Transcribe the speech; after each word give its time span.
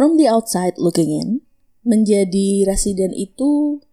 from 0.00 0.16
the 0.16 0.24
outside 0.24 0.80
looking 0.80 1.12
in, 1.12 1.44
menjadi 1.84 2.64
residen 2.64 3.12
itu 3.12 3.84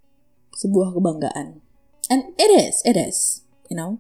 sebuah 0.55 0.95
kebanggaan. 0.95 1.59
And 2.07 2.31
it 2.39 2.47
is, 2.47 2.79
it 2.87 2.95
is, 2.95 3.43
you 3.67 3.75
know. 3.75 3.99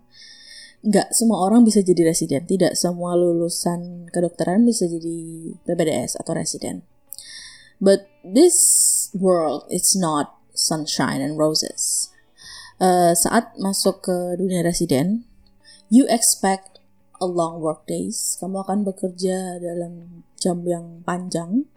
Nggak 0.87 1.11
semua 1.11 1.43
orang 1.43 1.67
bisa 1.67 1.83
jadi 1.83 2.07
residen. 2.07 2.47
Tidak 2.47 2.79
semua 2.79 3.11
lulusan 3.19 4.07
kedokteran 4.07 4.63
bisa 4.63 4.87
jadi 4.87 5.51
PPDS 5.67 6.15
atau 6.15 6.31
residen. 6.31 6.87
But 7.83 8.07
this 8.23 9.11
world 9.11 9.67
is 9.67 9.91
not 9.91 10.31
sunshine 10.55 11.19
and 11.19 11.35
roses. 11.35 12.07
Uh, 12.79 13.19
saat 13.19 13.51
masuk 13.59 14.07
ke 14.07 14.39
dunia 14.39 14.63
residen, 14.63 15.27
you 15.91 16.07
expect 16.07 16.79
a 17.19 17.27
long 17.27 17.59
work 17.59 17.83
days. 17.83 18.39
Kamu 18.39 18.63
akan 18.63 18.87
bekerja 18.87 19.59
dalam 19.59 20.23
jam 20.39 20.63
yang 20.63 21.03
panjang, 21.03 21.67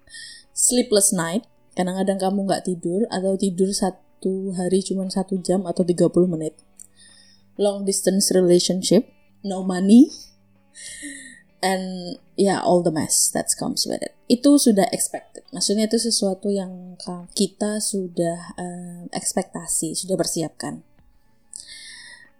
sleepless 0.52 1.14
night. 1.14 1.46
Kadang-kadang 1.74 2.18
kamu 2.20 2.38
nggak 2.50 2.64
tidur 2.66 3.06
atau 3.08 3.38
tidur 3.38 3.70
satu 3.72 4.52
hari 4.52 4.84
cuma 4.84 5.08
satu 5.08 5.40
jam 5.40 5.64
atau 5.64 5.86
30 5.86 6.10
menit. 6.28 6.58
Long 7.56 7.84
distance 7.88 8.32
relationship, 8.32 9.08
no 9.44 9.64
money, 9.64 10.12
and 11.60 12.16
yeah 12.36 12.60
all 12.60 12.80
the 12.80 12.92
mess 12.92 13.28
that 13.32 13.48
comes 13.56 13.84
with 13.88 14.00
it. 14.00 14.16
Itu 14.28 14.56
sudah 14.56 14.88
expected. 14.92 15.44
Maksudnya 15.52 15.88
itu 15.88 16.00
sesuatu 16.00 16.48
yang 16.48 16.96
kita 17.36 17.80
sudah 17.80 18.56
uh, 18.56 19.02
ekspektasi, 19.12 19.96
sudah 19.96 20.16
persiapkan. 20.16 20.84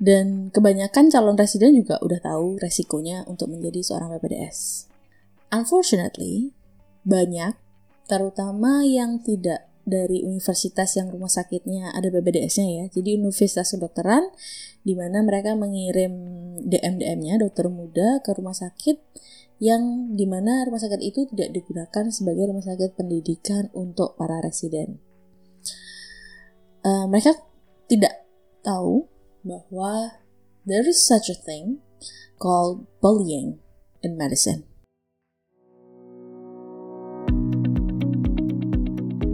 Dan 0.01 0.49
kebanyakan 0.49 1.13
calon 1.13 1.37
residen 1.37 1.77
juga 1.77 2.01
udah 2.01 2.25
tahu 2.25 2.57
resikonya 2.57 3.29
untuk 3.29 3.53
menjadi 3.53 3.85
seorang 3.85 4.17
PPDS. 4.17 4.89
Unfortunately, 5.53 6.57
banyak, 7.07 7.57
terutama 8.07 8.85
yang 8.85 9.23
tidak 9.23 9.71
dari 9.91 10.23
universitas 10.23 10.95
yang 10.95 11.11
rumah 11.11 11.33
sakitnya 11.33 11.91
ada 11.91 12.13
PPDS-nya 12.13 12.67
ya. 12.69 12.85
Jadi 12.93 13.19
universitas 13.19 13.75
kedokteran 13.75 14.29
di 14.87 14.95
mana 14.95 15.25
mereka 15.25 15.59
mengirim 15.59 16.13
DM-DM-nya 16.63 17.43
dokter 17.43 17.67
muda 17.67 18.23
ke 18.23 18.31
rumah 18.37 18.55
sakit 18.55 18.97
yang 19.61 20.15
di 20.17 20.25
mana 20.25 20.65
rumah 20.65 20.81
sakit 20.81 21.01
itu 21.05 21.29
tidak 21.35 21.53
digunakan 21.53 22.05
sebagai 22.09 22.49
rumah 22.49 22.65
sakit 22.65 22.97
pendidikan 22.97 23.69
untuk 23.77 24.17
para 24.17 24.41
residen. 24.41 25.03
Uh, 26.81 27.05
mereka 27.05 27.37
tidak 27.93 28.25
tahu 28.65 29.05
bahwa 29.45 30.17
there 30.65 30.87
is 30.89 30.97
such 30.97 31.29
a 31.29 31.37
thing 31.37 31.85
called 32.41 32.89
bullying 33.05 33.61
in 34.01 34.17
medicine. 34.17 34.70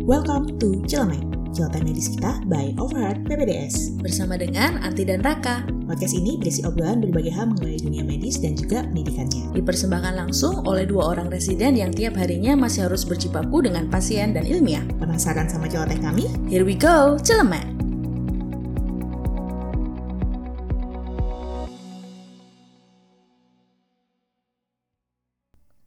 Welcome 0.06 0.54
to 0.62 0.86
Cilemek, 0.86 1.18
celotehan 1.50 1.82
medis 1.82 2.06
kita 2.14 2.38
by 2.46 2.78
Overheard 2.78 3.26
PPDS. 3.26 3.98
Bersama 3.98 4.38
dengan 4.38 4.78
Anti 4.78 5.02
dan 5.02 5.18
Raka. 5.18 5.66
Podcast 5.82 6.14
ini 6.14 6.38
berisi 6.38 6.62
obrolan 6.62 7.02
berbagai 7.02 7.34
hal 7.34 7.50
mengenai 7.50 7.82
dunia 7.82 8.06
medis 8.06 8.38
dan 8.38 8.54
juga 8.54 8.86
pendidikannya. 8.86 9.50
Dipersembahkan 9.50 10.14
langsung 10.14 10.62
oleh 10.62 10.86
dua 10.86 11.10
orang 11.10 11.27
residen 11.27 11.74
yang 11.74 11.90
tiap 11.90 12.14
harinya 12.22 12.54
masih 12.54 12.86
harus 12.86 13.02
berjibaku 13.02 13.66
dengan 13.66 13.90
pasien 13.90 14.30
dan 14.30 14.46
ilmiah. 14.46 14.86
Penasaran 14.94 15.50
sama 15.50 15.66
celoteh 15.66 15.98
kami? 15.98 16.30
Here 16.46 16.62
we 16.62 16.78
go, 16.78 17.18
Cilemek! 17.18 17.66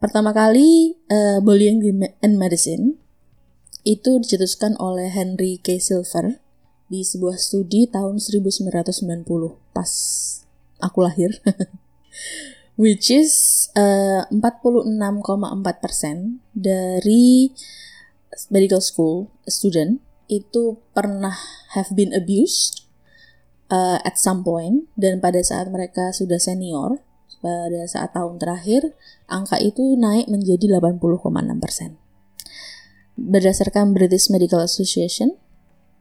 Pertama 0.03 0.35
kali, 0.35 0.99
uh, 1.07 1.39
bullying 1.39 1.79
in 2.19 2.35
medicine 2.35 2.98
itu 3.88 4.19
dicetuskan 4.19 4.75
oleh 4.80 5.08
Henry 5.11 5.59
K. 5.59 5.80
Silver 5.80 6.39
di 6.89 7.05
sebuah 7.05 7.38
studi 7.38 7.86
tahun 7.86 8.17
1990 8.17 8.73
pas 9.71 9.91
aku 10.81 10.99
lahir. 11.05 11.37
Which 12.80 13.11
is 13.11 13.67
uh, 13.76 14.23
46,4% 14.31 14.95
dari 16.55 17.52
medical 18.48 18.80
school 18.80 19.27
student 19.43 19.99
itu 20.32 20.80
pernah 20.95 21.36
have 21.76 21.92
been 21.92 22.15
abused 22.15 22.87
uh, 23.67 23.99
at 24.08 24.15
some 24.15 24.48
point 24.48 24.87
dan 24.95 25.20
pada 25.20 25.43
saat 25.43 25.67
mereka 25.67 26.15
sudah 26.15 26.39
senior 26.39 27.03
pada 27.39 27.87
saat 27.87 28.11
tahun 28.11 28.36
terakhir, 28.36 28.92
angka 29.32 29.55
itu 29.64 29.95
naik 29.95 30.27
menjadi 30.27 30.76
80,6 30.76 31.64
persen. 31.64 31.95
Berdasarkan 33.19 33.91
British 33.91 34.31
Medical 34.31 34.63
Association, 34.63 35.35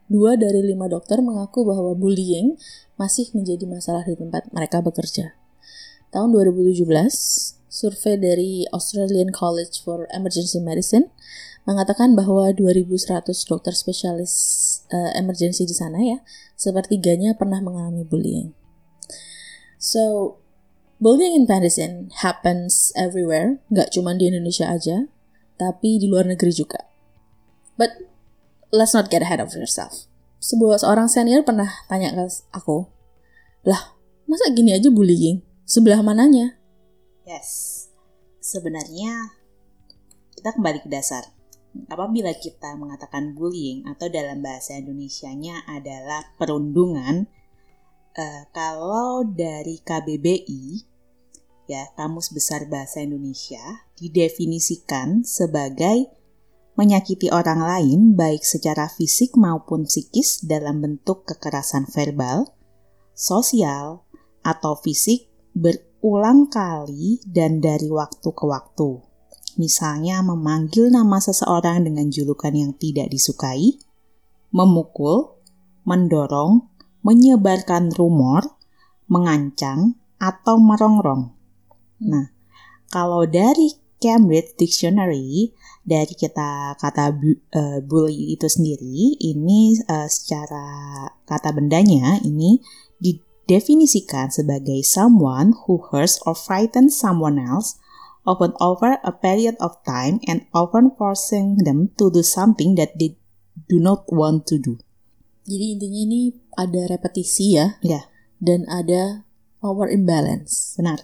dua 0.07 0.39
dari 0.39 0.63
lima 0.63 0.87
dokter 0.87 1.19
mengaku 1.19 1.67
bahwa 1.67 1.91
bullying 1.91 2.55
masih 2.95 3.27
menjadi 3.35 3.67
masalah 3.67 4.07
di 4.07 4.15
tempat 4.15 4.47
mereka 4.55 4.79
bekerja. 4.79 5.35
Tahun 6.15 6.31
2017, 6.31 6.87
survei 7.67 8.15
dari 8.15 8.63
Australian 8.71 9.35
College 9.35 9.83
for 9.83 10.07
Emergency 10.15 10.63
Medicine 10.63 11.11
mengatakan 11.67 12.15
bahwa 12.15 12.55
2.100 12.55 13.27
dokter 13.45 13.75
spesialis 13.75 14.33
uh, 14.89 15.11
emergency 15.19 15.67
di 15.67 15.75
sana 15.75 15.99
ya, 15.99 16.23
sepertiganya 16.55 17.35
pernah 17.35 17.59
mengalami 17.59 18.07
bullying. 18.07 18.55
So, 19.75 20.35
Bullying 20.99 21.31
in 21.31 21.45
medicine 21.47 22.11
happens 22.19 22.91
everywhere, 22.91 23.63
nggak 23.71 23.95
cuma 23.95 24.11
di 24.19 24.27
Indonesia 24.27 24.67
aja, 24.67 25.07
tapi 25.55 25.95
di 25.95 26.11
luar 26.11 26.27
negeri 26.27 26.51
juga. 26.51 26.88
But 27.79 27.95
let's 28.75 28.91
not 28.91 29.07
get 29.07 29.23
ahead 29.23 29.39
of 29.39 29.55
yourself. 29.55 30.11
Sebuah 30.43 30.83
seorang 30.83 31.07
senior 31.07 31.47
pernah 31.47 31.71
tanya 31.87 32.11
ke 32.11 32.27
aku, 32.51 32.91
lah 33.63 33.95
masa 34.27 34.51
gini 34.51 34.75
aja 34.75 34.91
bullying? 34.91 35.39
Sebelah 35.63 36.03
mananya? 36.03 36.59
Yes, 37.23 37.87
sebenarnya 38.43 39.31
kita 40.35 40.55
kembali 40.59 40.83
ke 40.83 40.91
dasar. 40.91 41.23
Apabila 41.87 42.35
kita 42.35 42.75
mengatakan 42.75 43.31
bullying 43.31 43.87
atau 43.87 44.11
dalam 44.11 44.43
bahasa 44.43 44.75
Indonesia-nya 44.75 45.63
adalah 45.69 46.35
perundungan, 46.35 47.29
uh, 48.17 48.43
kalau 48.51 49.23
dari 49.23 49.79
KBBI 49.79 50.63
ya 51.69 51.85
Kamus 51.93 52.33
Besar 52.33 52.65
Bahasa 52.65 53.05
Indonesia 53.05 53.61
didefinisikan 54.01 55.21
sebagai 55.21 56.09
menyakiti 56.79 57.27
orang 57.27 57.59
lain 57.59 58.15
baik 58.15 58.39
secara 58.39 58.87
fisik 58.87 59.35
maupun 59.35 59.83
psikis 59.83 60.39
dalam 60.47 60.79
bentuk 60.79 61.27
kekerasan 61.27 61.83
verbal, 61.91 62.47
sosial, 63.11 64.07
atau 64.47 64.79
fisik 64.79 65.27
berulang 65.51 66.47
kali 66.47 67.19
dan 67.27 67.59
dari 67.59 67.91
waktu 67.91 68.31
ke 68.31 68.45
waktu. 68.47 69.03
Misalnya 69.59 70.23
memanggil 70.23 70.87
nama 70.87 71.19
seseorang 71.19 71.83
dengan 71.83 72.07
julukan 72.07 72.55
yang 72.55 72.71
tidak 72.79 73.11
disukai, 73.11 73.75
memukul, 74.55 75.35
mendorong, 75.83 76.63
menyebarkan 77.03 77.91
rumor, 77.91 78.55
mengancam, 79.11 79.99
atau 80.15 80.55
merongrong. 80.55 81.35
Nah, 82.07 82.31
kalau 82.87 83.27
dari 83.27 83.75
Cambridge 83.99 84.55
Dictionary 84.55 85.51
dari 85.89 86.13
kita 86.13 86.77
kata 86.77 87.17
bu, 87.17 87.33
uh, 87.57 87.81
bully 87.81 88.37
itu 88.37 88.45
sendiri 88.45 89.17
ini 89.17 89.73
uh, 89.89 90.05
secara 90.05 91.09
kata 91.25 91.49
bendanya 91.49 92.21
ini 92.21 92.61
didefinisikan 93.01 94.29
sebagai 94.29 94.85
someone 94.85 95.57
who 95.65 95.81
hurts 95.89 96.21
or 96.29 96.37
frightens 96.37 96.93
someone 96.93 97.41
else 97.41 97.81
often 98.29 98.53
over 98.61 99.01
a 99.01 99.09
period 99.09 99.57
of 99.57 99.73
time 99.81 100.21
and 100.29 100.45
often 100.53 100.93
forcing 100.93 101.57
them 101.65 101.89
to 101.97 102.13
do 102.13 102.21
something 102.21 102.77
that 102.77 102.93
they 103.01 103.17
do 103.65 103.81
not 103.81 104.05
want 104.13 104.45
to 104.45 104.61
do. 104.61 104.77
Jadi 105.49 105.65
intinya 105.73 105.99
ini 106.05 106.21
ada 106.53 106.85
repetisi 106.85 107.57
ya. 107.57 107.81
Ya. 107.81 108.05
Dan 108.37 108.69
ada 108.69 109.25
power 109.57 109.89
imbalance. 109.89 110.77
Benar. 110.77 111.01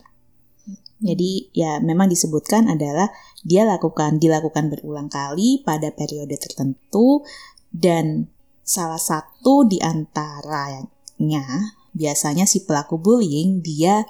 Jadi 1.01 1.51
ya 1.51 1.81
memang 1.83 2.07
disebutkan 2.07 2.71
adalah 2.71 3.11
dia 3.45 3.61
lakukan 3.61 4.17
dilakukan 4.17 4.73
berulang 4.73 5.05
kali 5.05 5.61
pada 5.61 5.93
periode 5.93 6.33
tertentu 6.41 7.21
dan 7.69 8.25
salah 8.65 8.97
satu 8.97 9.69
di 9.69 9.77
antaranya 9.77 11.69
biasanya 11.93 12.49
si 12.49 12.65
pelaku 12.65 12.97
bullying 12.97 13.61
dia 13.61 14.01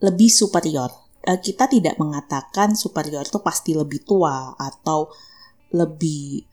lebih 0.00 0.32
superior. 0.32 0.88
Eh, 1.24 1.38
kita 1.44 1.68
tidak 1.68 2.00
mengatakan 2.00 2.72
superior 2.72 3.28
itu 3.28 3.40
pasti 3.44 3.76
lebih 3.76 4.00
tua 4.02 4.56
atau 4.56 5.12
lebih 5.76 6.44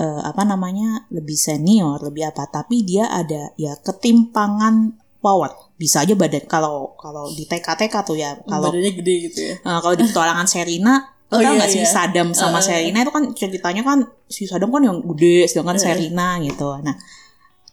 uh, 0.00 0.22
apa 0.24 0.42
namanya 0.44 1.08
lebih 1.12 1.36
senior 1.36 2.00
lebih 2.00 2.32
apa 2.32 2.48
tapi 2.48 2.84
dia 2.84 3.08
ada 3.12 3.52
ya 3.60 3.76
ketimpangan 3.80 4.96
power 5.20 5.52
bisa 5.76 6.06
aja 6.06 6.16
badan 6.16 6.44
kalau 6.48 6.96
kalau 6.96 7.28
di 7.34 7.44
TK 7.44 7.66
TK 7.66 7.94
tuh 8.06 8.16
ya 8.16 8.38
kalau 8.48 8.72
badannya 8.72 8.92
gede 8.96 9.14
gitu 9.28 9.40
ya 9.52 9.54
uh, 9.60 9.78
kalau 9.84 9.94
di 9.98 10.04
petualangan 10.08 10.48
Serina 10.48 11.15
Oh, 11.26 11.42
Tahu 11.42 11.42
iya, 11.42 11.58
nggak 11.58 11.70
sih 11.74 11.82
iya. 11.82 11.90
Sadam 11.90 12.30
sama 12.30 12.62
Uh, 12.62 12.64
Serina 12.64 13.02
itu 13.02 13.10
kan 13.10 13.24
ceritanya 13.34 13.82
kan 13.82 14.06
si 14.30 14.46
Sadam 14.46 14.70
kan 14.70 14.82
yang 14.86 15.02
gede 15.02 15.50
sedangkan 15.50 15.74
Uh. 15.74 15.82
Serina 15.82 16.38
gitu. 16.38 16.70
Nah, 16.86 16.94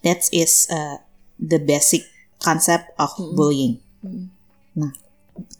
that 0.01 0.25
is 0.33 0.65
uh, 0.73 0.97
the 1.38 1.61
basic 1.61 2.01
concept 2.41 2.89
of 2.97 3.13
Hmm. 3.13 3.38
bullying. 3.38 3.73
Hmm. 4.01 4.33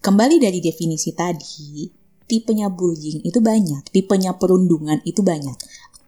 Kembali 0.02 0.42
dari 0.42 0.58
definisi 0.58 1.14
tadi, 1.14 1.86
tipenya 2.26 2.70
bullying 2.74 3.22
itu 3.22 3.38
banyak, 3.42 3.90
tipenya 3.94 4.38
perundungan 4.38 5.02
itu 5.06 5.22
banyak. 5.22 5.54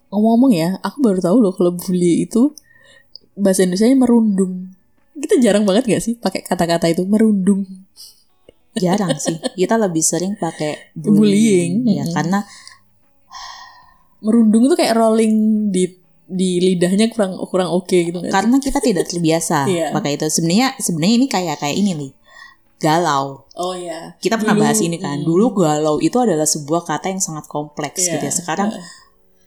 Ngomong-ngomong 0.10 0.52
ya, 0.54 0.70
aku 0.82 1.02
baru 1.06 1.22
tahu 1.22 1.38
loh 1.38 1.54
kalau 1.54 1.74
bully 1.74 2.26
itu 2.26 2.54
bahasa 3.38 3.62
Indonesia 3.62 3.90
merundung. 3.94 4.74
Kita 5.16 5.38
jarang 5.40 5.64
banget 5.70 5.86
gak 5.88 6.04
sih 6.04 6.14
pakai 6.18 6.42
kata-kata 6.42 6.90
itu 6.92 7.06
merundung. 7.08 7.66
Jarang 8.76 9.16
sih. 9.16 9.38
Kita 9.54 9.76
lebih 9.76 10.02
sering 10.02 10.36
pakai 10.36 10.92
Bullying. 10.94 11.84
bullying, 11.84 11.96
ya 11.96 12.04
Mm-mm. 12.04 12.14
karena 12.14 12.40
Merundung 14.20 14.66
itu 14.66 14.76
kayak 14.76 14.96
rolling 14.96 15.34
di 15.70 15.86
di 16.26 16.58
lidahnya 16.58 17.06
kurang 17.08 17.38
kurang 17.46 17.70
oke 17.70 17.94
gitu 17.94 18.18
kan. 18.18 18.32
karena 18.34 18.58
kita 18.58 18.82
tidak 18.82 19.06
terbiasa 19.06 19.66
Iya. 19.70 19.94
pakai 19.94 20.18
itu. 20.18 20.26
Sebenarnya 20.28 20.74
sebenarnya 20.76 21.16
ini 21.16 21.28
kayak 21.28 21.56
kayak 21.60 21.76
ini 21.76 21.92
nih. 21.94 22.12
Galau. 22.76 23.46
Oh 23.56 23.72
ya. 23.72 24.18
Kita 24.18 24.36
pernah 24.36 24.52
Dulu, 24.52 24.64
bahas 24.66 24.80
ini 24.82 24.98
kan. 24.98 25.22
mm. 25.22 25.24
Dulu 25.24 25.46
galau 25.56 25.96
itu 26.00 26.18
adalah 26.18 26.44
sebuah 26.44 26.84
kata 26.84 27.08
yang 27.08 27.22
sangat 27.22 27.46
kompleks 27.46 28.02
Iya. 28.02 28.18
gitu 28.18 28.24
ya. 28.26 28.34
Sekarang 28.34 28.74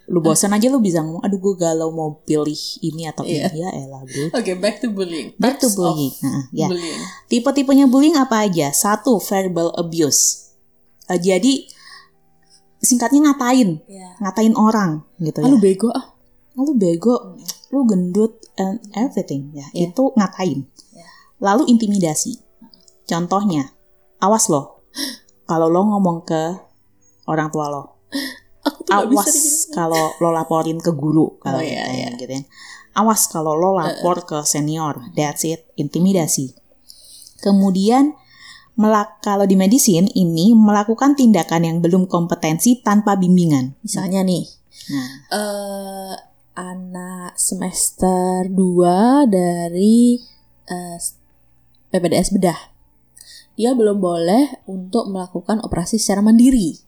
lu 0.09 0.25
bosan 0.25 0.51
aja 0.51 0.67
lu 0.67 0.81
bisa 0.81 1.05
ngomong, 1.05 1.21
aduh 1.21 1.37
gue 1.37 1.55
galau 1.55 1.93
mau 1.93 2.25
pilih 2.25 2.57
ini 2.81 3.05
atau 3.05 3.23
Iya. 3.23 3.53
ini 3.53 3.61
ya 3.61 3.69
elah 3.77 4.01
bro. 4.03 4.33
Oke, 4.33 4.57
back 4.57 4.81
to 4.81 4.89
bullying. 4.89 5.37
Back 5.37 5.61
to 5.61 5.69
Types 5.69 5.77
bullying. 5.77 6.13
Nah, 6.25 6.45
ya. 6.51 6.65
bullying. 6.67 7.01
Tipe-tipenya 7.29 7.85
bullying 7.85 8.17
apa 8.17 8.49
aja? 8.49 8.73
Satu, 8.73 9.21
verbal 9.21 9.69
abuse. 9.77 10.49
Eh, 11.07 11.21
jadi 11.21 11.69
singkatnya 12.81 13.21
ngatain, 13.29 13.85
Ya. 13.85 14.17
ngatain 14.19 14.55
orang 14.55 15.05
gitu 15.19 15.41
Ah, 15.41 15.45
ya. 15.45 15.51
lu 15.53 15.59
bego 15.59 15.89
ah. 15.93 16.17
Lu 16.57 16.73
bego, 16.73 17.37
lu 17.69 17.85
gendut 17.85 18.33
and 18.57 18.81
everything 18.93 19.53
ya. 19.53 19.69
Iya. 19.71 19.93
Itu 19.93 20.17
ngatain. 20.17 20.65
Iya. 20.91 21.07
Lalu 21.39 21.69
intimidasi. 21.69 22.41
Contohnya, 23.05 23.77
awas 24.19 24.49
loh. 24.49 24.81
Kalau 25.45 25.69
lo 25.69 25.85
ngomong 25.87 26.25
ke 26.25 26.43
orang 27.25 27.49
tua 27.49 27.69
lo, 27.69 28.01
Aku 28.69 28.85
tuh 28.85 28.93
awas 28.93 29.33
kalau 29.73 30.13
lo 30.21 30.29
laporin 30.31 30.77
ke 30.77 30.93
guru 30.93 31.41
kalau 31.41 31.61
Oh, 31.61 31.65
iya, 31.65 31.89
gitu, 31.89 31.97
iya. 31.97 32.09
gitu 32.21 32.33
ya. 32.37 32.43
Awas 32.99 33.31
kalau 33.33 33.57
lo 33.57 33.79
lapor 33.79 34.27
ke 34.29 34.39
senior. 34.45 35.09
That's 35.17 35.47
it, 35.49 35.71
intimidasi. 35.81 36.53
Kemudian 37.41 38.19
melak 38.79 39.23
kalau 39.23 39.47
di 39.47 39.59
medisin 39.59 40.07
ini 40.15 40.55
melakukan 40.55 41.19
tindakan 41.19 41.67
yang 41.67 41.77
belum 41.83 42.07
kompetensi 42.07 42.79
tanpa 42.83 43.19
bimbingan. 43.19 43.75
Misalnya 43.83 44.23
nih, 44.23 44.47
Nah, 44.89 45.11
eh 45.35 46.15
anak 46.59 47.39
semester 47.39 48.49
2 48.51 49.29
dari 49.31 50.19
eh, 50.67 50.99
PPDS 51.93 52.35
bedah. 52.35 52.61
Dia 53.59 53.75
belum 53.75 53.99
boleh 53.99 54.67
untuk 54.71 55.11
melakukan 55.11 55.63
operasi 55.63 55.99
secara 55.99 56.23
mandiri. 56.23 56.79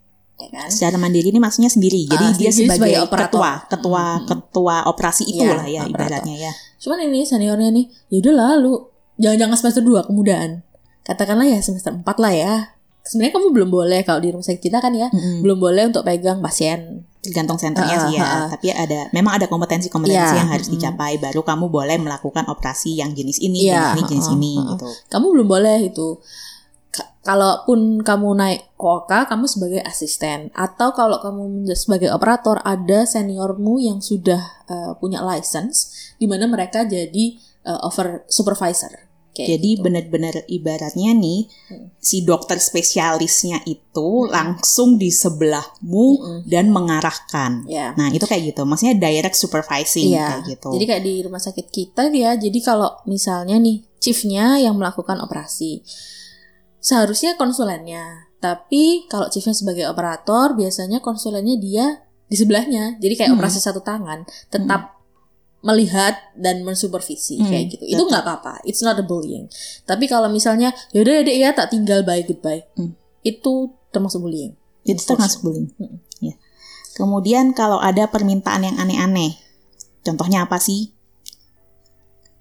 Ya 0.40 0.48
kan? 0.50 0.68
secara 0.68 0.96
mandiri 0.96 1.28
ini 1.28 1.36
maksudnya 1.36 1.68
sendiri. 1.68 2.04
Jadi 2.04 2.24
Ah, 2.24 2.32
dia 2.32 2.48
sebagai, 2.48 2.76
sebagai 2.80 2.98
operator. 3.02 3.28
ketua, 3.30 3.50
ketua, 3.66 4.04
Hmm. 4.14 4.26
ketua 4.26 4.76
operasi 4.86 5.22
itu 5.26 5.40
Iya, 5.40 5.52
lah 5.54 5.66
ya 5.66 5.80
operator. 5.82 5.92
ibaratnya 5.92 6.36
ya. 6.40 6.52
Cuman 6.78 6.98
ini 7.02 7.20
seniornya 7.22 7.68
nih, 7.70 7.86
ya 8.08 8.16
udah 8.18 8.34
lalu 8.34 8.72
jangan-jangan 9.16 9.56
semester 9.58 9.82
2 9.82 10.00
kemudahan. 10.02 10.64
Katakanlah 11.02 11.46
ya 11.46 11.58
semester 11.58 11.92
4 11.92 12.16
lah 12.16 12.32
ya. 12.32 12.54
Sebenarnya 13.02 13.32
kamu 13.34 13.48
belum 13.50 13.70
boleh 13.70 14.00
kalau 14.02 14.18
di 14.18 14.28
rumah 14.28 14.42
sakit 14.42 14.60
kita 14.62 14.78
kan 14.78 14.92
ya, 14.92 15.08
Mm-mm. 15.08 15.40
belum 15.40 15.56
boleh 15.56 15.88
untuk 15.88 16.02
pegang 16.02 16.38
pasien. 16.38 17.04
Tergantung 17.20 17.56
senternya 17.56 17.96
Ah, 17.96 18.02
sih 18.02 18.14
ya. 18.14 18.22
ah, 18.22 18.32
ah. 18.38 18.46
Tapi 18.50 18.68
ada, 18.70 19.08
memang 19.10 19.34
ada 19.34 19.44
kompetensi-kompetensi 19.44 20.16
Iya, 20.30 20.38
yang 20.38 20.48
harus 20.48 20.68
dicapai. 20.68 21.16
Baru 21.16 21.40
kamu 21.40 21.68
boleh 21.68 21.96
melakukan 21.96 22.44
operasi 22.46 22.94
yang 22.94 23.12
jenis 23.12 23.36
ini, 23.38 23.66
Iya, 23.66 23.92
jenis 23.92 23.98
ini, 23.98 24.08
jenis 24.10 24.26
ah, 24.26 24.34
ini 24.34 24.52
gitu. 24.70 24.88
Kamu 25.10 25.26
belum 25.30 25.46
boleh 25.46 25.78
itu. 25.82 26.16
Ka- 27.20 27.30
Kalaupun 27.30 28.00
kamu 28.00 28.28
naik 28.34 28.62
koka, 28.74 29.24
kamu 29.24 29.44
sebagai 29.44 29.80
asisten 29.82 30.48
atau 30.50 30.90
kalau 30.90 31.20
kamu 31.20 31.42
sebagai 31.70 32.08
operator 32.08 32.56
ada 32.60 33.04
seniormu 33.04 33.76
yang 33.76 34.00
sudah 34.00 34.40
eh, 34.64 34.92
punya 34.96 35.20
license 35.20 35.88
di 36.16 36.24
mana 36.24 36.44
mereka 36.46 36.82
jadi 36.82 37.36
eh, 37.60 37.80
over 37.82 38.24
supervisor. 38.26 39.04
Kayak 39.30 39.46
Jadi 39.52 39.70
gitu. 39.70 39.82
benar-benar 39.84 40.34
ibaratnya 40.48 41.14
nih 41.14 41.46
Hmm. 41.68 41.86
si 41.96 42.24
dokter 42.24 42.58
spesialisnya 42.58 43.62
itu 43.62 44.26
Hmm. 44.26 44.28
langsung 44.28 44.96
di 44.96 45.06
sebelahmu 45.08 46.06
Mm-mm. 46.16 46.38
dan 46.44 46.66
mengarahkan. 46.68 47.62
ya. 47.64 47.94
Nah 47.94 48.10
itu 48.10 48.24
kayak 48.24 48.50
gitu, 48.50 48.64
maksudnya 48.64 48.96
direct 48.96 49.36
supervising 49.36 50.10
Iya. 50.10 50.26
kayak 50.26 50.44
gitu. 50.50 50.68
Jadi 50.72 50.84
kayak 50.84 51.04
di 51.04 51.14
rumah 51.20 51.38
sakit 51.38 51.66
kita 51.68 52.08
dia, 52.08 52.34
jadi 52.34 52.58
kalau 52.60 52.90
misalnya 53.04 53.54
nih 53.56 53.86
chiefnya 53.98 54.58
yang 54.58 54.74
melakukan 54.74 55.20
operasi, 55.20 55.84
seharusnya 56.80 57.36
konsulennya. 57.36 58.32
Tapi 58.40 59.04
kalau 59.06 59.28
chiefnya 59.28 59.52
sebagai 59.52 59.84
operator, 59.86 60.56
biasanya 60.56 61.04
konsulennya 61.04 61.60
dia 61.60 62.08
di 62.26 62.36
sebelahnya. 62.40 62.96
Jadi 62.96 63.14
kayak 63.20 63.30
Hmm. 63.30 63.38
operasi 63.38 63.60
satu 63.60 63.84
tangan, 63.84 64.24
tetap 64.48 64.96
melihat 65.60 66.16
dan 66.40 66.64
mensupervisi 66.64 67.36
Hmm, 67.36 67.52
kayak 67.52 67.64
gitu. 67.76 67.84
Itu 67.84 68.02
nggak 68.08 68.24
apa-apa. 68.24 68.64
It's 68.64 68.80
not 68.80 68.96
a 68.96 69.04
bullying. 69.04 69.44
Tapi 69.84 70.08
kalau 70.08 70.32
misalnya 70.32 70.72
yaudah 70.96 71.20
deh 71.20 71.36
ya 71.36 71.52
tak 71.52 71.68
tinggal 71.68 72.00
bye 72.00 72.24
goodbye, 72.24 72.64
Hmm. 72.80 72.96
itu 73.20 73.76
termasuk 73.92 74.24
bullying. 74.24 74.56
itu 74.80 75.04
termasuk 75.04 75.44
bullying. 75.44 75.68
Mm-mm. 75.76 76.00
Ya. 76.24 76.40
Kemudian 76.96 77.52
kalau 77.52 77.76
ada 77.76 78.08
permintaan 78.08 78.64
yang 78.64 78.80
aneh-aneh, 78.80 79.36
contohnya 80.00 80.48
apa 80.48 80.56
sih? 80.56 80.96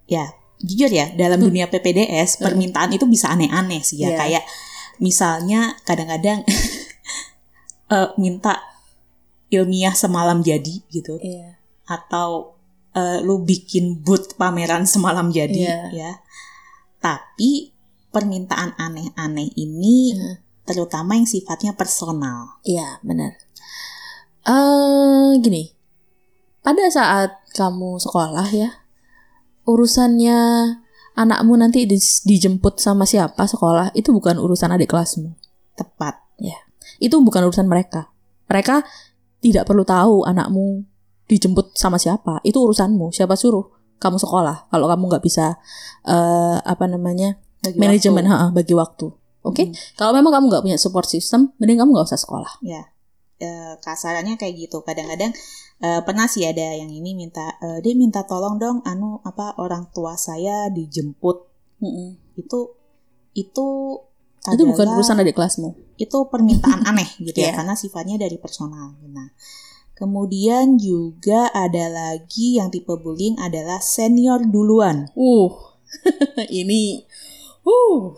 Ya, 0.08 0.32
jujur 0.60 0.92
ya, 0.92 1.08
dalam 1.16 1.40
dunia 1.40 1.72
PPDS 1.72 2.44
permintaan 2.44 2.92
itu 2.92 3.08
bisa 3.08 3.32
aneh-aneh 3.32 3.80
sih 3.80 4.04
ya. 4.04 4.12
Iya. 4.12 4.18
Kayak 4.20 4.44
misalnya 5.00 5.80
kadang-kadang 5.88 6.44
eh, 7.96 8.10
minta 8.20 8.60
ilmiah 9.50 9.96
semalam 9.96 10.44
jadi 10.44 10.84
gitu, 10.92 11.18
Iya. 11.20 11.58
atau 11.88 12.60
eh, 12.94 13.22
lu 13.24 13.42
bikin 13.42 14.04
booth 14.04 14.36
pameran 14.36 14.84
semalam 14.86 15.32
jadi 15.32 15.64
Iya. 15.64 15.80
ya. 15.96 16.12
Tapi 17.00 17.72
permintaan 18.12 18.76
aneh-aneh 18.76 19.54
ini 19.56 20.14
Iya. 20.18 20.42
terutama 20.68 21.16
yang 21.16 21.26
sifatnya 21.26 21.74
personal. 21.74 22.60
Iya, 22.66 23.00
benar. 23.02 23.38
Eh, 24.44 25.40
gini. 25.40 25.72
Pada 26.60 26.86
saat 26.92 27.32
kamu 27.56 27.98
sekolah 28.02 28.50
ya, 28.52 28.79
urusannya 29.70 30.38
anakmu 31.14 31.54
nanti 31.60 31.86
di- 31.86 32.02
dijemput 32.26 32.82
sama 32.82 33.06
siapa 33.06 33.46
sekolah 33.46 33.94
itu 33.94 34.10
bukan 34.10 34.42
urusan 34.42 34.74
adik 34.74 34.90
kelasmu. 34.90 35.38
Tepat. 35.78 36.30
Itu 37.00 37.24
bukan 37.24 37.48
urusan 37.48 37.66
mereka. 37.66 38.12
Mereka 38.52 38.84
tidak 39.40 39.64
perlu 39.64 39.88
tahu 39.88 40.28
anakmu 40.28 40.84
dijemput 41.32 41.80
sama 41.80 41.96
siapa. 41.96 42.44
Itu 42.44 42.60
urusanmu. 42.68 43.16
Siapa 43.16 43.40
suruh 43.40 43.72
kamu 44.00 44.20
sekolah 44.20 44.68
kalau 44.68 44.88
kamu 44.92 45.04
nggak 45.08 45.24
bisa 45.24 45.60
eh, 46.04 46.58
apa 46.60 46.86
namanya 46.92 47.40
Bagi 47.64 47.80
manajemen 47.80 48.28
waktu. 48.28 48.36
ha, 48.36 48.52
bagi 48.52 48.74
waktu. 48.76 49.08
Oke. 49.48 49.64
Hmm. 49.72 49.74
Kalau 49.96 50.12
memang 50.12 50.36
kamu 50.36 50.46
nggak 50.52 50.64
punya 50.68 50.78
support 50.80 51.08
system, 51.08 51.56
mending 51.56 51.80
kamu 51.80 51.96
nggak 51.96 52.08
usah 52.12 52.20
sekolah. 52.20 52.60
Ya, 52.60 52.84
eh, 53.40 53.80
kasarannya 53.80 54.36
kayak 54.36 54.68
gitu. 54.68 54.84
Kadang-kadang 54.84 55.32
eh, 55.80 56.02
pernah 56.04 56.26
sih 56.26 56.44
ada 56.44 56.76
yang 56.76 56.88
ini 56.88 57.12
minta, 57.14 57.56
eh, 57.58 57.80
dia 57.80 57.94
minta 57.94 58.24
tolong 58.24 58.56
dong, 58.56 58.78
anu 58.84 59.20
apa 59.22 59.56
orang 59.58 59.88
tua 59.90 60.16
saya 60.16 60.68
dijemput. 60.68 61.38
Itu 62.36 62.60
itu 63.34 63.68
Itu 64.40 64.64
bukan 64.66 64.86
adalah- 64.88 64.98
urusan 64.98 65.20
adik 65.20 65.36
kelasmu. 65.36 65.76
itu 65.96 66.18
permintaan 66.28 66.80
aneh 66.90 67.08
gitu 67.20 67.36
ya 67.38 67.52
Iya. 67.52 67.56
karena 67.60 67.76
sifatnya 67.76 68.16
dari 68.18 68.40
personal. 68.40 68.96
Nah, 69.06 69.36
kemudian 69.94 70.76
juga 70.76 71.52
ada 71.52 71.86
lagi 71.88 72.56
yang 72.56 72.72
tipe 72.72 72.96
bullying 72.96 73.36
adalah 73.36 73.80
senior 73.80 74.40
duluan. 74.42 75.12
Uh, 75.12 75.52
ini, 76.52 77.04
uh, 77.64 78.16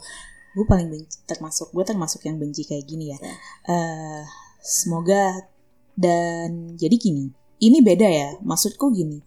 Gue 0.51 0.67
paling 0.67 0.91
benci 0.91 1.23
termasuk 1.23 1.71
gue 1.71 1.81
termasuk 1.81 2.21
yang 2.21 2.35
benci 2.35 2.67
kayak 2.67 2.83
gini 2.83 3.09
ya. 3.09 3.17
Ya. 3.17 3.33
Eh, 3.65 4.21
semoga 4.59 5.47
dan 5.95 6.75
jadi 6.75 6.91
gini. 6.91 7.31
Ini 7.61 7.79
beda 7.85 8.07
ya. 8.09 8.29
Maksudku 8.41 8.89
gini. 8.91 9.21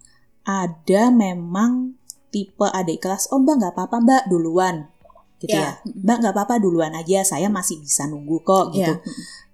Ada 0.45 1.09
memang 1.09 1.95
tipe 2.29 2.67
adik 2.67 2.99
kelas. 3.07 3.31
Oh 3.31 3.39
mbak 3.39 3.63
nggak 3.63 3.73
apa-apa 3.73 3.97
mbak 4.03 4.23
duluan. 4.27 4.91
Gitu 5.39 5.55
ya. 5.55 5.79
Ya. 5.81 5.93
Mbak 6.03 6.17
nggak 6.21 6.33
apa-apa 6.35 6.55
duluan 6.59 6.91
aja. 6.93 7.23
Saya 7.23 7.47
masih 7.47 7.79
bisa 7.79 8.05
nunggu 8.05 8.43
kok 8.43 8.75
gitu. 8.75 8.91
ya. 8.91 8.99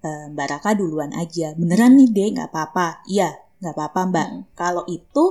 Eh, 0.02 0.24
Mbak 0.34 0.46
Raka 0.58 0.74
duluan 0.74 1.14
aja. 1.14 1.54
Beneran 1.54 1.94
nih 1.94 2.10
deh 2.10 2.28
nggak 2.34 2.50
apa-apa. 2.50 3.06
Iya 3.06 3.38
nggak 3.62 3.74
apa-apa 3.78 4.00
mbak. 4.10 4.26
Mm. 4.34 4.42
Kalau 4.58 4.82
itu 4.90 5.24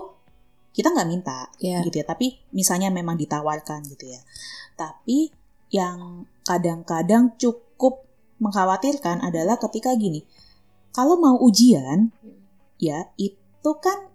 kita 0.71 0.87
nggak 0.95 1.09
minta 1.11 1.51
Ya. 1.59 1.83
gitu 1.83 1.99
ya. 1.99 2.07
Tapi 2.07 2.39
misalnya 2.55 2.87
memang 2.87 3.19
ditawarkan 3.19 3.83
gitu 3.91 4.07
ya. 4.07 4.23
Tapi 4.79 5.27
yang 5.75 6.23
kadang-kadang 6.47 7.35
cukup 7.35 8.07
mengkhawatirkan 8.39 9.19
adalah 9.21 9.59
ketika 9.59 9.91
gini, 9.99 10.23
kalau 10.95 11.19
mau 11.19 11.35
ujian 11.37 12.15
ya 12.81 13.11
itu 13.19 13.37
kan 13.81 14.09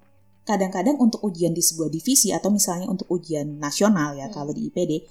kadang-kadang 0.46 0.94
untuk 0.98 1.22
ujian 1.26 1.50
di 1.50 1.62
sebuah 1.62 1.90
divisi 1.90 2.30
atau 2.30 2.54
misalnya 2.54 2.86
untuk 2.86 3.10
ujian 3.10 3.58
nasional 3.58 4.14
ya 4.14 4.30
Hmm. 4.30 4.34
kalau 4.34 4.52
di 4.54 4.70
IPD 4.70 5.06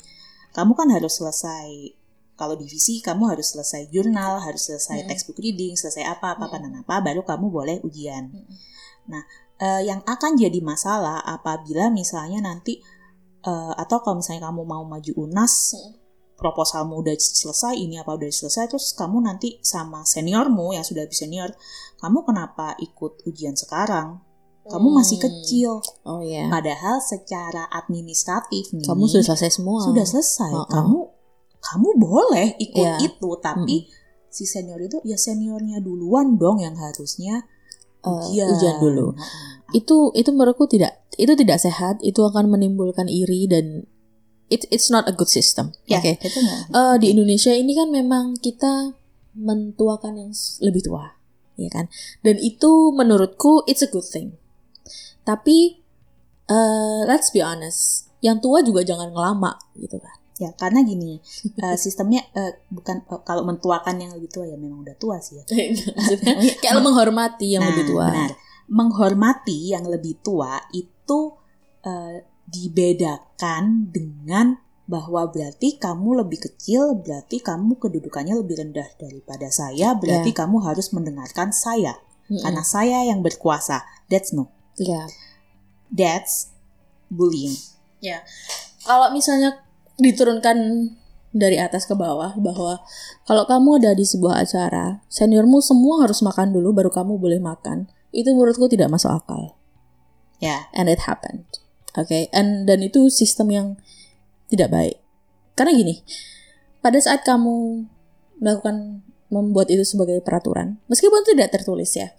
kamu 0.55 0.71
kan 0.75 0.87
harus 0.91 1.19
selesai 1.19 1.95
kalau 2.35 2.55
divisi 2.55 2.99
kamu 2.99 3.31
harus 3.31 3.55
selesai 3.55 3.91
jurnal 3.91 4.39
harus 4.43 4.67
selesai 4.71 5.03
Hmm. 5.03 5.07
textbook 5.11 5.39
reading 5.39 5.75
selesai 5.75 6.03
apa 6.07 6.35
apa 6.35 6.47
apa 6.47 6.57
Hmm. 6.59 6.63
dan 6.67 6.73
apa 6.83 6.95
baru 7.03 7.21
kamu 7.27 7.47
boleh 7.51 7.77
ujian 7.83 8.31
Hmm. 8.31 9.23
Eh, 9.55 9.87
yang 9.87 10.03
akan 10.03 10.35
jadi 10.35 10.59
masalah 10.59 11.23
apabila 11.23 11.87
misalnya 11.87 12.43
nanti 12.43 12.83
eh, 13.45 13.73
atau 13.77 14.03
kalau 14.03 14.19
misalnya 14.19 14.51
kamu 14.51 14.67
mau 14.67 14.83
maju 14.83 15.11
unas 15.15 15.75
Hmm. 15.75 16.04
Proposalmu 16.35 16.99
udah 16.99 17.15
selesai 17.15 17.73
ini 17.73 17.95
apa 17.95 18.11
udah 18.11 18.27
selesai 18.27 18.67
terus 18.67 18.91
kamu 18.91 19.23
nanti 19.23 19.59
sama 19.59 20.03
seniormu 20.03 20.71
yang 20.71 20.83
sudah 20.83 21.03
lebih 21.03 21.15
senior 21.15 21.55
kamu 21.97 22.23
kenapa 22.23 22.75
ikut 22.77 23.23
ujian 23.23 23.53
sekarang 23.53 24.19
kamu 24.65 24.87
masih 24.91 25.17
Hmm. 25.17 25.25
kecil 25.25 25.71
Oh 26.03 26.19
ya. 26.19 26.49
padahal 26.49 26.97
secara 26.97 27.69
administratif 27.69 28.73
nih 28.73 28.83
Kamu 28.83 29.05
sudah 29.05 29.25
selesai 29.25 29.51
semua. 29.55 29.79
sudah 29.79 30.03
selesai 30.03 30.51
Oh, 30.51 30.61
oh. 30.61 30.67
kamu 30.67 30.99
kamu 31.61 31.89
boleh 31.95 32.47
ikut 32.59 32.77
Iya. 32.77 32.97
itu 33.03 33.29
tapi 33.39 33.87
si 34.27 34.43
senior 34.43 34.77
itu 34.79 34.99
ya 35.01 35.15
seniornya 35.15 35.79
duluan 35.79 36.35
dong 36.35 36.59
yang 36.59 36.75
harusnya 36.75 37.45
Eh, 38.01 38.09
ujian, 38.11 38.53
ujian 38.53 38.77
dulu. 38.77 39.13
Heeh. 39.13 39.81
Itu 39.81 40.13
itu 40.13 40.29
menurutku 40.29 40.65
tidak 40.65 40.93
itu 41.15 41.33
tidak 41.33 41.57
sehat. 41.57 41.97
Itu 42.01 42.21
akan 42.21 42.53
menimbulkan 42.53 43.09
iri 43.09 43.49
dan 43.49 43.89
it, 44.47 44.65
it's 44.69 44.87
not 44.87 45.05
a 45.09 45.13
good 45.13 45.29
system. 45.29 45.73
ya 45.85 45.97
Oke. 45.99 46.17
nggak 46.17 46.69
Eh, 46.71 46.95
di 47.01 47.07
Indonesia 47.13 47.51
ini 47.51 47.73
kan 47.73 47.89
memang 47.89 48.37
kita 48.37 48.93
mentuakan 49.35 50.15
yang 50.15 50.31
lebih 50.63 50.85
tua, 50.85 51.11
ya 51.57 51.67
kan? 51.67 51.91
Dan 52.23 52.39
itu 52.39 52.93
menurutku 52.93 53.65
it's 53.67 53.83
a 53.83 53.89
good 53.89 54.05
thing. 54.05 54.37
Tapi 55.23 55.81
eh, 56.45 57.01
let's 57.03 57.33
be 57.33 57.41
honest, 57.41 58.07
yang 58.21 58.39
tua 58.39 58.61
juga 58.61 58.85
jangan 58.85 59.11
ngelama 59.11 59.57
gitu 59.75 59.97
kan. 59.99 60.15
Ya, 60.35 60.51
karena 60.55 60.83
gini, 60.83 61.19
eh, 61.57 61.77
sistemnya 61.83 62.23
eh, 62.35 62.59
bukan 62.67 63.03
eh, 63.07 63.21
kalau 63.23 63.43
mentuakan 63.43 63.95
yang 63.97 64.11
lebih 64.15 64.29
tua 64.31 64.45
ya 64.45 64.55
memang 64.55 64.83
udah 64.83 64.95
tua 64.95 65.19
sih 65.19 65.41
ya. 65.41 65.43
Kayak 66.61 66.79
menghormati 66.79 67.55
yang 67.55 67.63
Nah, 67.63 67.69
lebih 67.73 67.85
tua. 67.91 68.07
Benar. 68.11 68.31
Menghormati 68.65 69.57
yang 69.71 69.85
lebih 69.87 70.19
tua 70.21 70.59
itu 70.71 71.19
eh, 71.83 72.23
dibedakan 72.49 73.89
dengan 73.89 74.61
bahwa 74.85 75.25
berarti 75.33 75.81
kamu 75.81 76.21
lebih 76.25 76.45
kecil, 76.45 76.93
berarti 77.01 77.41
kamu 77.41 77.81
kedudukannya 77.81 78.37
lebih 78.37 78.61
rendah 78.61 78.85
daripada 79.01 79.49
saya, 79.49 79.97
berarti 79.97 80.29
Ya. 80.29 80.37
kamu 80.45 80.61
harus 80.61 80.93
mendengarkan 80.93 81.49
saya. 81.49 81.97
Mm-mm. 82.29 82.41
Karena 82.41 82.61
saya 82.65 83.05
yang 83.05 83.25
berkuasa. 83.25 83.85
That's 84.09 84.33
no. 84.33 84.53
ya. 84.77 85.09
That's 85.89 86.53
bullying. 87.09 87.53
Kalau 88.85 89.09
misalnya 89.09 89.65
diturunkan 89.97 90.57
dari 91.33 91.57
atas 91.57 91.89
ke 91.89 91.97
bawah 91.97 92.37
bahwa 92.37 92.85
kalau 93.25 93.43
kamu 93.49 93.81
ada 93.81 93.91
di 93.97 94.05
sebuah 94.05 94.45
acara, 94.45 95.01
seniormu 95.09 95.59
semua 95.65 96.05
harus 96.05 96.21
makan 96.21 96.53
dulu 96.53 96.71
baru 96.77 96.93
kamu 96.93 97.17
boleh 97.17 97.41
makan. 97.41 97.89
Itu 98.13 98.37
menurutku 98.37 98.69
tidak 98.69 98.93
masuk 98.93 99.09
akal. 99.11 99.57
Ya, 100.37 100.69
And 100.77 100.85
it 100.91 101.09
happened. 101.09 101.64
Oke, 101.95 102.27
and 102.35 102.67
dan 102.67 102.83
itu 102.83 103.07
sistem 103.07 103.47
yang 103.51 103.67
tidak 104.51 104.71
baik. 104.71 104.97
Karena 105.55 105.71
gini, 105.71 106.03
pada 106.83 106.99
saat 106.99 107.23
kamu 107.23 107.87
melakukan 108.43 109.01
membuat 109.31 109.71
itu 109.71 109.81
sebagai 109.87 110.19
peraturan, 110.19 110.77
meskipun 110.91 111.23
itu 111.23 111.31
tidak 111.33 111.55
tertulis 111.55 111.91
ya, 111.95 112.11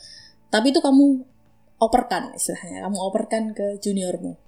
tapi 0.49 0.73
itu 0.73 0.81
kamu 0.81 1.23
operkan 1.77 2.33
istilahnya, 2.33 2.89
kamu 2.89 2.97
operkan 2.99 3.43
ke 3.53 3.77
juniormu. 3.79 4.41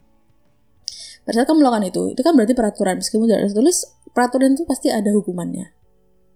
Pada 1.29 1.45
saat 1.45 1.47
kamu 1.47 1.61
melakukan 1.61 1.85
itu, 1.93 2.03
itu 2.17 2.21
kan 2.25 2.33
berarti 2.33 2.57
peraturan 2.57 3.05
meskipun 3.05 3.29
tidak 3.29 3.53
tertulis, 3.53 3.85
peraturan 4.17 4.57
itu 4.57 4.65
pasti 4.65 4.89
ada 4.89 5.13
hukumannya, 5.13 5.69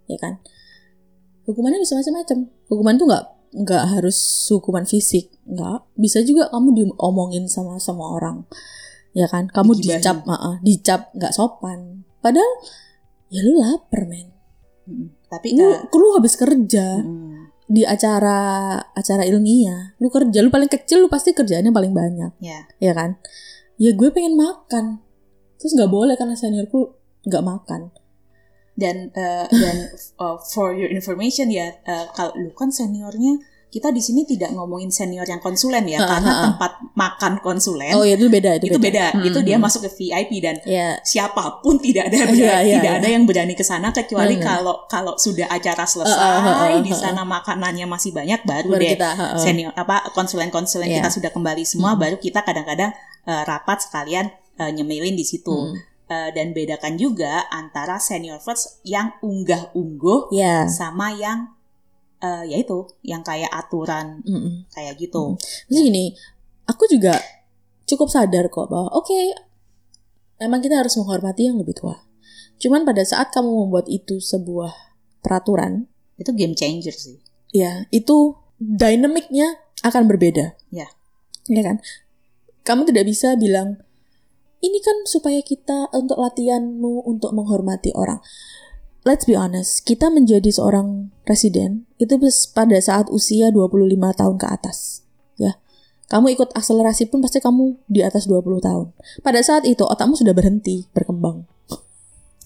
ya 0.05 0.19
kan? 0.21 0.37
Hukumannya 1.49 1.81
bisa 1.81 1.97
macam-macam. 1.97 2.39
Hukuman 2.69 2.95
itu 3.01 3.05
nggak 3.09 3.25
nggak 3.53 3.85
harus 3.99 4.19
hukuman 4.53 4.85
fisik, 4.85 5.33
nggak. 5.49 5.91
Bisa 5.97 6.21
juga 6.23 6.53
kamu 6.53 6.69
diomongin 6.77 7.49
sama 7.49 7.81
semua 7.81 8.15
orang, 8.21 8.45
ya 9.12 9.28
kan? 9.28 9.49
Kamu 9.49 9.76
Digibahin. 9.76 10.00
dicap, 10.00 10.16
maaf, 10.25 10.59
dicap 10.64 11.00
nggak 11.16 11.33
sopan. 11.33 12.04
Padahal 12.21 12.52
ya 13.33 13.40
lu 13.45 13.57
lapar 13.61 14.04
men, 14.04 14.28
tapi 15.33 15.57
lu, 15.57 15.64
eh, 15.64 15.88
lu 15.88 16.09
habis 16.16 16.37
kerja 16.37 17.00
mm, 17.00 17.64
di 17.64 17.83
acara 17.88 18.76
acara 18.92 19.25
ilmiah, 19.25 19.97
lu 19.97 20.12
kerja, 20.12 20.45
lu 20.45 20.52
paling 20.52 20.69
kecil, 20.69 21.04
lu 21.04 21.09
pasti 21.09 21.33
kerjaannya 21.33 21.73
paling 21.73 21.97
banyak, 21.97 22.33
ya. 22.45 22.69
ya 22.76 22.92
kan? 22.92 23.16
Ya 23.81 23.97
gue 23.97 24.09
pengen 24.12 24.37
makan, 24.37 25.00
terus 25.57 25.73
nggak 25.73 25.88
boleh 25.90 26.14
karena 26.14 26.37
seniorku 26.37 26.92
nggak 27.25 27.45
makan. 27.45 27.83
dan 28.73 29.12
eh, 29.12 29.47
dan 29.52 29.76
uh, 30.25 30.40
for 30.40 30.73
your 30.73 30.88
information 30.88 31.52
ya 31.52 31.76
eh, 31.85 32.07
kalau 32.16 32.33
lu 32.40 32.57
kan 32.57 32.73
seniornya 32.73 33.37
kita 33.73 33.88
di 33.88 33.99
sini 33.99 34.23
tidak 34.23 34.52
ngomongin 34.52 34.93
senior 34.93 35.25
yang 35.25 35.41
konsulen 35.41 35.88
ya 35.88 35.97
Ha, 35.97 36.05
karena 36.07 36.29
ha, 36.29 36.37
ha. 36.37 36.45
tempat 36.45 36.73
makan 36.93 37.33
konsulen 37.41 37.97
Oh 37.97 38.05
ya 38.05 38.14
itu 38.14 38.29
beda, 38.29 38.61
itu, 38.61 38.69
itu 38.69 38.76
beda 38.76 39.17
Hmm, 39.17 39.25
itu 39.25 39.41
dia 39.41 39.57
hmm. 39.57 39.64
masuk 39.64 39.81
ke 39.83 39.91
VIP 39.97 40.31
dan 40.38 40.61
Ya, 40.62 41.00
siapa 41.00 41.59
pun 41.59 41.81
tidak 41.81 42.12
ada 42.12 42.21
Iya, 42.21 42.29
berani- 42.29 42.37
iya, 42.38 42.75
tidak 42.76 42.93
iya. 42.93 43.00
ada 43.00 43.09
yang 43.09 43.25
berani 43.25 43.55
ke 43.55 43.64
sana 43.64 43.88
kecuali 43.91 44.37
Hmm. 44.37 44.45
kalau 44.45 44.75
kalau 44.87 45.17
sudah 45.17 45.49
acara 45.49 45.83
Uh, 45.83 46.05
uh, 46.05 46.05
uh, 46.05 46.05
selesai 46.05 46.71
uh, 46.71 46.81
di 46.81 46.93
uh. 46.93 46.99
sana 47.00 47.23
makanannya 47.25 47.87
masih 47.87 48.12
banyak 48.12 48.45
baru, 48.45 48.69
baru 48.71 48.83
deh 48.83 48.93
kita. 48.93 49.09
ha, 49.11 49.26
ha. 49.33 49.37
senior 49.37 49.73
apa 49.73 50.05
konsulen-konsulen 50.12 50.87
Iya. 50.87 51.00
kita 51.00 51.09
sudah 51.11 51.31
kembali 51.31 51.64
semua 51.64 51.97
Hmm. 51.97 52.00
baru 52.02 52.17
kita 52.17 52.45
kadang-kadang 52.45 52.93
eh, 53.23 53.43
rapat 53.43 53.83
sekalian 53.83 54.29
eh, 54.55 54.71
nyemilin 54.71 55.14
di 55.14 55.25
situ 55.25 55.49
Hmm. 55.49 55.81
Eh, 56.05 56.29
dan 56.31 56.52
bedakan 56.52 57.00
juga 57.00 57.49
antara 57.49 57.97
senior 57.97 58.37
first 58.37 58.85
yang 58.85 59.17
unggah-ungguh 59.23 60.29
Ya. 60.31 60.69
sama 60.69 61.14
yang 61.14 61.57
eh 62.23 62.45
yaitu 62.55 62.87
yang 63.02 63.26
kayak 63.26 63.50
aturan 63.50 64.23
Mm-mm. 64.23 64.71
kayak 64.71 64.95
gitu. 64.97 65.35
Terus 65.67 65.81
gini, 65.83 66.14
aku 66.64 66.87
juga 66.87 67.19
cukup 67.85 68.09
sadar 68.09 68.47
kok 68.47 68.71
bahwa 68.71 68.88
oke, 68.95 69.35
memang 70.38 70.62
kita 70.62 70.79
harus 70.79 70.95
menghormati 70.95 71.50
yang 71.50 71.59
lebih 71.59 71.75
tua. 71.75 71.99
Cuman 72.62 72.87
pada 72.87 73.02
saat 73.02 73.35
kamu 73.35 73.67
membuat 73.67 73.91
itu 73.91 74.23
sebuah 74.23 74.71
peraturan, 75.19 75.91
Itu 76.14 76.31
game 76.35 76.55
changer 76.55 76.95
sih. 76.95 77.19
ya 77.50 77.85
itu 77.91 78.38
dinamiknya 78.62 79.59
akan 79.83 80.07
berbeda. 80.07 80.55
Ya. 80.71 80.87
Ya 81.50 81.62
kan? 81.67 81.83
Kamu 82.62 82.87
tidak 82.87 83.11
bisa 83.11 83.35
bilang 83.35 83.83
ini 84.62 84.79
kan 84.79 84.95
supaya 85.11 85.43
kita 85.43 85.91
untuk 85.91 86.23
latihanmu 86.23 87.02
untuk 87.02 87.35
menghormati 87.35 87.91
orang. 87.99 88.23
Let's 89.03 89.27
be 89.27 89.35
honest, 89.35 89.83
kita 89.83 90.15
menjadi 90.15 90.47
seorang 90.55 91.11
presiden 91.27 91.91
itu 91.99 92.15
pada 92.55 92.79
saat 92.79 93.11
usia 93.11 93.51
25 93.51 93.99
tahun 93.99 94.37
ke 94.39 94.47
atas. 94.47 95.03
Ya. 95.35 95.59
Kamu 96.07 96.31
ikut 96.31 96.55
akselerasi 96.55 97.11
pun 97.11 97.19
pasti 97.19 97.43
kamu 97.43 97.83
di 97.91 98.07
atas 98.07 98.31
20 98.31 98.63
tahun. 98.63 98.95
Pada 99.27 99.43
saat 99.43 99.67
itu 99.67 99.83
otakmu 99.83 100.15
sudah 100.15 100.35
berhenti 100.35 100.87
berkembang. 100.95 101.47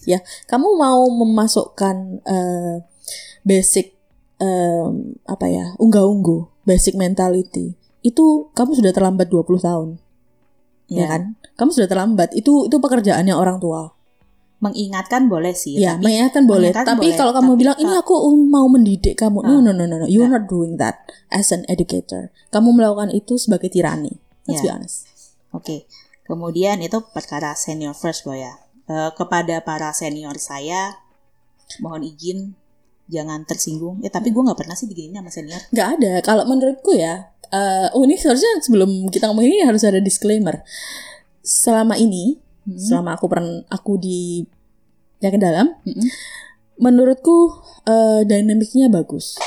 Ya, 0.07 0.23
kamu 0.47 0.79
mau 0.79 1.03
memasukkan 1.11 2.23
eh, 2.23 2.79
basic 3.43 3.97
em, 4.41 5.17
apa 5.25 5.45
ya 5.49 5.73
unggah-ungguh 5.81 6.63
basic 6.65 6.93
mentality 6.95 7.73
itu 8.05 8.49
kamu 8.53 8.77
sudah 8.77 8.93
terlambat 8.93 9.27
20 9.27 9.67
tahun 9.67 9.89
ya, 10.87 11.09
kan 11.09 11.21
kamu 11.57 11.69
sudah 11.73 11.89
terlambat 11.89 12.29
itu 12.37 12.69
itu 12.69 12.77
pekerjaannya 12.77 13.33
orang 13.33 13.57
tua 13.57 13.96
Mengingatkan 14.57 15.29
boleh 15.29 15.53
sih, 15.53 15.77
ya 15.77 15.93
tapi 15.93 16.09
mengingatkan 16.09 16.43
boleh 16.43 16.73
mengingatkan 16.73 16.89
tapi 16.91 17.05
boleh, 17.05 17.17
kalau 17.17 17.31
kamu 17.31 17.45
tapi 17.47 17.59
bilang 17.61 17.77
ini 17.77 17.93
aku 17.93 18.13
mau 18.43 18.65
mendidik 18.65 19.13
kamu 19.13 19.37
no 19.39 19.53
Ah. 19.53 19.61
no 19.61 19.69
no 19.69 19.83
no 19.85 19.95
no 19.95 20.05
you're 20.05 20.25
not 20.25 20.45
doing 20.45 20.75
that 20.75 21.05
as 21.29 21.49
an 21.49 21.61
educator 21.65 22.33
kamu 22.49 22.73
melakukan 22.73 23.09
itu 23.09 23.37
sebagai 23.37 23.69
tirani 23.69 24.17
let's 24.43 24.59
be 24.59 24.67
Ya. 24.67 24.73
honest 24.73 25.05
Oke. 25.49 25.85
Kemudian 26.23 26.81
itu 26.81 26.99
perkara 27.07 27.53
senior 27.53 27.93
first 27.93 28.21
boy 28.23 28.35
ya. 28.37 28.51
Eh, 28.83 29.11
kepada 29.13 29.61
para 29.61 29.89
senior 29.91 30.35
saya 30.35 30.99
mohon 31.77 32.03
izin 32.03 32.51
jangan 33.07 33.43
tersinggung. 33.43 34.01
Eh 34.01 34.09
tapi 34.09 34.29
gue 34.29 34.41
nggak 34.41 34.57
pernah 34.57 34.73
sih 34.73 34.85
diginiin 34.85 35.15
sama 35.17 35.29
senior. 35.29 35.61
nggak 35.69 35.87
ada 35.95 36.11
kalau 36.19 36.43
menurutku 36.43 36.91
ya 36.91 37.31
eh, 37.47 37.87
oh 37.91 38.03
ini 38.03 38.17
seharusnya 38.17 38.59
sebelum 38.59 38.89
kita 39.07 39.29
ngomong 39.29 39.45
ini 39.45 39.63
harus 39.63 39.85
ada 39.85 40.01
disclaimer 40.01 40.65
selama 41.39 41.95
ini 41.95 42.41
Hmm. 42.67 42.75
selama 42.75 43.15
aku 43.15 43.25
pernah 43.31 43.63
aku 43.71 43.95
di 43.95 44.43
yang 45.23 45.31
ke 45.31 45.39
dalam 45.39 45.71
Mm-mm. 45.87 46.07
menurutku 46.83 47.63
eh, 47.87 48.27
dinamiknya 48.27 48.91
bagus 48.91 49.39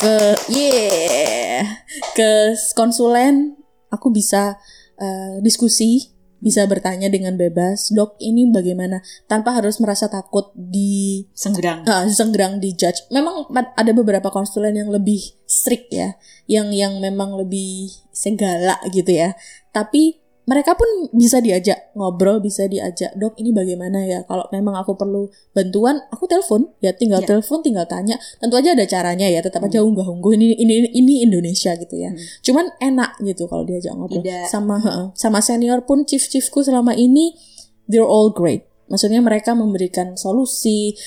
ke 0.00 0.16
yeah 0.48 1.68
ke 2.16 2.56
konsulen 2.72 3.60
aku 3.92 4.08
bisa 4.08 4.56
eh, 4.96 5.36
diskusi 5.44 6.12
bisa 6.42 6.66
bertanya 6.66 7.06
dengan 7.06 7.38
bebas, 7.38 7.94
dok 7.94 8.18
ini 8.18 8.50
bagaimana, 8.50 8.98
tanpa 9.30 9.54
harus 9.54 9.78
merasa 9.78 10.10
takut 10.10 10.50
di 10.58 11.22
Senggerang. 11.38 11.86
uh, 11.86 12.02
senggerang 12.10 12.58
di 12.58 12.74
judge. 12.74 13.06
Memang 13.14 13.46
ada 13.54 13.92
beberapa 13.94 14.26
konsulen 14.34 14.74
yang 14.74 14.90
lebih 14.90 15.22
strict 15.46 15.94
ya, 15.94 16.18
yang 16.50 16.74
yang 16.74 16.98
memang 16.98 17.38
lebih 17.38 17.94
segala 18.10 18.82
gitu 18.90 19.14
ya. 19.14 19.38
Tapi 19.70 20.18
mereka 20.42 20.74
pun 20.74 21.06
bisa 21.14 21.38
diajak 21.38 21.94
ngobrol, 21.94 22.42
bisa 22.42 22.66
diajak 22.66 23.14
dok 23.14 23.38
ini 23.38 23.54
bagaimana 23.54 24.02
ya. 24.02 24.26
Kalau 24.26 24.50
memang 24.50 24.74
aku 24.74 24.98
perlu 24.98 25.30
bantuan, 25.54 26.02
aku 26.10 26.26
telepon 26.26 26.66
ya 26.82 26.90
tinggal 26.90 27.22
Ya. 27.22 27.38
telepon, 27.38 27.62
tinggal 27.62 27.86
tanya. 27.86 28.18
Tentu 28.42 28.58
aja 28.58 28.74
ada 28.74 28.82
caranya 28.82 29.30
ya, 29.30 29.38
tetap 29.38 29.62
aja 29.62 29.78
Hmm. 29.78 29.94
unggah-ungguh 29.94 30.32
ini 30.34 30.58
ini 30.58 30.90
ini 30.90 31.22
Indonesia 31.22 31.78
gitu 31.78 31.94
ya. 31.94 32.10
Hmm. 32.10 32.18
Cuman 32.42 32.64
enak 32.82 33.22
gitu 33.22 33.46
kalau 33.46 33.62
diajak 33.62 33.94
ngobrol. 33.94 34.18
Tidak. 34.18 34.50
Sama 34.50 34.76
sama 35.14 35.38
senior 35.38 35.86
pun 35.86 36.02
chief-chiefku 36.02 36.66
selama 36.66 36.98
ini 36.98 37.38
they're 37.86 38.02
all 38.06 38.34
great. 38.34 38.66
Maksudnya 38.90 39.22
mereka 39.22 39.54
memberikan 39.54 40.18
solusi. 40.18 40.98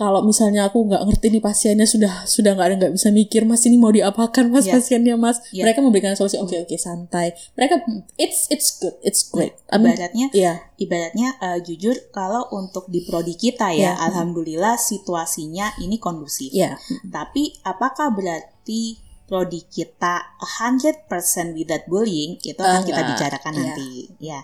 Kalau 0.00 0.24
misalnya 0.24 0.64
aku 0.64 0.80
nggak 0.82 1.04
ngerti 1.04 1.28
nih 1.28 1.42
pasiennya 1.42 1.84
sudah 1.84 2.24
sudah 2.24 2.56
nggak 2.56 2.66
ada 2.66 2.76
nggak 2.78 2.92
bisa 2.96 3.12
mikir 3.12 3.44
mas 3.44 3.60
ini 3.62 3.76
mau 3.76 3.92
diapakan 3.92 4.48
mas 4.48 4.64
Iya. 4.64 4.72
pasiennya 4.74 5.14
mas 5.14 5.44
Iya. 5.50 5.62
mereka 5.62 5.78
memberikan 5.78 6.16
solusi 6.16 6.36
oke 6.36 6.56
oke 6.56 6.72
santai 6.74 7.36
mereka 7.52 7.84
it's 8.16 8.48
it's 8.48 8.72
good 8.74 8.96
it's 9.00 9.20
great 9.22 9.52
I 9.68 9.76
mean, 9.76 9.92
Ibaratnya 9.92 10.26
iya 10.32 10.64
ibaratnya 10.74 11.36
eh, 11.36 11.60
jujur 11.60 11.92
kalau 12.08 12.48
untuk 12.50 12.88
di 12.88 13.04
prodi 13.04 13.36
kita 13.36 13.70
ya, 13.70 13.92
Ya. 13.92 14.00
alhamdulillah 14.02 14.80
situasinya 14.80 15.76
ini 15.78 15.96
kondusif. 15.96 16.48
iya 16.48 16.80
Tapi 17.04 17.60
apakah 17.60 18.08
berarti 18.10 18.96
prodi 19.30 19.62
kita 19.62 20.34
100% 20.42 21.06
without 21.54 21.86
bullying 21.86 22.34
itu 22.42 22.58
akan 22.58 22.82
kita 22.82 22.98
Enggak, 22.98 23.10
bicarakan 23.14 23.52
iya. 23.54 23.60
nanti. 23.62 23.90
Ya. 24.18 24.40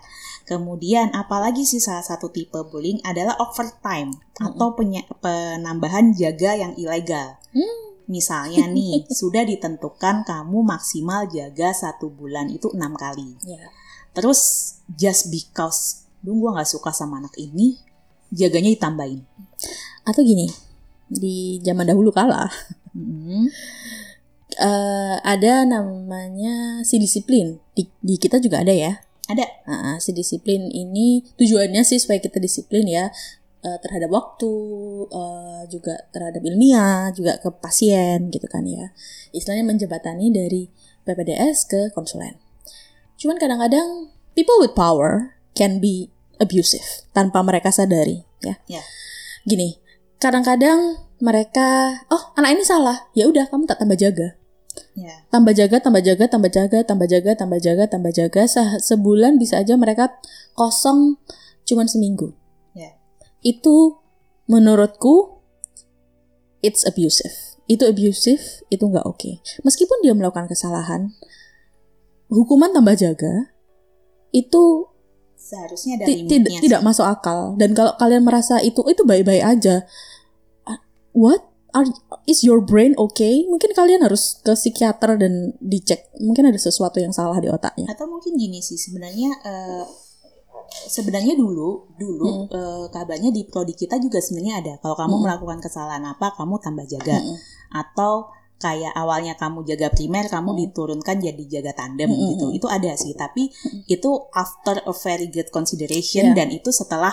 Kemudian 0.46 1.10
apalagi 1.10 1.66
sih 1.66 1.82
salah 1.82 2.00
satu 2.00 2.30
tipe 2.30 2.54
bullying 2.64 3.02
adalah 3.02 3.34
overtime 3.36 4.14
atau 4.38 4.72
penya- 4.72 5.10
penambahan 5.18 6.14
jaga 6.14 6.54
yang 6.54 6.78
ilegal. 6.78 7.34
Hmm. 7.50 7.98
Misalnya 8.06 8.70
nih 8.70 9.02
sudah 9.20 9.42
ditentukan 9.42 10.22
kamu 10.22 10.58
maksimal 10.62 11.26
jaga 11.26 11.74
satu 11.74 12.06
bulan 12.06 12.46
itu 12.48 12.70
enam 12.70 12.94
kali. 12.94 13.34
iya 13.42 13.66
Terus 14.14 14.40
just 14.88 15.28
because 15.28 16.06
lu 16.22 16.38
gua 16.38 16.54
nggak 16.54 16.70
suka 16.70 16.94
sama 16.94 17.18
anak 17.18 17.34
ini, 17.36 17.74
jaganya 18.30 18.70
ditambahin. 18.70 19.26
atau 20.06 20.22
gini 20.22 20.46
di 21.06 21.58
zaman 21.60 21.82
dahulu 21.82 22.10
kala 22.10 22.46
Mm-mm. 22.94 23.50
Eh, 24.54 25.16
ada 25.20 25.66
namanya 25.66 26.86
si 26.86 27.02
disiplin 27.02 27.58
di, 27.74 27.90
di 27.98 28.14
kita 28.16 28.38
juga 28.38 28.62
ada 28.62 28.70
ya 28.72 29.02
Ada. 29.26 29.42
Nah, 29.66 29.98
si 29.98 30.14
disiplin 30.14 30.70
ini 30.70 31.18
tujuannya 31.34 31.82
sih 31.82 31.98
supaya 31.98 32.22
kita 32.22 32.38
disiplin 32.38 32.86
ya 32.86 33.10
eh, 33.66 33.78
terhadap 33.82 34.14
waktu, 34.14 34.54
eh, 35.10 35.62
juga 35.66 35.98
terhadap 36.14 36.46
ilmiah, 36.46 37.10
juga 37.10 37.34
ke 37.42 37.50
pasien 37.58 38.30
gitu 38.30 38.46
kan 38.46 38.62
ya. 38.62 38.94
Istilahnya 39.34 39.66
menjembatani 39.66 40.30
dari 40.30 40.70
PPDS 41.02 41.66
ke 41.66 41.80
konsulen. 41.90 42.38
Cuman 43.18 43.34
kadang-kadang 43.42 44.14
people 44.38 44.62
with 44.62 44.78
power 44.78 45.34
can 45.58 45.82
be 45.82 46.06
abusive 46.38 46.84
tanpa 47.10 47.42
mereka 47.42 47.74
sadari 47.74 48.22
ya. 48.46 48.62
Ya. 48.70 48.82
Gini, 49.42 49.82
kadang-kadang 50.18 51.06
mereka, 51.20 52.00
oh 52.12 52.32
anak 52.36 52.56
ini 52.56 52.62
salah, 52.64 53.08
ya 53.16 53.28
udah 53.28 53.48
kamu 53.48 53.64
tak 53.68 53.80
tambah 53.80 53.96
jaga 53.96 54.36
Ya. 54.96 55.24
tambah 55.32 55.56
jaga, 55.56 55.80
tambah 55.80 56.04
jaga, 56.04 56.24
tambah 56.28 56.52
jaga, 56.52 56.78
tambah 56.84 57.08
jaga, 57.08 57.32
tambah 57.36 57.60
jaga, 57.60 57.84
tambah 57.88 58.12
jaga. 58.12 58.42
Se- 58.44 58.80
sebulan 58.80 59.40
bisa 59.40 59.60
aja 59.60 59.76
mereka 59.76 60.12
kosong 60.52 61.16
cuman 61.64 61.88
seminggu. 61.88 62.36
Ya. 62.76 62.96
Itu 63.40 64.00
menurutku 64.48 65.40
it's 66.60 66.84
abusive. 66.84 67.56
Itu 67.66 67.88
abusive, 67.88 68.64
itu 68.68 68.84
nggak 68.84 69.04
oke. 69.04 69.40
Meskipun 69.64 69.98
dia 70.04 70.12
melakukan 70.12 70.46
kesalahan, 70.48 71.12
hukuman 72.28 72.72
tambah 72.72 72.94
jaga 72.96 73.52
itu 74.30 74.92
Seharusnya 75.46 75.94
ada 75.94 76.04
tidak 76.04 76.26
limitnya. 76.26 76.58
tidak 76.58 76.80
sih. 76.82 76.86
masuk 76.90 77.06
akal. 77.06 77.38
Dan 77.54 77.70
kalau 77.70 77.94
kalian 77.94 78.26
merasa 78.26 78.58
itu 78.58 78.82
itu 78.86 79.02
baik-baik 79.02 79.46
aja, 79.46 79.86
what 81.14 81.46
are 81.70 81.86
is 82.24 82.42
your 82.42 82.58
brain 82.58 82.96
okay? 82.96 83.44
Mungkin 83.44 83.70
kalian 83.72 84.02
harus 84.02 84.40
ke 84.40 84.52
psikiater 84.52 85.14
dan 85.14 85.54
dicek. 85.60 86.10
Mungkin 86.18 86.48
ada 86.48 86.58
sesuatu 86.58 86.98
yang 86.98 87.12
salah 87.12 87.38
di 87.38 87.46
otaknya. 87.46 87.86
Atau 87.86 88.08
mungkin 88.08 88.34
gini 88.34 88.58
sih 88.58 88.74
sebenarnya 88.74 89.30
eh, 89.44 89.84
sebenarnya 90.88 91.36
dulu 91.36 91.94
dulu 91.94 92.26
Hmm. 92.26 92.46
eh, 92.50 92.84
kabarnya 92.90 93.30
di 93.30 93.46
prodi 93.46 93.72
kita 93.72 93.96
juga 93.96 94.18
sebenarnya 94.18 94.54
ada. 94.60 94.72
Kalau 94.80 94.96
kamu 94.96 95.14
Hmm. 95.14 95.24
melakukan 95.24 95.58
kesalahan 95.60 96.04
apa, 96.04 96.34
kamu 96.34 96.54
tambah 96.58 96.86
jaga. 96.86 97.22
Mm-mm. 97.22 97.36
Atau 97.70 98.32
kayak 98.56 98.92
awalnya 98.92 99.34
kamu 99.34 99.62
jaga 99.64 99.88
primer, 99.88 100.26
kamu 100.26 100.50
Hmm. 100.50 100.60
diturunkan 100.62 101.16
jadi 101.18 101.42
jaga 101.50 101.72
tandem 101.76 102.08
Mm-mm. 102.08 102.28
gitu. 102.32 102.46
Itu 102.54 102.66
ada 102.66 102.92
sih, 102.94 103.12
tapi 103.12 103.52
itu 103.86 104.10
after 104.32 104.80
a 104.80 104.92
very 104.94 105.28
good 105.28 105.48
consideration 105.50 106.32
Yeah. 106.32 106.36
dan 106.36 106.48
itu 106.50 106.72
setelah 106.72 107.12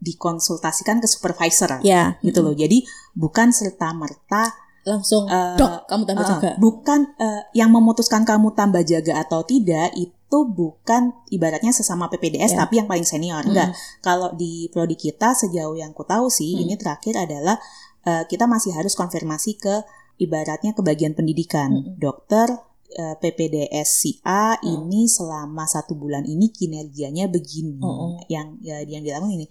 dikonsultasikan 0.00 0.98
ke 0.98 1.06
supervisor. 1.06 1.78
Ya, 1.82 2.18
Gitu 2.20 2.40
loh. 2.40 2.52
Jadi 2.52 2.82
bukan 3.12 3.52
serta 3.52 3.92
merta 3.92 4.50
langsung 4.82 5.28
Eh, 5.28 5.54
dok 5.54 5.84
kamu 5.86 6.02
tambah 6.04 6.24
Uh, 6.24 6.30
jaga. 6.34 6.50
bukan 6.56 7.00
uh, 7.14 7.42
yang 7.52 7.68
memutuskan 7.68 8.24
kamu 8.24 8.56
tambah 8.56 8.80
jaga 8.82 9.20
atau 9.20 9.44
tidak 9.44 9.92
itu 9.92 10.38
bukan 10.48 11.12
ibaratnya 11.28 11.68
sesama 11.70 12.08
PPDS 12.08 12.56
Ya. 12.56 12.64
tapi 12.64 12.80
yang 12.80 12.88
paling 12.88 13.04
senior 13.04 13.44
enggak 13.44 13.70
kalau 14.00 14.32
di 14.32 14.72
prodi 14.72 14.96
kita 14.96 15.36
sejauh 15.36 15.76
yang 15.76 15.92
ku 15.92 16.00
tahu 16.02 16.32
sih 16.32 16.56
Mm. 16.56 16.60
ini 16.64 16.74
terakhir 16.74 17.12
adalah 17.20 17.60
uh, 18.02 18.24
kita 18.24 18.48
masih 18.48 18.72
harus 18.72 18.96
konfirmasi 18.96 19.60
ke 19.60 19.84
ibaratnya 20.20 20.76
ke 20.76 20.84
bagian 20.84 21.16
pendidikan 21.16 21.72
Mm-mm. 21.72 21.96
dokter 21.96 22.52
uh, 22.94 23.14
PPDS 23.16 23.88
si 23.88 24.10
A 24.22 24.60
Mm. 24.60 24.68
ini 24.86 25.08
selama 25.08 25.64
satu 25.64 25.96
bulan 25.96 26.28
ini 26.28 26.52
kinerjanya 26.52 27.26
begini 27.26 27.80
Mm-mm. 27.80 28.28
yang 28.28 28.60
ya, 28.60 28.84
yang 28.84 29.00
dilakukan 29.00 29.32
ini 29.34 29.46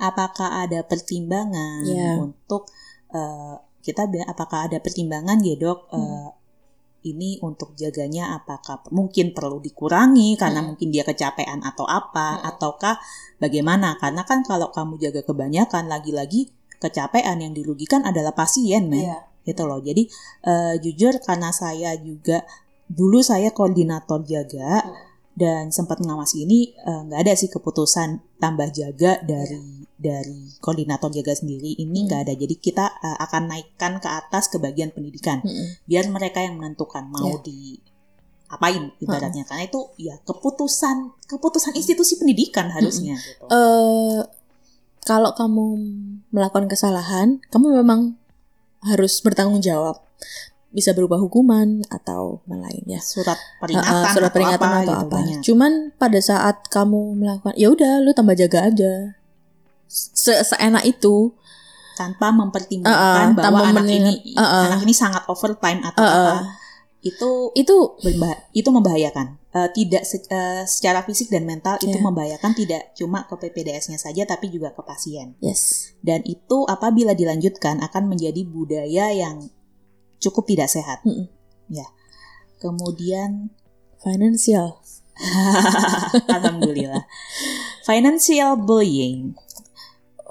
apakah 0.00 0.64
ada 0.64 0.82
pertimbangan 0.82 1.84
Ya. 1.84 2.18
untuk 2.18 2.66
uh, 3.12 3.60
kita 3.84 4.08
bilang 4.08 4.26
apakah 4.26 4.66
ada 4.66 4.80
pertimbangan 4.80 5.38
ya 5.44 5.54
dok 5.54 5.92
Hmm. 5.92 6.00
uh, 6.00 6.30
ini 7.04 7.36
untuk 7.44 7.76
jaganya 7.76 8.32
apakah 8.32 8.80
mungkin 8.88 9.36
perlu 9.36 9.60
dikurangi 9.60 10.40
karena 10.40 10.64
Hmm. 10.64 10.72
mungkin 10.72 10.88
dia 10.88 11.04
kecapean 11.04 11.60
atau 11.60 11.84
apa 11.84 12.40
Hmm. 12.40 12.48
ataukah 12.48 12.96
bagaimana 13.36 14.00
karena 14.00 14.24
kan 14.24 14.40
kalau 14.40 14.72
kamu 14.72 14.96
jaga 14.96 15.20
kebanyakan 15.20 15.84
lagi-lagi 15.86 16.48
kecapean 16.80 17.44
yang 17.44 17.52
dirugikan 17.52 18.02
adalah 18.02 18.32
pasien 18.32 18.88
men 18.88 19.04
Iya. 19.04 19.18
Gitu 19.44 19.62
loh 19.62 19.78
jadi 19.78 20.02
eh, 20.42 20.74
jujur 20.80 21.20
karena 21.20 21.48
saya 21.50 21.94
juga 21.96 22.42
dulu 22.84 23.20
saya 23.20 23.48
koordinator 23.50 24.24
jaga 24.24 24.84
Hmm. 24.84 24.92
dan 25.34 25.64
sempat 25.68 25.98
ngawasi 25.98 26.44
ini 26.44 26.72
eh, 26.74 27.00
nggak 27.04 27.20
ada 27.20 27.32
sih 27.34 27.48
keputusan 27.48 28.38
tambah 28.38 28.70
jaga 28.70 29.18
dari 29.20 29.60
dari 29.94 30.52
koordinator 30.58 31.08
jaga 31.08 31.34
sendiri 31.34 31.74
ini 31.74 32.04
Hmm. 32.04 32.06
nggak 32.06 32.20
ada 32.22 32.32
jadi 32.34 32.54
kita 32.54 32.84
eh, 32.98 33.18
akan 33.20 33.42
naikkan 33.48 33.98
ke 33.98 34.08
atas 34.10 34.46
ke 34.46 34.56
bagian 34.56 34.90
pendidikan 34.90 35.40
Mm-mm. 35.40 35.80
biar 35.84 36.06
mereka 36.08 36.38
yang 36.38 36.56
menentukan 36.56 37.04
mau 37.04 37.28
Ya. 37.30 37.42
di 37.42 37.80
apain 38.46 38.94
ibaratnya 38.96 39.42
karena 39.42 39.66
itu 39.66 39.90
ya 39.98 40.14
keputusan 40.22 41.10
keputusan 41.26 41.74
institusi 41.74 42.14
pendidikan 42.14 42.70
harusnya 42.70 43.18
gitu. 43.18 43.50
Eh, 43.50 44.20
kalau 45.02 45.34
kamu 45.34 45.66
melakukan 46.30 46.64
kesalahan, 46.64 47.42
kamu 47.50 47.82
memang 47.82 48.14
harus 48.84 49.18
bertanggung 49.24 49.64
jawab. 49.64 50.00
Bisa 50.74 50.90
berubah 50.90 51.22
hukuman 51.22 51.86
atau 51.86 52.42
yang 52.50 52.58
lain 52.58 52.98
ya. 52.98 53.00
surat 53.00 53.38
peringatan 53.62 53.94
uh, 53.94 54.10
surat 54.10 54.26
atau 54.26 54.34
peringatan 54.34 54.68
apa, 54.68 54.74
atau 54.74 54.82
gitu 54.82 55.06
apa. 55.06 55.14
banyak. 55.14 55.40
Cuman 55.46 55.72
pada 55.94 56.18
saat 56.18 56.56
kamu 56.66 57.14
melakukan, 57.14 57.54
ya 57.54 57.70
udah, 57.70 58.02
lu 58.02 58.10
tambah 58.10 58.34
jaga 58.34 58.74
aja. 58.74 58.92
Se 59.86 60.34
Seenak 60.42 60.82
itu. 60.82 61.30
tanpa 61.94 62.34
mempertimbangkan 62.34 62.90
Uh, 62.90 63.30
uh, 63.30 63.38
bahwa 63.38 63.62
tanpa 63.62 63.70
anak 63.70 63.86
ini 63.86 64.34
uh, 64.34 64.42
uh. 64.42 64.66
anak 64.66 64.82
ini 64.82 64.90
sangat 64.90 65.22
overtime 65.30 65.78
atau 65.78 66.02
Uh, 66.02 66.10
uh. 66.10 66.10
apa 66.42 66.63
itu 67.04 67.52
Itu 67.52 67.76
itu 68.56 68.68
membahayakan 68.72 69.44
Eh, 69.54 69.70
tidak 69.70 70.02
se- 70.02 70.26
eh, 70.26 70.66
secara 70.66 71.06
fisik 71.06 71.30
dan 71.30 71.46
mental 71.46 71.78
itu 71.78 71.94
Ya. 71.94 72.02
membahayakan 72.02 72.58
tidak 72.58 72.90
cuma 72.98 73.22
ke 73.30 73.38
PPDS-nya 73.38 74.02
saja 74.02 74.26
tapi 74.26 74.50
juga 74.50 74.74
ke 74.74 74.82
pasien 74.82 75.38
yes. 75.38 75.94
dan 76.02 76.26
itu 76.26 76.66
apabila 76.66 77.14
dilanjutkan 77.14 77.78
akan 77.78 78.10
menjadi 78.10 78.42
budaya 78.42 79.14
yang 79.14 79.46
cukup 80.18 80.50
tidak 80.50 80.66
sehat 80.66 81.06
Mm-mm. 81.06 81.30
ya 81.70 81.86
kemudian 82.58 83.54
Financial. 84.02 84.82
alhamdulillah 86.34 87.06
financial 87.86 88.58
bullying 88.58 89.38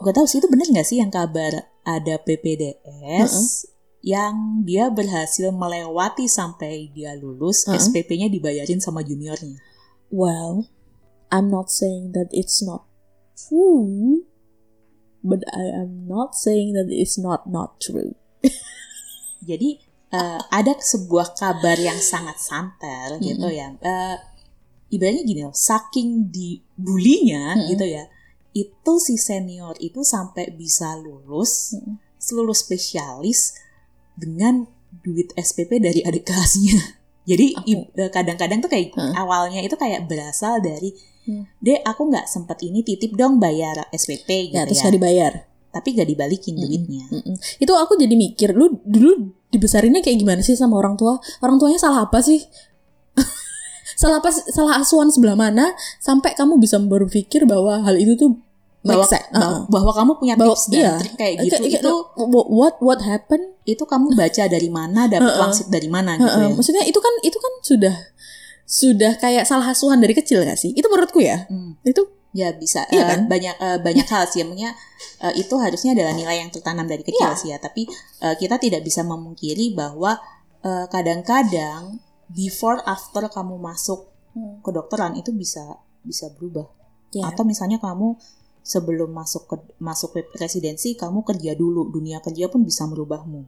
gak 0.03 0.19
tahu 0.19 0.27
sih 0.27 0.43
itu 0.43 0.51
bener 0.51 0.67
nggak 0.67 0.83
sih 0.83 0.99
yang 0.99 1.07
kabar 1.07 1.63
ada 1.87 2.19
PPDS 2.19 3.71
yang 4.03 4.67
dia 4.67 4.91
berhasil 4.91 5.47
melewati 5.55 6.27
sampai 6.27 6.91
dia 6.91 7.15
lulus 7.15 7.63
Uh-uh. 7.63 7.79
SPP-nya 7.79 8.27
dibayarin 8.27 8.83
sama 8.83 8.99
juniornya 8.99 9.55
Well, 10.13 10.69
I'm 11.33 11.49
not 11.49 11.73
saying 11.73 12.13
that 12.13 12.29
it's 12.29 12.61
not 12.61 12.85
true, 13.33 14.29
but 15.25 15.41
I 15.49 15.73
am 15.73 16.05
not 16.05 16.37
saying 16.37 16.77
that 16.77 16.93
it's 16.93 17.17
not 17.17 17.49
not 17.49 17.81
true. 17.81 18.13
Jadi 19.49 19.81
eh, 20.13 20.41
ada 20.53 20.77
sebuah 20.77 21.33
kabar 21.33 21.81
yang 21.81 21.97
sangat 21.97 22.37
santer 22.37 23.17
gitu 23.25 23.49
ya. 23.49 23.73
Eh, 23.81 24.17
ibaratnya 24.93 25.25
gini 25.25 25.41
loh, 25.41 25.57
saking 25.57 26.29
dibulinya 26.29 27.57
Mm-mm. 27.57 27.73
gitu 27.73 27.89
ya. 27.89 28.05
Itu 28.53 29.01
si 29.01 29.17
senior 29.17 29.73
itu 29.81 30.05
sampai 30.05 30.53
bisa 30.53 30.93
lulus 31.01 31.73
Mm-mm. 31.73 31.97
seluruh 32.21 32.53
spesialis 32.53 33.57
dengan 34.13 34.65
duit 35.01 35.33
SPP 35.33 35.81
dari 35.81 36.01
adik 36.05 36.25
kelasnya. 36.27 36.77
Jadi 37.29 37.55
eh, 37.55 38.11
kadang-kadang 38.11 38.59
tuh 38.59 38.67
kayak 38.67 38.93
Hah? 38.99 39.23
awalnya 39.23 39.63
itu 39.63 39.73
kayak 39.79 40.05
berasal 40.07 40.59
dari 40.59 40.91
Hmm. 41.23 41.47
Dek, 41.63 41.87
aku 41.87 42.11
nggak 42.11 42.27
sempet 42.27 42.59
ini 42.67 42.83
titip 42.83 43.15
dong 43.15 43.39
bayar 43.39 43.87
SPP 43.95 44.51
gitu 44.51 44.59
Ya, 44.59 44.63
ya. 44.63 44.67
terus 44.67 44.83
nggak 44.83 44.95
dibayar. 44.99 45.33
Tapi 45.71 45.95
gak 45.95 46.05
dibalikin 46.11 46.53
Mm-mm. 46.53 46.67
duitnya. 46.67 47.05
Mm-mm. 47.09 47.35
Itu 47.57 47.71
aku 47.73 47.95
jadi 47.95 48.11
mikir, 48.11 48.51
lu 48.51 48.77
dulu 48.83 49.31
dibesarinnya 49.49 50.03
kayak 50.03 50.19
gimana 50.19 50.43
sih 50.43 50.53
sama 50.53 50.77
orang 50.77 50.99
tua? 50.99 51.17
Orang 51.39 51.57
tuanya 51.57 51.79
salah 51.79 52.11
apa 52.11 52.19
sih? 52.19 52.43
salah 54.01 54.19
apa? 54.19 54.29
Salah 54.29 54.83
asuhan 54.83 55.09
sebelah 55.09 55.33
mana 55.33 55.71
sampai 55.97 56.35
kamu 56.35 56.59
bisa 56.59 56.77
berpikir 56.77 57.47
bahwa 57.47 57.81
hal 57.81 57.95
itu 57.97 58.13
tuh 58.19 58.37
bahwa, 58.83 59.05
sense. 59.07 59.27
bahwa, 59.31 59.57
bahwa 59.71 59.91
kamu 59.93 60.11
punya 60.15 60.35
Bahwa- 60.35 60.51
tips 60.51 60.63
dan 60.67 60.75
iya. 60.77 60.93
trik 60.99 61.13
kayak 61.15 61.35
gitu 61.41 61.55
kayak- 61.57 61.79
itu 61.79 61.93
what 62.51 62.75
what 62.79 62.99
happened? 63.01 63.47
itu 63.63 63.79
kamu 63.79 64.11
baca 64.11 64.43
dari 64.45 64.67
mana 64.67 65.07
dapat 65.07 65.23
Heeh. 65.25 65.39
wangsit 65.39 65.67
dari 65.67 65.87
mana 65.87 66.19
gitu 66.19 66.27
Heeh, 66.27 66.43
ya 66.43 66.47
Maksudnya 66.51 66.83
itu 66.83 66.99
kan 66.99 67.13
itu 67.23 67.37
kan 67.37 67.53
sudah 67.63 67.95
sudah 68.63 69.11
kayak 69.17 69.43
salah 69.43 69.69
asuhan 69.69 69.99
dari 69.99 70.11
kecil 70.11 70.43
gak 70.43 70.55
sih? 70.55 70.71
Itu 70.71 70.87
menurutku 70.87 71.19
ya. 71.19 71.47
Hmm. 71.47 71.79
Itu 71.81 72.11
ya 72.31 72.51
bisa 72.51 72.83
Iya 72.89 73.05
kan? 73.05 73.19
banyak 73.29 73.55
eh, 73.55 73.77
banyak 73.79 74.03
hal 74.03 74.25
sih 74.25 74.41
emangnya 74.41 74.73
eh, 75.21 75.33
itu 75.37 75.53
harusnya 75.55 75.93
adalah 75.93 76.11
nilai 76.11 76.41
yang 76.41 76.49
tertanam 76.49 76.83
dari 76.83 77.01
kecil 77.01 77.23
Iya. 77.23 77.37
sih 77.37 77.49
ya 77.49 77.57
tapi 77.57 77.85
eh, 78.19 78.35
kita 78.35 78.57
tidak 78.57 78.81
bisa 78.81 78.99
memungkiri 79.01 79.71
bahwa 79.71 80.17
eh, 80.59 80.85
kadang-kadang 80.89 82.01
before 82.27 82.81
after 82.83 83.27
kamu 83.27 83.55
masuk 83.55 84.09
kedokteran 84.59 85.13
itu 85.13 85.29
bisa 85.31 85.61
bisa 86.01 86.33
berubah 86.33 86.65
ya. 87.11 87.29
atau 87.29 87.45
misalnya 87.45 87.77
kamu 87.77 88.17
sebelum 88.63 89.11
masuk 89.11 89.43
ke 89.45 89.55
masuk 89.83 90.15
ke 90.15 90.21
residensi 90.39 90.95
kamu 90.95 91.21
kerja 91.27 91.53
dulu 91.53 91.91
dunia 91.91 92.23
kerja 92.23 92.47
pun 92.47 92.63
bisa 92.63 92.87
merubahmu 92.87 93.45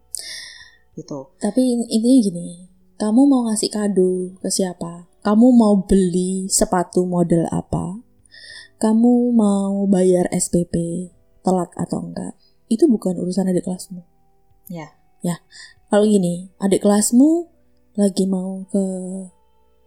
gitu 0.95 1.35
Tapi 1.43 1.61
intinya 1.91 2.19
gini, 2.23 2.47
kamu 2.95 3.27
mau 3.27 3.51
ngasih 3.51 3.67
kado 3.67 4.39
ke 4.39 4.47
siapa? 4.47 5.11
Kamu 5.19 5.51
mau 5.51 5.75
beli 5.83 6.47
sepatu 6.47 7.03
model 7.03 7.43
apa? 7.51 7.99
Kamu 8.79 9.35
mau 9.35 9.83
bayar 9.91 10.31
SPP 10.31 11.07
telat 11.43 11.71
atau 11.75 11.99
enggak? 12.07 12.33
Itu 12.71 12.87
bukan 12.87 13.19
urusan 13.19 13.51
adik 13.51 13.67
kelasmu. 13.67 14.07
Ya. 14.71 14.95
Ya. 15.19 15.43
Kalau 15.91 16.07
gini, 16.07 16.55
adik 16.63 16.83
kelasmu 16.83 17.51
lagi 17.99 18.27
mau 18.27 18.63
ke 18.71 18.85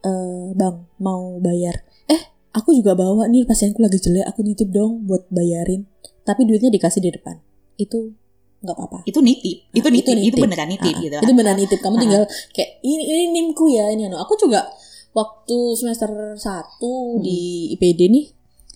eh, 0.04 0.46
bank, 0.52 0.92
mau 1.00 1.40
bayar. 1.40 1.84
Eh, 2.08 2.22
aku 2.58 2.74
juga 2.74 2.92
bawa 2.92 3.24
nih 3.24 3.46
pasienku 3.46 3.78
lagi 3.78 3.96
jelek, 3.96 4.26
aku 4.26 4.42
nitip 4.42 4.68
dong 4.68 5.06
buat 5.06 5.30
bayarin. 5.30 5.86
Tapi 6.22 6.42
duitnya 6.42 6.68
dikasih 6.68 6.98
di 6.98 7.14
depan. 7.14 7.38
Itu 7.76 8.18
nggak 8.58 8.74
apa-apa. 8.74 8.98
itu 9.06 9.22
nitip 9.22 9.70
itu 9.70 9.86
Nah, 9.86 9.94
nitip 9.94 10.10
itu, 10.10 10.34
nitip. 10.34 10.42
beneran 10.42 10.66
nitip 10.66 10.90
Ah, 10.90 10.98
gitu 10.98 11.14
Itu 11.22 11.32
benar 11.32 11.54
nitip. 11.54 11.78
Kamu 11.78 11.94
Ah. 11.94 12.00
tinggal 12.02 12.22
kayak 12.50 12.70
ini 12.82 13.02
ini 13.06 13.24
nimku 13.30 13.70
ya 13.70 13.86
ini 13.88 14.10
anu. 14.10 14.18
Aku 14.18 14.34
juga 14.34 14.66
waktu 15.14 15.56
semester 15.78 16.10
1 16.34 16.82
Hmm. 16.82 17.22
di 17.22 17.70
IPD 17.72 18.10
nih. 18.10 18.26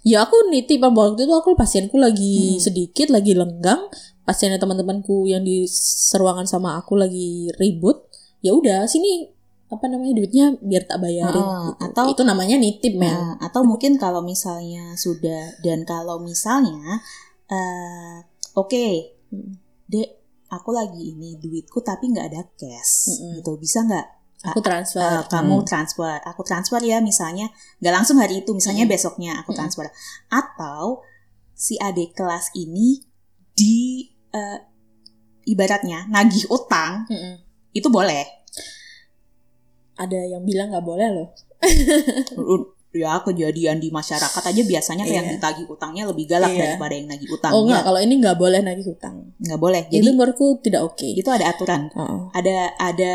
Ya 0.07 0.23
aku 0.23 0.39
nitip 0.49 0.79
waktu 0.79 1.27
itu 1.27 1.35
aku 1.35 1.59
pasienku 1.59 1.99
lagi 1.99 2.55
Hmm. 2.55 2.63
sedikit 2.63 3.11
lagi 3.11 3.35
lenggang. 3.35 3.91
Pasiennya 4.23 4.63
teman-temanku 4.63 5.27
yang 5.27 5.43
di 5.43 5.67
seruangan 5.67 6.47
sama 6.47 6.79
aku 6.79 6.95
lagi 6.95 7.51
ribut. 7.59 8.07
Ya 8.39 8.55
udah 8.55 8.87
sini 8.87 9.35
apa 9.73 9.89
namanya 9.89 10.13
duitnya 10.15 10.53
biar 10.61 10.85
tak 10.85 11.01
bayarin 11.01 11.41
Ah, 11.41 11.73
gitu. 11.73 11.81
atau- 11.83 12.11
itu 12.11 12.23
namanya 12.23 12.57
nitip 12.57 12.93
men. 12.93 13.09
Nah, 13.09 13.41
atau 13.41 13.65
mungkin 13.65 13.97
kalau 13.97 14.21
misalnya 14.21 14.93
sudah 14.95 15.57
dan 15.59 15.83
kalau 15.83 16.21
misalnya 16.21 17.01
eh 17.49 18.17
oke 18.55 18.87
Hmm. 19.29 19.57
dek 19.87 20.09
aku 20.47 20.71
lagi 20.71 21.11
ini 21.11 21.37
duitku 21.37 21.81
tapi 21.81 22.07
nggak 22.07 22.29
ada 22.29 22.45
cash 22.53 23.09
Mm-mm. 23.11 23.41
gitu 23.41 23.57
bisa 23.57 23.81
nggak 23.81 24.07
aku 24.45 24.61
transfer. 24.61 25.01
eh, 25.01 25.25
kamu 25.27 25.57
Hmm. 25.57 25.65
transfer 25.65 26.17
aku 26.23 26.43
transfer 26.43 26.81
ya 26.83 27.01
misalnya 27.01 27.49
nggak 27.79 27.95
langsung 27.95 28.21
hari 28.21 28.41
itu 28.41 28.53
misalnya 28.53 28.85
Mm-mm. 28.85 28.93
besoknya 28.93 29.33
aku 29.37 29.51
Mm-mm. 29.51 29.59
transfer 29.59 29.89
atau 30.29 31.01
si 31.55 31.79
adik 31.79 32.13
kelas 32.13 32.53
ini 32.53 33.01
di 33.53 34.05
eh, 34.31 34.59
ibaratnya 35.45 36.09
nagih 36.09 36.45
utang 36.49 37.05
Mm-mm. 37.07 37.41
itu 37.73 37.89
boleh 37.89 38.42
Ada 39.95 40.19
yang 40.29 40.43
bilang 40.43 40.71
nggak 40.71 40.83
boleh 40.83 41.09
loh. 41.11 41.29
ya 42.93 43.25
kejadian 43.25 43.81
di 43.81 43.89
masyarakat 43.89 44.43
aja 44.45 44.63
biasanya 44.63 45.03
kayak 45.03 45.17
yang 45.17 45.27
Iya. 45.27 45.35
ditagih 45.35 45.65
utangnya 45.67 46.05
lebih 46.05 46.29
galak 46.29 46.53
Iya. 46.53 46.61
daripada 46.77 46.93
yang 46.93 47.09
nagih 47.09 47.31
utang 47.31 47.51
Oh 47.51 47.65
enggak, 47.65 47.83
kalau 47.83 47.97
ini 47.97 48.15
nggak 48.21 48.37
boleh 48.37 48.61
nagih 48.61 48.85
hutang. 48.87 49.33
nggak 49.39 49.57
boleh 49.59 49.83
Jadi 49.89 49.97
itu 49.99 50.13
menurutku 50.13 50.61
tidak 50.61 50.83
oke. 50.85 51.09
itu 51.09 51.25
ada 51.27 51.49
aturan 51.49 51.89
Heeh. 51.89 52.21
ada 52.35 52.57
ada 52.77 53.11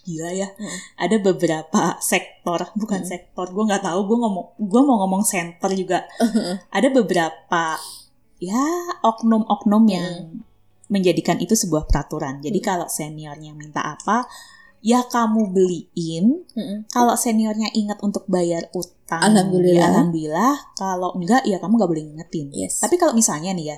gila 0.00 0.30
ya 0.34 0.48
Mm. 0.52 0.76
ada 0.98 1.16
beberapa 1.18 1.82
sektor 1.98 2.60
bukan 2.74 3.00
Mm. 3.00 3.08
sektor 3.08 3.46
gue 3.48 3.64
nggak 3.64 3.80
tahu 3.82 4.00
gue 4.04 4.18
ngomong 4.18 4.46
gue 4.58 4.82
mau 4.82 4.96
ngomong 5.00 5.22
center 5.22 5.72
juga 5.72 6.04
ada 6.68 6.88
beberapa 6.90 7.80
ya 8.36 8.64
oknum-oknum 9.02 9.84
yang 9.86 10.08
menjadikan 10.86 11.36
itu 11.38 11.52
sebuah 11.54 11.84
peraturan 11.84 12.40
jadi 12.40 12.52
Mm. 12.54 12.66
kalau 12.66 12.84
seniornya 12.86 13.52
minta 13.54 13.80
apa 13.86 14.28
ya 14.80 15.04
kamu 15.04 15.52
beliin 15.52 16.44
Mm-mm. 16.56 16.88
kalau 16.88 17.12
seniornya 17.12 17.68
ingat 17.72 18.00
untuk 18.00 18.24
bayar 18.26 18.68
utang 18.72 19.20
Alhamdulillah. 19.20 19.76
ya 19.76 19.84
alhamdulillah 19.92 20.54
kalau 20.72 21.12
enggak 21.14 21.44
ya 21.44 21.60
kamu 21.60 21.76
nggak 21.76 21.90
boleh 21.90 22.04
ngingetin 22.08 22.46
Yes. 22.50 22.80
tapi 22.80 22.96
kalau 22.96 23.12
misalnya 23.12 23.52
nih 23.52 23.66
ya, 23.70 23.76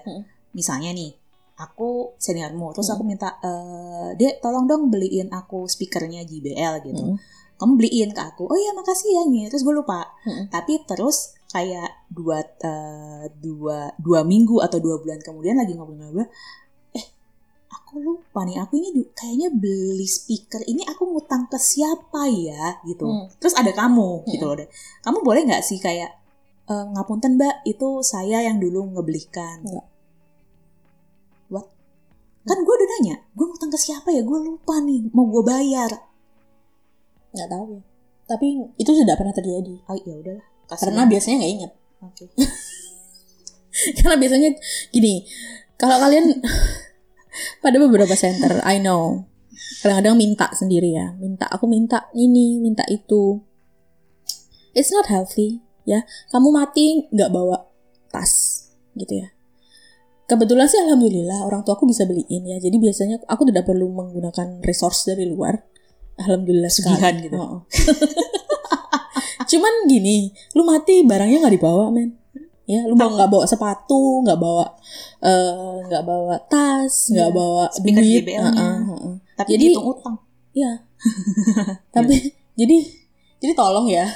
misalnya 0.52 0.92
nih, 0.92 1.10
aku 1.54 2.12
seniormu, 2.16 2.70
terus 2.72 2.90
aku 2.90 3.02
minta, 3.02 3.40
eh, 3.40 4.12
dek 4.14 4.38
tolong 4.38 4.66
dong 4.66 4.88
beliin 4.88 5.30
aku 5.30 5.64
speakernya 5.64 6.22
JBL 6.22 6.84
gitu. 6.84 7.02
Mm. 7.02 7.16
Kamu 7.56 7.72
beliin 7.74 8.10
ke 8.10 8.20
aku, 8.20 8.44
oh 8.44 8.58
iya 8.58 8.74
makasih 8.74 9.08
ya 9.16 9.22
nih, 9.24 9.46
terus 9.46 9.62
gue 9.62 9.70
lupa. 9.70 10.10
Tapi 10.48 10.82
terus 10.82 11.32
kayak 11.48 12.08
dua, 12.10 12.42
eh, 12.42 13.24
dua, 13.32 13.94
dua 13.96 14.20
minggu 14.22 14.58
atau 14.58 14.76
dua 14.76 14.98
bulan 14.98 15.18
kemudian 15.18 15.56
lagi 15.56 15.72
ngobrol-ngobrol, 15.72 16.26
aku 17.92 18.00
lupa 18.00 18.40
nih, 18.42 18.56
aku 18.56 18.80
ini 18.80 19.04
kayaknya 19.12 19.52
beli 19.52 20.08
speaker 20.08 20.64
ini 20.64 20.80
aku 20.88 21.04
ngutang 21.04 21.44
ke 21.44 21.60
siapa 21.60 22.24
ya 22.24 22.80
gitu. 22.88 23.04
Mm. 23.04 23.28
Terus 23.36 23.52
ada 23.52 23.68
kamu 23.68 24.24
gitu 24.26 24.40
Mm. 24.40 24.48
loh 24.48 24.56
deh. 24.56 24.68
Kamu 25.04 25.20
boleh 25.20 25.44
nggak 25.44 25.60
sih 25.60 25.76
kayak 25.76 26.08
"Eh, 26.64 26.84
ngapunten 26.88 27.36
mbak 27.36 27.60
itu 27.62 28.00
saya 28.00 28.40
yang 28.40 28.56
dulu 28.56 28.96
ngebelikan. 28.96 29.60
Nggak. 29.60 29.86
What? 31.52 31.68
Kan 32.42 32.64
gue 32.64 32.72
udah 32.72 32.88
nanya, 32.96 33.20
gue 33.28 33.44
ngutang 33.44 33.68
ke 33.68 33.76
siapa 33.76 34.08
ya? 34.08 34.24
Gue 34.24 34.40
lupa 34.40 34.80
nih, 34.80 35.12
mau 35.12 35.28
gue 35.28 35.44
bayar. 35.44 35.92
nggak 37.30 37.48
tahu 37.48 37.76
ya. 37.76 37.82
Tapi 38.24 38.46
itu 38.76 38.90
sudah 38.90 39.16
pernah 39.16 39.32
terjadi. 39.32 39.84
Oh 39.84 39.96
ya 39.98 40.16
udahlah. 40.16 40.46
Karena 40.72 41.04
biasanya 41.04 41.36
nggak 41.40 41.52
ingat. 41.60 41.72
Oke. 42.00 42.24
Karena 44.00 44.16
biasanya 44.16 44.48
gini, 44.88 45.28
kalau 45.76 45.96
kalian 45.98 46.24
pada 47.64 47.76
beberapa 47.80 48.12
center, 48.14 48.60
I 48.64 48.80
know, 48.80 49.28
kadang-kadang 49.80 50.16
minta 50.16 50.46
sendiri 50.52 50.94
ya, 50.96 51.14
minta 51.16 51.48
aku 51.48 51.68
minta 51.68 52.08
ini, 52.16 52.60
minta 52.60 52.84
itu. 52.88 53.40
It's 54.72 54.92
not 54.92 55.08
healthy, 55.08 55.60
ya. 55.84 56.04
Kamu 56.32 56.48
mati 56.52 57.08
nggak 57.12 57.30
bawa 57.32 57.68
tas, 58.08 58.64
gitu 58.96 59.24
ya. 59.24 59.28
Kebetulan 60.32 60.64
sih 60.64 60.80
alhamdulillah 60.80 61.44
orang 61.44 61.60
tuaku 61.60 61.84
bisa 61.84 62.08
beliin 62.08 62.48
ya. 62.48 62.56
Jadi 62.56 62.80
biasanya 62.80 63.20
aku 63.28 63.44
tidak 63.52 63.68
perlu 63.68 63.92
menggunakan 63.92 64.64
resource 64.64 65.12
dari 65.12 65.28
luar. 65.28 65.60
Alhamdulillah 66.16 66.72
sekali. 66.72 66.96
Sugihan 66.96 67.14
gitu. 67.20 67.36
Oh. 67.36 67.60
Cuman 69.50 69.74
gini, 69.90 70.32
lu 70.56 70.64
mati 70.64 71.04
barangnya 71.04 71.44
nggak 71.44 71.54
dibawa 71.60 71.92
men. 71.92 72.21
Ya, 72.64 72.86
lu 72.86 72.94
bawa 72.94 73.10
nggak 73.16 73.30
bawa 73.30 73.44
sepatu, 73.44 74.22
nggak 74.22 74.38
bawa 74.38 74.64
eh, 75.20 75.52
nggak 75.84 76.02
bawa 76.02 76.34
tas, 76.46 77.10
nggak 77.10 77.28
Iya. 77.28 77.34
bawa 77.34 77.64
Speaker 77.68 78.00
duit. 78.00 78.22
JBL-nya. 78.22 78.54
Heeh, 78.54 78.76
heeh. 78.86 79.14
Tapi 79.34 79.48
Jadi- 79.50 79.74
utang. 79.74 80.16
Iya. 80.52 80.72
Tapi 81.96 82.14
jadi 82.54 82.76
jadi 83.38 83.52
tolong 83.52 83.88
ya. 83.88 84.06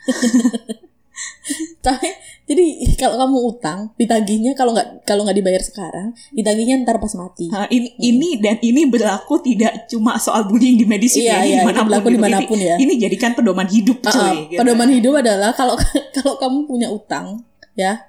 Tapi 1.80 2.08
jadi 2.46 2.64
kalau 2.96 3.16
kamu 3.18 3.38
utang 3.46 3.78
ditagihnya 3.94 4.52
kalau 4.54 4.72
nggak 4.72 5.04
kalau 5.04 5.22
nggak 5.22 5.36
dibayar 5.36 5.60
sekarang 5.60 6.08
ditagihnya 6.30 6.80
ntar 6.80 6.96
pas 6.96 7.12
mati. 7.12 7.46
Nah, 7.46 7.68
ini, 7.68 7.92
ini 7.98 8.38
dan 8.38 8.56
ini 8.58 8.86
berlaku 8.86 9.38
tidak 9.38 9.84
cuma 9.86 10.16
soal 10.16 10.44
bullying 10.44 10.74
di 10.74 10.84
medis 10.84 11.14
Iya 11.14 11.24
ya, 11.26 11.36
ini 11.36 11.48
iya 11.50 11.60
di 11.60 11.66
mana 11.66 11.78
pun 11.78 11.86
berlaku 11.86 12.00
gitu. 12.02 12.10
di 12.10 12.20
mana 12.20 12.38
pun 12.42 12.58
ya. 12.58 12.74
Ini, 12.74 12.82
ini 12.82 12.94
jadikan 12.98 13.30
pedoman 13.34 13.68
hidup 13.68 13.98
Ah, 14.00 14.10
cuy. 14.10 14.22
ah, 14.22 14.32
gitu. 14.46 14.58
pedoman 14.58 14.88
hidup 14.88 15.12
adalah 15.16 15.50
kalau 15.52 15.74
kalau 16.16 16.34
kamu 16.36 16.58
punya 16.64 16.88
utang 16.88 17.44
ya 17.74 18.02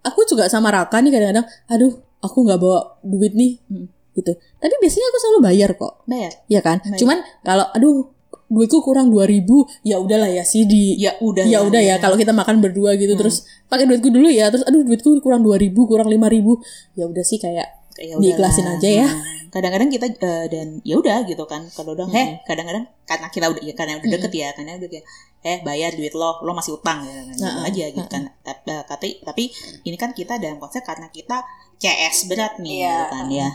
aku 0.00 0.24
juga 0.24 0.46
sama 0.46 0.68
Raka 0.68 0.98
nih 0.98 1.10
kadang-kadang 1.10 1.46
aduh 1.66 1.92
aku 2.18 2.38
nggak 2.40 2.58
bawa 2.58 2.98
duit 3.00 3.32
nih 3.32 3.58
Hmm. 3.66 3.86
gitu 4.12 4.32
tapi 4.56 4.74
biasanya 4.76 5.06
aku 5.06 5.18
selalu 5.18 5.40
bayar 5.44 5.70
kok 5.72 6.02
bayar 6.04 6.32
ya 6.46 6.60
kan 6.60 6.78
Baik. 6.80 6.98
cuman 6.98 7.16
kalau 7.40 7.66
aduh 7.70 8.10
duitku 8.46 8.80
kurang 8.80 9.08
2000 9.08 9.44
ya 9.82 9.96
udahlah 9.96 10.26
ya 10.26 10.40
sih 10.42 10.64
di 10.64 10.96
ya 10.96 11.12
udah 11.18 11.44
ya 11.44 11.60
udah 11.60 11.78
ya 11.78 11.96
kalau 11.96 12.16
kita 12.16 12.32
makan 12.32 12.58
berdua 12.58 12.94
gitu 12.94 13.12
Hmm. 13.12 13.20
terus 13.20 13.36
pakai 13.66 13.84
duitku 13.84 14.08
dulu 14.08 14.26
ya 14.26 14.48
terus 14.48 14.64
aduh 14.64 14.82
duitku 14.82 15.20
kurang 15.20 15.42
2000 15.42 15.68
kurang 15.84 16.08
5000 16.08 16.56
ya 16.94 17.04
udah 17.04 17.22
sih 17.22 17.36
kayak 17.36 17.68
ya 17.96 18.14
diikhlasin 18.14 18.64
udahlah. 18.64 18.78
aja 18.78 18.88
ya. 18.96 19.06
Hmm. 19.06 19.36
kadang-kadang 19.48 19.88
kita 19.88 20.06
eh, 20.14 20.46
dan 20.46 20.66
ya 20.82 20.94
udah 20.96 21.24
gitu 21.24 21.44
kan 21.44 21.64
kalau 21.70 21.92
udah 21.92 22.04
Hmm. 22.04 22.16
eh 22.16 22.28
kadang-kadang 22.42 22.84
karena 23.04 23.26
kita 23.28 23.46
udah 23.48 23.62
ya 23.62 23.72
karena 23.74 23.92
udah 23.96 24.08
deket 24.10 24.32
ya 24.34 24.48
karena 24.52 24.70
udah 24.76 24.88
kayak 24.88 25.04
eh 25.38 25.62
bayar 25.62 25.94
duit 25.94 26.10
lo 26.12 26.42
lo 26.42 26.50
masih 26.50 26.74
utang 26.74 27.06
gitu, 27.06 27.14
kan, 27.14 27.26
gitu 27.30 27.44
Heeh, 27.46 27.62
aja 27.70 27.84
gitu 27.94 28.08
kan. 28.10 28.22
Tapi, 28.42 28.70
tapi 28.84 29.08
tapi 29.22 29.42
ini 29.86 29.96
kan 29.96 30.10
kita 30.10 30.36
dalam 30.42 30.58
konsep 30.58 30.82
karena 30.82 31.06
kita 31.08 31.46
CS 31.78 32.26
berat 32.26 32.58
nih 32.58 32.82
Iya. 32.82 32.90
gitu 32.90 33.04
kan 33.14 33.26
ya. 33.30 33.48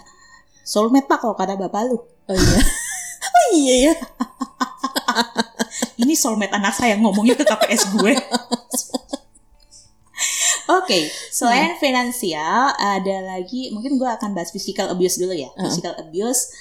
soulmate 0.64 1.12
pak 1.12 1.20
kalau 1.20 1.36
kata 1.36 1.60
bapak 1.60 1.92
lu. 1.92 2.00
Oh 2.00 2.36
iya. 2.36 2.60
Oh 3.24 3.48
iya 3.56 3.76
ya. 3.88 3.94
Ini 5.96 6.14
soulmate 6.16 6.52
anak 6.56 6.76
saya 6.76 7.00
ngomongnya 7.00 7.36
ke 7.36 7.44
KPS 7.48 7.96
gue. 7.96 8.14
Oke, 10.64 11.12
selain 11.28 11.76
finansial 11.76 12.72
ada 12.80 13.18
lagi 13.36 13.72
mungkin 13.76 14.00
gue 14.00 14.08
akan 14.08 14.32
bahas 14.32 14.52
physical 14.52 14.88
abuse 14.88 15.20
dulu 15.20 15.36
ya. 15.36 15.52
Uh-uh. 15.52 15.68
Physical 15.68 15.92
abuse, 16.00 16.52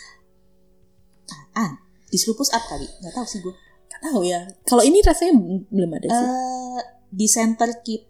ah, 1.55 1.79
dislupus 2.11 2.51
up 2.51 2.63
kali, 2.67 2.87
nggak 2.87 3.15
tahu 3.15 3.27
sih 3.27 3.39
gue. 3.39 3.55
Tahu 4.03 4.21
ya 4.27 4.51
kalau 4.67 4.83
ini 4.83 4.99
rasanya 5.01 5.33
belum 5.71 5.91
ada 5.95 6.09
sih 6.11 6.27
Eh, 6.27 6.81
di 7.13 7.27
center 7.31 7.71
kit, 7.87 8.03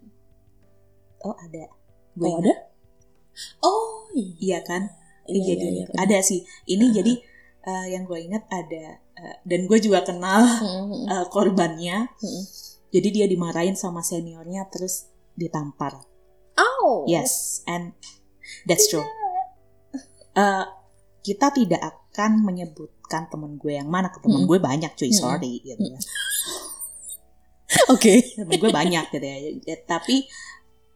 oh 1.21 1.35
ada, 1.37 1.69
gue 2.17 2.25
oh 2.25 2.39
ada 2.41 2.53
oh 3.61 4.07
iya 4.13 4.33
iya 4.39 4.59
kan? 4.63 4.83
iya, 5.27 5.33
Iya, 5.33 5.37
iya, 5.37 5.45
jadi 5.55 5.65
iya, 5.69 5.83
benar. 5.89 6.01
ada 6.03 6.17
sih. 6.19 6.39
Ini 6.65 6.85
jadi 6.91 7.13
eh, 7.63 7.85
yang 7.95 8.03
gue 8.03 8.19
ingat 8.19 8.43
ada 8.49 8.99
eh, 8.99 9.35
dan 9.45 9.69
gue 9.69 9.79
juga 9.79 10.01
kenal 10.03 10.41
hmm, 10.43 11.07
eh, 11.09 11.25
korbannya. 11.29 12.09
hmm. 12.09 12.43
Jadi 12.93 13.07
dia 13.09 13.25
dimarahin 13.25 13.73
sama 13.73 14.05
seniornya 14.05 14.69
terus 14.69 15.09
ditampar. 15.33 15.97
oh 16.57 17.05
Yes, 17.09 17.65
and 17.65 17.97
that's 18.69 18.85
true. 18.89 19.05
Eh, 20.33 20.65
kita 21.23 21.53
tidak 21.53 21.81
akan 21.81 22.41
menyebutkan 23.03 23.27
temen 23.27 23.59
gue 23.59 23.73
yang 23.75 23.89
mana 23.91 24.07
ke 24.07 24.23
temen 24.23 24.39
Mm-mm. 24.39 24.49
gue 24.49 24.59
banyak 24.59 24.91
cuy 24.95 25.11
Mm-mm. 25.11 25.19
sorry 25.19 25.59
gitu 25.59 25.83
ya. 25.83 25.99
oke 27.93 28.13
temen 28.39 28.55
gue 28.55 28.71
banyak 28.71 29.05
gitu 29.11 29.25
ya 29.25 29.37
Ya, 29.61 29.75
tapi 29.83 30.27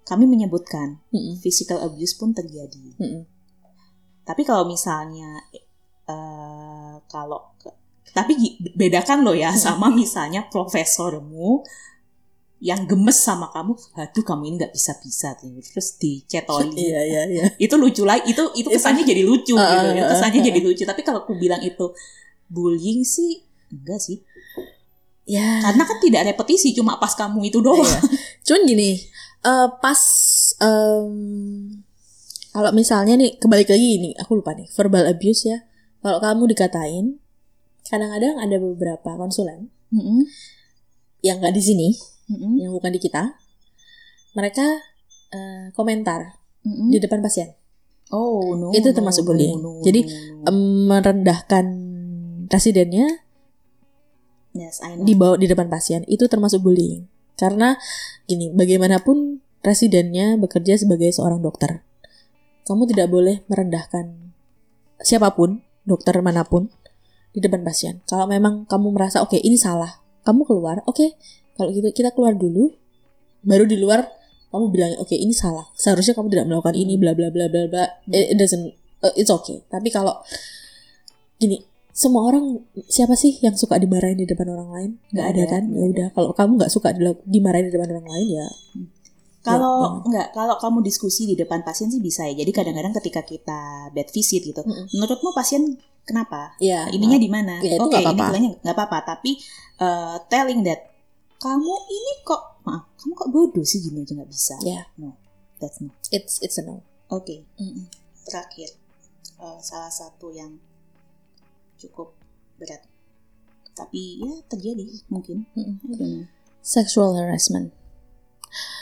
kami 0.08 0.24
menyebutkan 0.24 1.04
Hmm, 1.12 1.36
physical 1.38 1.84
abuse 1.84 2.16
pun 2.16 2.32
terjadi 2.32 2.96
hmm, 2.96 3.04
hmm. 3.04 3.24
tapi 4.24 4.48
kalau 4.48 4.64
misalnya 4.64 5.44
eh 6.08 6.96
kalau 7.06 7.52
tapi 8.08 8.34
bedakan 8.74 9.28
lo 9.28 9.36
ya 9.36 9.52
Mm. 9.52 9.60
sama 9.60 9.92
misalnya 9.92 10.48
profesormu 10.48 11.60
yang 12.58 12.90
gemes 12.90 13.22
sama 13.22 13.54
kamu, 13.54 13.78
aduh 13.94 14.24
kamu 14.26 14.42
ini 14.50 14.56
nggak 14.66 14.74
bisa 14.74 14.98
bisa 14.98 15.38
terus 15.38 15.94
dicetoli 16.02 16.74
iya 16.90 17.02
iya 17.06 17.22
iya. 17.30 17.44
Itu 17.62 17.78
lucu 17.78 18.02
lah 18.02 18.18
itu 18.26 18.50
itu 18.58 18.68
kesannya 18.70 19.06
jadi 19.06 19.22
lucu 19.22 19.54
Uh, 19.54 19.62
gitu. 19.74 19.88
Ya 20.02 20.04
uh, 20.06 20.10
kesannya 20.10 20.40
uh, 20.42 20.46
jadi 20.50 20.60
lucu. 20.66 20.84
Tapi 20.86 21.02
kalau 21.06 21.22
aku 21.22 21.38
bilang 21.38 21.62
itu 21.62 21.94
bullying 22.50 23.06
sih 23.06 23.46
enggak 23.70 24.02
sih. 24.02 24.26
Ya. 25.28 25.60
Karena 25.60 25.84
kan 25.84 25.98
tidak 26.00 26.24
repetisi 26.34 26.72
cuma 26.72 26.98
pas 26.98 27.12
kamu 27.14 27.52
itu 27.52 27.60
doang. 27.60 27.84
Iya. 27.84 28.00
Cuman 28.48 28.62
gini, 28.64 28.96
eh, 29.44 29.68
pas 29.84 30.02
em, 30.64 31.14
kalau 32.56 32.72
misalnya 32.72 33.20
nih 33.20 33.36
kembali 33.36 33.68
lagi 33.68 33.90
ini, 34.00 34.10
aku 34.16 34.40
lupa 34.40 34.56
nih 34.56 34.72
verbal 34.72 35.04
abuse 35.04 35.52
ya. 35.52 35.68
Kalau 36.00 36.24
kamu 36.24 36.56
dikatain, 36.56 37.20
kadang-kadang 37.84 38.40
ada 38.40 38.56
beberapa 38.56 39.20
konsulen 39.20 39.68
Mm-mm. 39.92 40.24
yang 41.20 41.44
nggak 41.44 41.52
di 41.52 41.62
sini, 41.62 41.90
Mm-mm. 42.28 42.60
yang 42.60 42.72
bukan 42.76 42.92
di 42.92 43.00
kita, 43.00 43.36
mereka 44.36 44.66
eh, 45.32 45.72
komentar 45.74 46.36
Mm-mm. 46.64 46.92
di 46.92 47.00
depan 47.00 47.24
pasien, 47.24 47.56
oh 48.12 48.56
no 48.56 48.76
Itu 48.76 48.92
no, 48.92 48.96
termasuk 48.96 49.24
no, 49.24 49.28
bullying. 49.32 49.58
no, 49.60 49.80
Jadi, 49.84 50.02
no, 50.44 50.52
no. 50.52 50.52
merendahkan 50.92 51.66
residennya 52.48 53.08
yes 54.56 54.80
I 54.84 54.96
know 54.96 55.04
di 55.04 55.14
bawah 55.14 55.38
di 55.40 55.48
depan 55.48 55.68
pasien 55.68 56.04
itu 56.08 56.28
termasuk 56.28 56.64
bullying. 56.64 57.08
Karena 57.38 57.78
gini, 58.26 58.50
bagaimanapun 58.50 59.46
residennya 59.62 60.42
bekerja 60.42 60.74
sebagai 60.82 61.14
seorang 61.14 61.38
dokter. 61.38 61.86
Kamu 62.66 62.90
tidak 62.90 63.14
boleh 63.14 63.46
merendahkan 63.46 64.34
siapa 65.00 65.38
pun, 65.38 65.62
dokter 65.86 66.18
mana 66.26 66.42
pun 66.44 66.74
di 67.32 67.40
depan 67.40 67.62
pasien. 67.62 68.02
Kalau 68.10 68.26
memang 68.26 68.66
kamu 68.66 68.90
merasa 68.90 69.22
oke 69.22 69.38
ini 69.38 69.54
salah, 69.54 70.02
kamu 70.26 70.50
keluar. 70.50 70.82
Oke, 70.90 71.14
kalau 71.58 71.70
gitu 71.72 71.90
kita 71.92 72.14
keluar 72.14 72.34
dulu. 72.34 72.70
Baru 73.42 73.64
di 73.64 73.76
luar 73.76 74.06
kamu 74.48 74.66
bilang 74.70 74.92
oke 74.98 75.12
ini 75.12 75.32
salah. 75.32 75.68
Seharusnya 75.74 76.14
kamu 76.14 76.30
tidak 76.30 76.46
melakukan 76.46 76.74
ini 76.74 76.96
bla 76.96 77.12
bla 77.12 77.28
bla 77.28 77.48
bla 77.48 77.66
bla. 77.66 77.84
It, 78.08 78.32
it 78.32 78.38
doesn't 78.38 78.72
uh, 79.00 79.14
it's 79.14 79.30
okay. 79.30 79.62
Tapi 79.66 79.90
kalau 79.90 80.22
gini, 81.36 81.62
semua 81.92 82.26
orang 82.26 82.62
siapa 82.86 83.14
sih 83.14 83.38
yang 83.40 83.54
suka 83.54 83.78
dimarahin 83.78 84.16
di 84.16 84.26
depan 84.26 84.48
orang 84.48 84.70
lain? 84.70 84.92
Nggak 85.08 85.14
Nggak 85.14 85.28
ada 85.28 85.44
kan? 85.48 85.64
nggak 85.64 85.80
Ya 85.80 85.88
udah, 85.88 86.08
kalau 86.12 86.30
kamu 86.32 86.52
nggak 86.56 86.72
suka 86.72 86.90
dimarahin 87.24 87.66
di 87.68 87.74
depan 87.74 87.90
orang 87.92 88.08
lain 88.08 88.28
ya. 88.32 88.48
kalau 89.40 89.76
Ya, 89.80 90.04
enggak 90.04 90.28
kalau 90.34 90.56
kamu 90.58 90.84
diskusi 90.84 91.24
di 91.24 91.36
depan 91.36 91.64
pasien 91.64 91.88
sih 91.88 92.04
bisa 92.04 92.28
ya 92.28 92.36
jadi 92.36 92.52
kadang-kadang 92.52 92.92
ketika 93.00 93.24
kita 93.24 93.60
bed 93.92 94.12
visit 94.12 94.44
gitu 94.44 94.60
Mm-mm. 94.60 94.92
menurutmu 94.92 95.32
pasien 95.32 95.80
kenapa 96.04 96.52
Ya. 96.60 96.84
ininya 96.92 97.16
di 97.16 97.30
mana? 97.32 97.56
Ya, 97.64 97.80
Oke, 97.80 97.96
nggak 97.96 98.02
ini 98.02 98.08
apa-apa. 98.12 98.26
bilangnya 98.28 98.52
nggak 98.60 98.76
apa-apa, 98.76 98.98
tapi 99.08 99.40
uh, 99.80 100.20
telling 100.28 100.68
that 100.68 100.92
kamu 101.38 101.74
ini 101.90 102.14
kok 102.26 102.62
maaf, 102.66 102.90
kamu 102.98 103.14
kok 103.14 103.30
bodoh 103.30 103.66
sih 103.66 103.78
gini 103.82 104.02
aja 104.02 104.18
nggak 104.18 104.32
bisa. 104.32 104.56
Ya. 104.66 104.90
No, 104.98 105.14
that's 105.62 105.78
no. 105.78 105.94
it's 106.10 106.42
it's 106.42 106.58
a 106.58 106.64
no. 106.66 106.82
Oke, 107.08 107.46
Mm-mm. 107.62 107.88
terakhir 108.28 108.76
uh, 109.40 109.62
salah 109.62 109.94
satu 109.94 110.34
yang 110.34 110.60
cukup 111.78 112.18
berat, 112.58 112.84
tapi 113.78 114.20
ya 114.20 114.34
terjadi 114.50 114.84
mungkin. 115.08 115.46
I 115.54 115.78
don't 115.94 116.02
know. 116.02 116.26
Sexual 116.66 117.16
harassment. 117.16 117.72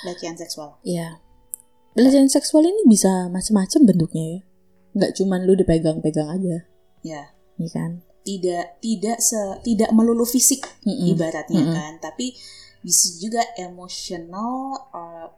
Pelecehan 0.01 0.39
seksual. 0.39 0.79
Ya. 0.81 1.21
Pelecehan 1.93 2.31
seksual 2.31 2.65
ini 2.65 2.87
bisa 2.89 3.29
macam-macam 3.29 3.81
bentuknya 3.87 4.25
ya. 4.25 4.39
Nggak 4.95 5.11
cuman 5.21 5.39
lu 5.43 5.53
dipegang-pegang 5.59 6.29
aja, 6.31 6.65
Ya, 7.05 7.35
ya 7.59 7.69
kan? 7.69 8.01
Tidak 8.25 8.81
tidak 8.81 9.21
se 9.21 9.37
tidak 9.61 9.93
melulu 9.93 10.25
fisik 10.25 10.65
Mm-mm. 10.81 11.13
ibaratnya 11.13 11.61
Mm-mm. 11.61 11.75
kan, 11.77 11.93
tapi 12.01 12.33
bisa 12.81 13.13
juga 13.17 13.45
emotional 13.55 14.73
or 14.91 15.29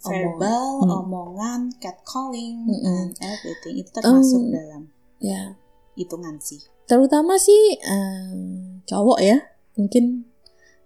Omong. 0.00 0.38
verbal, 0.38 0.66
Mm. 0.80 0.90
omongan, 1.02 1.60
catcalling, 1.76 2.62
Mm-mm. 2.62 2.86
and 2.86 3.10
everything 3.18 3.82
itu 3.82 3.90
termasuk 3.90 4.38
Um, 4.40 4.54
dalam 4.54 4.82
Ya. 5.18 5.58
hitungan 5.94 6.38
sih. 6.38 6.62
Terutama 6.86 7.34
sih 7.36 7.82
em, 7.82 8.78
cowok 8.86 9.18
ya. 9.18 9.42
Mungkin 9.74 10.30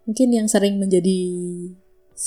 mungkin 0.08 0.28
yang 0.32 0.48
sering 0.48 0.80
menjadi 0.80 1.20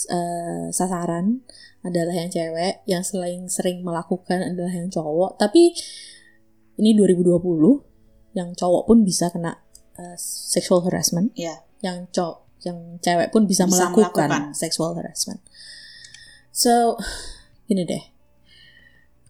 eh, 0.09 0.65
sasaran 0.69 1.41
adalah 1.81 2.13
yang 2.13 2.29
cewek, 2.29 2.81
yang 2.85 3.01
selain 3.01 3.45
sering 3.45 3.81
melakukan 3.81 4.41
adalah 4.41 4.69
yang 4.69 4.89
cowok. 4.89 5.37
Tapi 5.37 5.73
ini 6.75 6.91
2020 6.93 7.92
yang 8.33 8.53
cowok 8.57 8.89
pun 8.89 9.05
bisa 9.05 9.29
kena 9.29 9.61
eh, 9.97 10.17
sexual 10.17 10.81
harassment. 10.85 11.33
Ya, 11.37 11.61
yang 11.85 12.09
cowok 12.09 12.43
yang 12.63 12.79
cewek 13.03 13.29
pun 13.29 13.43
bisa, 13.45 13.67
Bisa 13.67 13.91
melakukan, 13.91 14.29
melakukan. 14.31 14.55
sexual 14.55 14.95
harassment. 14.95 15.43
So, 16.55 16.97
gini 17.67 17.83
deh, 17.83 18.03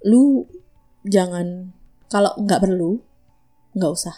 lu 0.05 0.47
jangan 1.03 1.73
kalau 2.07 2.31
nggak 2.39 2.61
perlu 2.61 3.01
nggak 3.73 3.91
usah, 3.91 4.15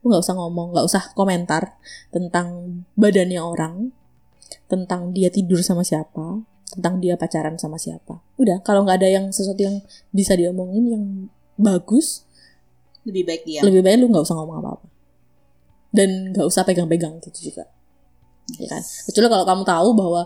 lu 0.00 0.14
nggak 0.14 0.22
usah 0.22 0.34
ngomong, 0.38 0.70
nggak 0.70 0.86
usah 0.86 1.02
komentar 1.18 1.74
tentang 2.14 2.80
badannya 2.94 3.42
orang, 3.42 3.90
tentang 4.70 5.10
dia 5.10 5.34
tidur 5.34 5.58
sama 5.66 5.82
siapa, 5.82 6.46
tentang 6.70 7.02
dia 7.02 7.18
pacaran 7.18 7.58
sama 7.58 7.74
siapa. 7.74 8.22
Udah, 8.38 8.62
kalau 8.62 8.86
nggak 8.86 9.02
ada 9.02 9.10
yang 9.10 9.34
sesuatu 9.34 9.66
yang 9.66 9.82
bisa 10.14 10.38
diomongin 10.38 10.84
yang 10.94 11.04
bagus, 11.58 12.25
lebih 13.06 13.22
baik 13.22 13.42
dia. 13.46 13.62
lebih 13.62 13.80
baik 13.86 13.96
lu 14.02 14.06
nggak 14.10 14.24
usah 14.26 14.34
ngomong 14.34 14.58
apa-apa. 14.60 14.86
Dan 15.94 16.34
nggak 16.34 16.46
usah 16.46 16.66
pegang-pegang 16.66 17.22
gitu 17.22 17.54
juga. 17.54 17.70
Ya 18.58 18.66
kan? 18.70 18.82
Kecuali 18.82 19.26
kalau 19.30 19.44
kamu 19.46 19.62
tahu 19.62 19.88
bahwa 19.94 20.22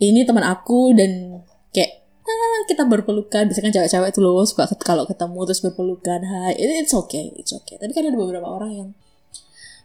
ini 0.00 0.24
teman 0.24 0.44
aku 0.44 0.96
dan 0.96 1.44
kayak 1.70 2.04
ah, 2.24 2.60
kita 2.66 2.88
berpelukan. 2.88 3.46
Biasanya 3.48 3.68
kan 3.68 3.74
cewek-cewek 3.80 4.08
itu 4.10 4.20
loh 4.24 4.40
suka 4.48 4.64
kalau 4.80 5.04
ketemu 5.04 5.40
terus 5.46 5.60
berpelukan 5.60 6.20
hai. 6.24 6.56
It- 6.56 6.88
it's 6.88 6.96
okay 6.96 7.32
it's 7.36 7.52
okay. 7.52 7.76
Tapi 7.76 7.92
kan 7.92 8.08
ada 8.08 8.16
beberapa 8.16 8.48
orang 8.48 8.70
yang 8.72 8.88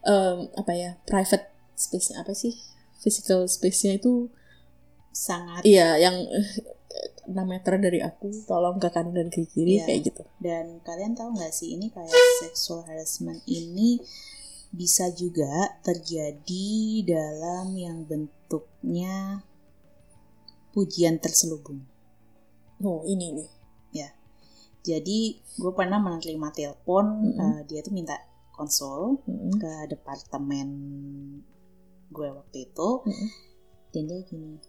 em, 0.08 0.38
apa 0.56 0.72
ya 0.72 0.96
private 1.04 1.52
space-nya 1.76 2.24
apa 2.24 2.32
sih? 2.32 2.56
Physical 3.04 3.46
space-nya 3.46 4.00
itu 4.00 4.32
sangat. 5.12 5.64
Iya 5.68 6.00
yang 6.00 6.16
eh, 6.28 6.48
6 7.26 7.36
meter 7.44 7.74
dari 7.78 8.00
aku 8.00 8.30
tolong 8.46 8.78
ke 8.78 8.90
kanan 8.90 9.14
dan 9.14 9.28
ke 9.30 9.46
kiri 9.46 9.82
Iya. 9.82 9.86
kayak 9.86 10.02
gitu 10.08 10.24
dan 10.40 10.80
kalian 10.82 11.14
tahu 11.14 11.34
nggak 11.34 11.52
sih 11.52 11.74
ini 11.74 11.90
kayak 11.90 12.12
sexual 12.42 12.86
harassment 12.86 13.42
ini 13.46 13.98
bisa 14.70 15.08
juga 15.10 15.80
terjadi 15.82 16.68
dalam 17.08 17.72
yang 17.74 18.04
bentuknya 18.04 19.40
pujian 20.72 21.16
terselubung. 21.18 21.88
oh 22.84 23.02
ini 23.08 23.32
nih 23.34 23.50
Jadi 24.86 25.34
gue 25.58 25.74
pernah 25.74 25.98
menerima 25.98 26.54
telepon 26.54 27.06
Mm-mm. 27.26 27.42
eh, 27.42 27.60
dia 27.66 27.82
tuh 27.82 27.90
minta 27.90 28.14
konsul 28.54 29.18
Mm-mm. 29.26 29.58
ke 29.58 29.90
departemen 29.90 30.70
gue 32.14 32.30
waktu 32.30 32.70
itu 32.70 32.90
Mm-mm. 33.02 33.30
dan 33.90 34.02
dia 34.06 34.22
gini 34.30 34.62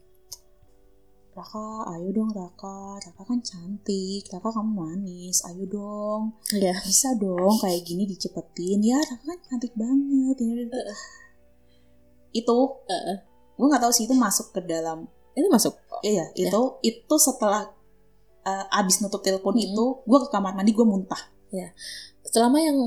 Raka 1.37 1.93
ayo 1.93 2.09
dong 2.17 2.33
Raka. 2.33 2.97
Raka 2.97 3.23
kan 3.29 3.45
cantik. 3.45 4.25
Raka 4.33 4.49
kamu 4.57 4.73
manis. 4.73 5.45
Ayo 5.45 5.69
dong. 5.69 6.41
Iya. 6.57 6.81
bisa 6.81 7.13
dong 7.21 7.61
kayak 7.61 7.85
gini 7.85 8.09
dicepetin. 8.09 8.81
Ya 8.81 8.97
Raka 8.97 9.25
kan 9.29 9.39
cantik 9.45 9.77
banget. 9.77 10.37
Ini 10.41 10.65
itu? 12.33 12.59
Heeh. 12.89 13.19
gue 13.57 13.65
nggak 13.65 13.81
tahu 13.89 13.93
sih 13.93 14.05
itu 14.09 14.13
masuk 14.17 14.53
ke 14.53 14.61
dalam. 14.65 15.09
Ini 15.37 15.49
masuk? 15.49 15.77
Iya 16.05 16.29
Ya. 16.37 16.49
itu 16.49 16.61
itu 16.85 17.15
setelah 17.17 17.73
eh, 18.45 18.65
abis 18.81 19.01
nutup 19.01 19.21
telepon 19.25 19.57
Mm-mm. 19.57 19.65
itu 19.73 19.85
gue 20.05 20.19
ke 20.25 20.29
kamar 20.29 20.53
mandi 20.57 20.73
gue 20.73 20.85
muntah. 20.85 21.21
Selama 22.27 22.61
yang 22.61 22.85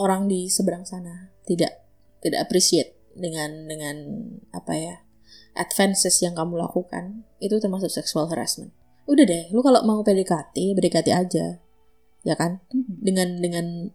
orang 0.00 0.24
di 0.24 0.48
seberang 0.48 0.88
sana 0.88 1.32
tidak 1.44 1.84
tidak 2.24 2.48
appreciate 2.48 2.96
dengan 3.12 3.68
dengan 3.68 3.96
apa 4.52 4.72
ya 4.72 4.96
advances 5.56 6.20
yang 6.20 6.32
kamu 6.32 6.56
lakukan 6.56 7.24
itu 7.38 7.56
termasuk 7.56 7.88
sexual 7.88 8.28
harassment 8.28 8.70
udah 9.06 9.24
deh 9.24 9.44
lu 9.50 9.60
kalau 9.60 9.82
mau 9.82 10.00
PDKT 10.00 10.76
PDKT 10.76 11.08
aja 11.10 11.46
ya 12.22 12.34
kan 12.34 12.58
dengan 13.00 13.38
dengan 13.38 13.88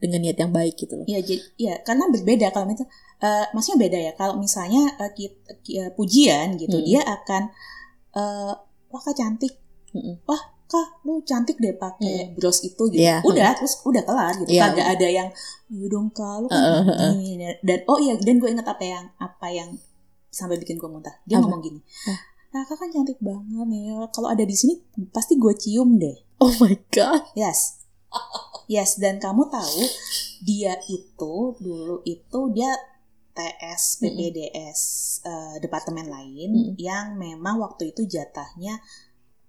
dengan 0.00 0.20
niat 0.24 0.38
yang 0.40 0.48
baik 0.48 0.74
gitu 0.74 0.96
loh 0.96 1.04
ya 1.04 1.20
jadi 1.20 1.44
ya 1.60 1.74
karena 1.84 2.08
berbeda 2.08 2.48
kalau 2.50 2.64
misalnya 2.64 2.88
eh, 3.20 3.44
maksudnya 3.52 3.78
beda 3.78 3.98
ya 4.00 4.12
kalau 4.16 4.34
misalnya 4.40 4.82
eh, 4.96 5.10
kit- 5.12 5.44
ki- 5.60 5.76
eh, 5.76 5.90
pujian 5.92 6.56
gitu 6.56 6.80
Mm. 6.80 6.84
dia 6.88 7.00
akan 7.04 7.42
eh, 8.16 8.52
wah 8.88 9.02
kak 9.04 9.12
cantik 9.12 9.52
Mm-mm. 9.92 10.24
wah 10.24 10.40
kak 10.64 11.04
lu 11.04 11.20
cantik 11.20 11.60
deh 11.60 11.76
pakai 11.76 12.32
bros 12.32 12.64
itu 12.64 12.88
gitu 12.88 12.96
Iya. 12.96 13.20
udah 13.20 13.52
terus 13.52 13.76
udah 13.84 14.00
kelar 14.00 14.32
gitu 14.40 14.48
Iya. 14.48 14.72
kagak 14.72 14.86
ada 14.88 15.08
yang 15.10 15.28
dong 15.68 16.08
kak 16.10 16.34
lu 16.40 16.46
kan 16.48 16.56
Uh, 16.56 16.80
uh, 16.80 16.92
uh. 16.96 17.12
gini." 17.12 17.44
dan 17.60 17.78
oh 17.84 18.00
iya 18.00 18.16
dan 18.16 18.40
gue 18.40 18.48
inget 18.48 18.64
apa 18.64 18.80
yang 18.82 19.04
apa 19.20 19.46
yang 19.52 19.68
sampai 20.30 20.56
bikin 20.56 20.78
gue 20.78 20.88
muntah 20.88 21.14
dia 21.26 21.38
Apa? 21.38 21.46
ngomong 21.46 21.62
gini 21.62 21.80
Hah? 22.06 22.18
Raka 22.50 22.74
kan 22.74 22.90
cantik 22.90 23.18
banget 23.22 23.66
nih 23.66 23.94
kalau 24.10 24.26
ada 24.30 24.42
di 24.42 24.56
sini 24.58 24.78
pasti 25.14 25.38
gue 25.38 25.54
cium 25.54 25.98
deh 25.98 26.16
oh 26.42 26.54
my 26.58 26.74
god 26.90 27.22
Yes. 27.38 27.78
Yes, 28.70 28.98
dan 29.02 29.18
kamu 29.18 29.50
tahu 29.50 29.82
dia 30.46 30.78
itu 30.90 31.34
dulu 31.58 32.02
itu 32.06 32.40
dia 32.54 32.70
TS 33.34 34.02
PPDS 34.02 34.80
eh, 35.26 35.56
departemen 35.62 36.06
lain 36.06 36.50
Mm-mm. 36.50 36.74
yang 36.78 37.14
memang 37.18 37.62
waktu 37.62 37.94
itu 37.94 38.06
jatahnya 38.06 38.78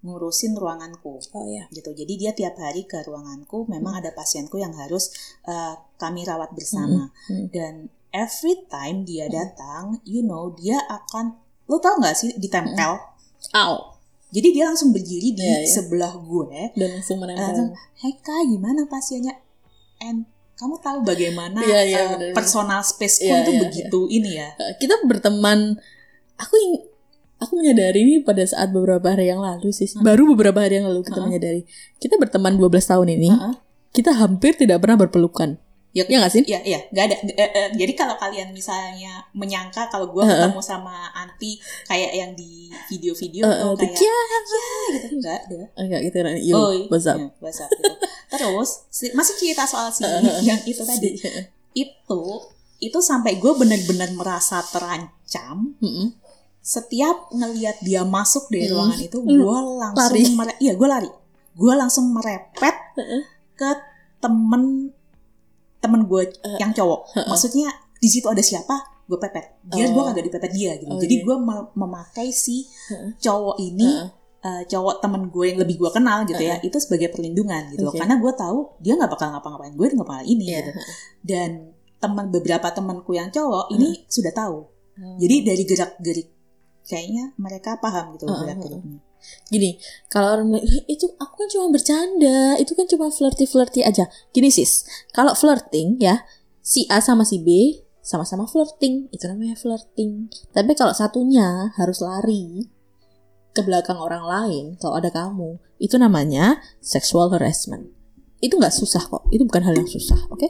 ngurusin 0.02 0.58
ruanganku 0.58 1.22
oh 1.22 1.46
ya 1.50 1.70
gitu. 1.70 1.94
Jadi 1.94 2.14
dia 2.18 2.34
tiap 2.34 2.58
hari 2.58 2.90
ke 2.90 3.02
ruanganku 3.06 3.70
memang 3.70 4.02
ada 4.02 4.10
pasienku 4.14 4.58
yang 4.58 4.74
harus 4.74 5.14
eh, 5.46 5.74
kami 5.98 6.26
rawat 6.26 6.54
bersama. 6.54 7.10
Mm-mm. 7.30 7.50
Dan 7.54 7.90
every 8.12 8.56
time 8.68 9.04
dia 9.04 9.26
Mm. 9.26 9.34
datang, 9.34 9.84
you 10.04 10.22
know, 10.22 10.52
dia 10.54 10.78
akan 10.86 11.36
lo 11.66 11.78
tau 11.78 11.96
nggak 11.98 12.14
sih 12.14 12.36
ditempel. 12.36 13.00
Ow. 13.54 13.76
Jadi 14.30 14.48
dia 14.54 14.64
langsung 14.66 14.92
berdiri 14.92 15.34
di 15.34 15.40
Iya, 15.40 15.60
iya. 15.60 15.68
sebelah 15.68 16.16
gue 16.16 16.48
dan 16.72 16.90
langsung 16.94 17.20
menempel 17.20 17.44
Langsung, 17.44 17.70
Hei 17.98 18.16
kak, 18.16 18.46
gimana 18.46 18.86
pasiennya? 18.86 19.36
And 20.00 20.24
kamu 20.56 20.80
tahu 20.80 21.04
bagaimana 21.04 21.60
Iya, 21.60 21.80
iya, 21.84 22.00
eh, 22.00 22.08
benar. 22.10 22.32
personal 22.34 22.80
spaceku 22.80 23.28
Iya, 23.28 23.42
itu 23.42 23.52
iya, 23.52 23.60
begitu 23.60 24.00
ini 24.08 24.32
ya? 24.34 24.50
Uh, 24.56 24.72
kita 24.78 25.04
berteman 25.04 25.76
aku 26.38 26.54
ing- 26.56 26.86
aku 27.38 27.52
menyadari 27.56 28.00
ini 28.00 28.16
pada 28.20 28.40
saat 28.42 28.70
beberapa 28.70 29.04
hari 29.04 29.28
yang 29.28 29.42
lalu 29.42 29.68
sih 29.70 29.90
Hmm. 29.90 30.00
baru 30.02 30.30
beberapa 30.30 30.60
hari 30.60 30.78
yang 30.78 30.88
lalu 30.88 31.02
kita 31.02 31.18
Heeh. 31.18 31.28
menyadari 31.28 31.62
kita 31.98 32.16
berteman 32.16 32.56
12 32.56 32.86
tahun 32.86 33.08
ini 33.12 33.30
Heeh. 33.30 33.56
kita 33.92 34.14
hampir 34.14 34.54
tidak 34.54 34.80
pernah 34.80 34.96
berpelukan 34.96 35.58
Ya, 35.92 36.08
ya 36.08 36.18
nggak 36.18 36.32
sih 36.32 36.44
Iya, 36.44 36.60
iya, 36.64 36.80
nggak 36.88 37.04
ada. 37.04 37.16
Eh, 37.28 37.50
eh, 37.52 37.68
jadi 37.76 37.92
kalau 37.94 38.16
kalian 38.16 38.50
misalnya 38.50 39.28
menyangka 39.32 39.88
kalau 39.88 40.08
gue 40.08 40.24
Heeh. 40.24 40.48
ketemu 40.48 40.62
sama 40.62 41.12
Anti 41.12 41.60
kayak 41.84 42.12
yang 42.14 42.32
di 42.32 42.72
video-video 42.88 43.44
tuh 43.44 43.52
eh, 43.52 43.76
kayak 43.78 43.94
Kia. 43.94 44.20
gitu, 44.24 44.58
enggak 45.14 45.36
ada. 45.42 45.62
enggak 45.76 46.00
gitu 46.02 46.16
kan 46.18 46.36
yo 46.40 46.56
Oh, 46.56 46.72
what's 46.88 47.04
up 47.06 47.18
iya, 47.18 47.28
what's 47.38 47.60
up, 47.60 47.68
gitu. 47.70 47.92
Terus 48.30 48.70
si- 48.88 49.12
masih 49.12 49.36
cerita 49.36 49.64
soal 49.66 49.92
si 49.92 50.02
Heeh. 50.02 50.40
yang 50.48 50.64
itu 50.64 50.80
tadi. 50.82 51.12
Itu 51.74 52.22
itu 52.80 52.98
sampai 52.98 53.36
gue 53.36 53.52
benar-benar 53.52 54.10
merasa 54.12 54.64
terancam 54.66 55.76
Mm-mm. 55.78 56.08
setiap 56.58 57.30
ngelihat 57.30 57.78
dia 57.82 58.02
masuk 58.02 58.48
dari 58.48 58.66
Hmm. 58.66 58.80
ruangan 58.80 59.00
itu 59.02 59.18
gue 59.20 59.38
langsung 59.78 60.38
lari. 60.40 60.56
iya 60.58 60.74
gue 60.74 60.88
lari 60.88 61.10
gue 61.52 61.74
langsung 61.74 62.10
merepet 62.10 62.76
Heeh. 62.96 63.22
ke 63.54 63.70
temen 64.18 64.90
temen 65.82 66.06
gue 66.06 66.24
Eh, 66.40 66.58
yang 66.58 66.72
cowok 66.72 67.00
heeh. 67.12 67.28
maksudnya 67.28 67.68
di 67.98 68.08
situ 68.08 68.26
ada 68.26 68.40
siapa 68.40 68.78
gue 69.04 69.18
pepet 69.18 69.46
dia 69.66 69.86
Oh. 69.86 69.92
gue 69.92 70.04
kagak 70.08 70.24
dipepet 70.24 70.52
dia 70.52 70.72
gitu 70.76 70.88
Oke. 70.90 71.02
jadi 71.02 71.16
gue 71.20 71.36
me- 71.38 71.70
memakai 71.76 72.30
si 72.30 72.70
cowok 73.18 73.58
ini 73.60 73.90
Heeh. 73.92 74.10
eh, 74.42 74.64
cowok 74.66 74.96
temen 75.00 75.28
gue 75.28 75.46
yang 75.46 75.60
lebih 75.60 75.76
gue 75.76 75.90
kenal 75.92 76.24
gitu 76.24 76.40
ya 76.40 76.58
itu 76.60 76.78
sebagai 76.78 77.10
perlindungan 77.10 77.70
gitu 77.70 77.84
loh 77.84 77.92
Oke. 77.92 78.00
karena 78.00 78.16
gue 78.16 78.32
tahu 78.32 78.60
dia 78.78 78.94
nggak 78.96 79.12
bakal 79.12 79.28
ngapa-ngapain 79.30 79.74
gue 79.74 79.86
nggak 79.92 80.08
bakal 80.08 80.24
ini 80.24 80.46
Iya. 80.48 80.58
gitu 80.62 80.72
dan 81.24 81.50
teman 81.98 82.30
beberapa 82.30 82.68
temanku 82.70 83.12
yang 83.12 83.30
cowok 83.30 83.70
ini 83.70 84.06
sudah 84.08 84.32
tahu 84.32 84.58
Oh. 84.94 85.18
jadi 85.18 85.36
dari 85.46 85.64
gerak-gerik 85.64 86.30
kayaknya 86.84 87.32
mereka 87.36 87.78
paham 87.78 88.14
gitu 88.14 88.26
Uh, 88.26 88.38
uh, 88.38 88.54
uh. 88.54 88.84
Gini 89.50 89.78
kalau 90.10 90.38
orang 90.40 90.46
bilang 90.50 90.66
"Ih, 90.66 90.98
itu 90.98 91.06
aku 91.18 91.34
kan 91.46 91.48
cuma 91.52 91.66
bercanda 91.70 92.58
itu 92.58 92.72
kan 92.74 92.86
cuma 92.90 93.08
flirty 93.14 93.46
flirty 93.46 93.82
aja. 93.86 94.10
Gini 94.34 94.50
sis 94.50 94.86
kalau 95.14 95.38
flirting 95.38 96.02
ya 96.02 96.26
si 96.62 96.86
A 96.90 97.02
sama 97.02 97.26
si 97.26 97.42
B 97.42 97.82
sama-sama 98.02 98.50
flirting 98.50 99.08
itu 99.14 99.24
namanya 99.30 99.54
flirting. 99.58 100.30
Tapi 100.52 100.74
kalau 100.74 100.92
satunya 100.92 101.70
harus 101.78 102.02
lari 102.02 102.66
ke 103.52 103.62
belakang 103.62 104.00
orang 104.00 104.24
lain 104.24 104.66
kalau 104.80 104.98
ada 104.98 105.12
kamu 105.12 105.60
itu 105.78 105.96
namanya 106.00 106.60
sexual 106.82 107.30
harassment. 107.30 107.94
Itu 108.42 108.58
nggak 108.58 108.74
susah 108.74 109.06
kok 109.06 109.30
itu 109.30 109.46
bukan 109.46 109.62
hal 109.62 109.78
yang 109.78 109.90
susah 109.90 110.18
oke? 110.34 110.48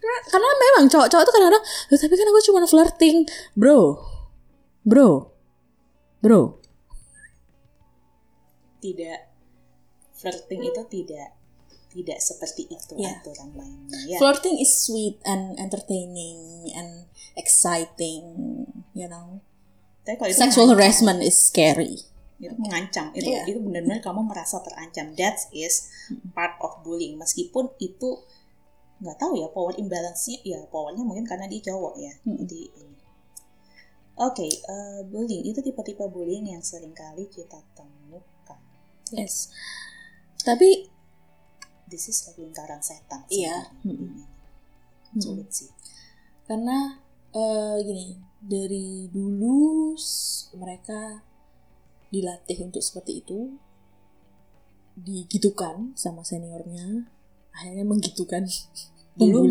Karena, 0.00 0.18
karena 0.32 0.48
memang 0.56 0.84
cowok-cowok 0.88 1.22
itu 1.22 1.32
kadang-kadang 1.32 1.64
"Loh, 1.64 1.98
tapi 2.00 2.14
kan 2.16 2.26
aku 2.26 2.40
cuma 2.48 2.60
flirting. 2.64 3.16
Bro 3.52 3.80
bro 4.84 5.32
bro 6.20 6.60
Tidak 8.80 9.18
flirting 10.14 10.60
itu 10.64 10.82
tidak 10.88 11.28
tidak 11.90 12.18
seperti 12.22 12.70
itu 12.70 12.94
Ya. 12.96 13.18
aturan 13.18 13.50
mainnya 13.52 13.98
ya. 14.06 14.16
Flirting 14.16 14.56
is 14.56 14.72
sweet 14.72 15.18
and 15.26 15.58
entertaining 15.58 16.70
and 16.72 17.10
exciting, 17.34 18.22
you 18.94 19.04
know. 19.04 19.42
Tapi 20.06 20.16
kalau 20.16 20.30
itu 20.30 20.38
Sexual 20.38 20.70
mengancam, 20.70 20.80
harassment 20.80 21.20
is 21.20 21.36
scary. 21.36 22.06
itu 22.40 22.56
mengancam 22.56 23.12
itu 23.12 23.28
Iya. 23.28 23.44
itu 23.52 23.60
benar-benar 23.60 24.00
kamu 24.00 24.24
merasa 24.24 24.64
terancam. 24.64 25.12
That 25.12 25.36
is 25.52 25.92
part 26.32 26.56
of 26.64 26.80
bullying. 26.80 27.20
Meskipun 27.20 27.68
itu 27.76 28.16
nggak 28.96 29.16
tahu 29.20 29.36
ya 29.36 29.52
power 29.52 29.76
imbalance-nya 29.76 30.40
ya 30.40 30.56
powernya 30.72 31.04
mungkin 31.04 31.28
karena 31.28 31.44
dia 31.52 31.60
cowok 31.68 32.00
ya. 32.00 32.12
Hmm. 32.24 32.40
Jadi 32.40 32.72
Oke, 34.20 34.44
eh, 34.44 35.00
bullying 35.08 35.48
itu 35.48 35.64
tipe-tipe 35.64 36.04
bullying 36.12 36.52
yang 36.52 36.60
sering 36.60 36.92
kali 36.92 37.24
kita 37.32 37.56
temukan. 37.72 38.60
Yes. 39.16 39.48
Tapi 40.44 40.92
This 41.90 42.06
is 42.06 42.22
like 42.30 42.38
lingkaran 42.38 42.78
setan. 42.84 43.26
Iya. 43.26 43.66
sebenarnya. 43.82 44.28
Hmm. 45.10 45.18
Mm, 45.18 45.20
Sulit 45.24 45.50
sih. 45.50 45.70
karena 46.46 47.02
eh, 47.34 47.76
gini, 47.82 48.14
dari 48.38 49.10
dulu 49.10 49.94
mereka 50.54 51.22
dilatih 52.14 52.62
untuk 52.62 52.82
seperti 52.82 53.22
itu, 53.26 53.58
digitukan 54.94 55.94
sama 55.98 56.22
seniornya, 56.22 57.10
akhirnya 57.54 57.86
menggitukan, 57.86 58.46
Dulu 59.18 59.50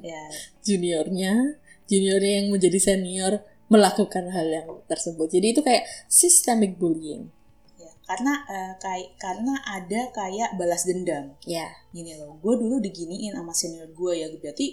Ya, 0.14 0.24
juniornya, 0.62 1.58
juniornya 1.90 2.32
yang 2.42 2.48
menjadi 2.54 2.78
senior 2.78 3.42
melakukan 3.70 4.28
hal 4.28 4.46
yang 4.50 4.66
tersebut. 4.84 5.30
Jadi 5.30 5.46
itu 5.54 5.62
kayak 5.62 5.86
systemic 6.10 6.74
bullying. 6.76 7.30
ya. 7.78 7.88
Karena 8.02 8.42
eh, 8.44 8.72
kayak 8.76 9.14
karena 9.16 9.54
ada 9.62 10.10
kayak 10.10 10.58
balas 10.58 10.82
dendam. 10.84 11.38
Ya. 11.46 11.70
gini 11.90 12.14
loh 12.14 12.38
gue 12.38 12.54
dulu 12.54 12.78
diginiin 12.78 13.34
sama 13.34 13.50
senior 13.50 13.90
gue 13.90 14.12
ya 14.14 14.26
berarti 14.30 14.66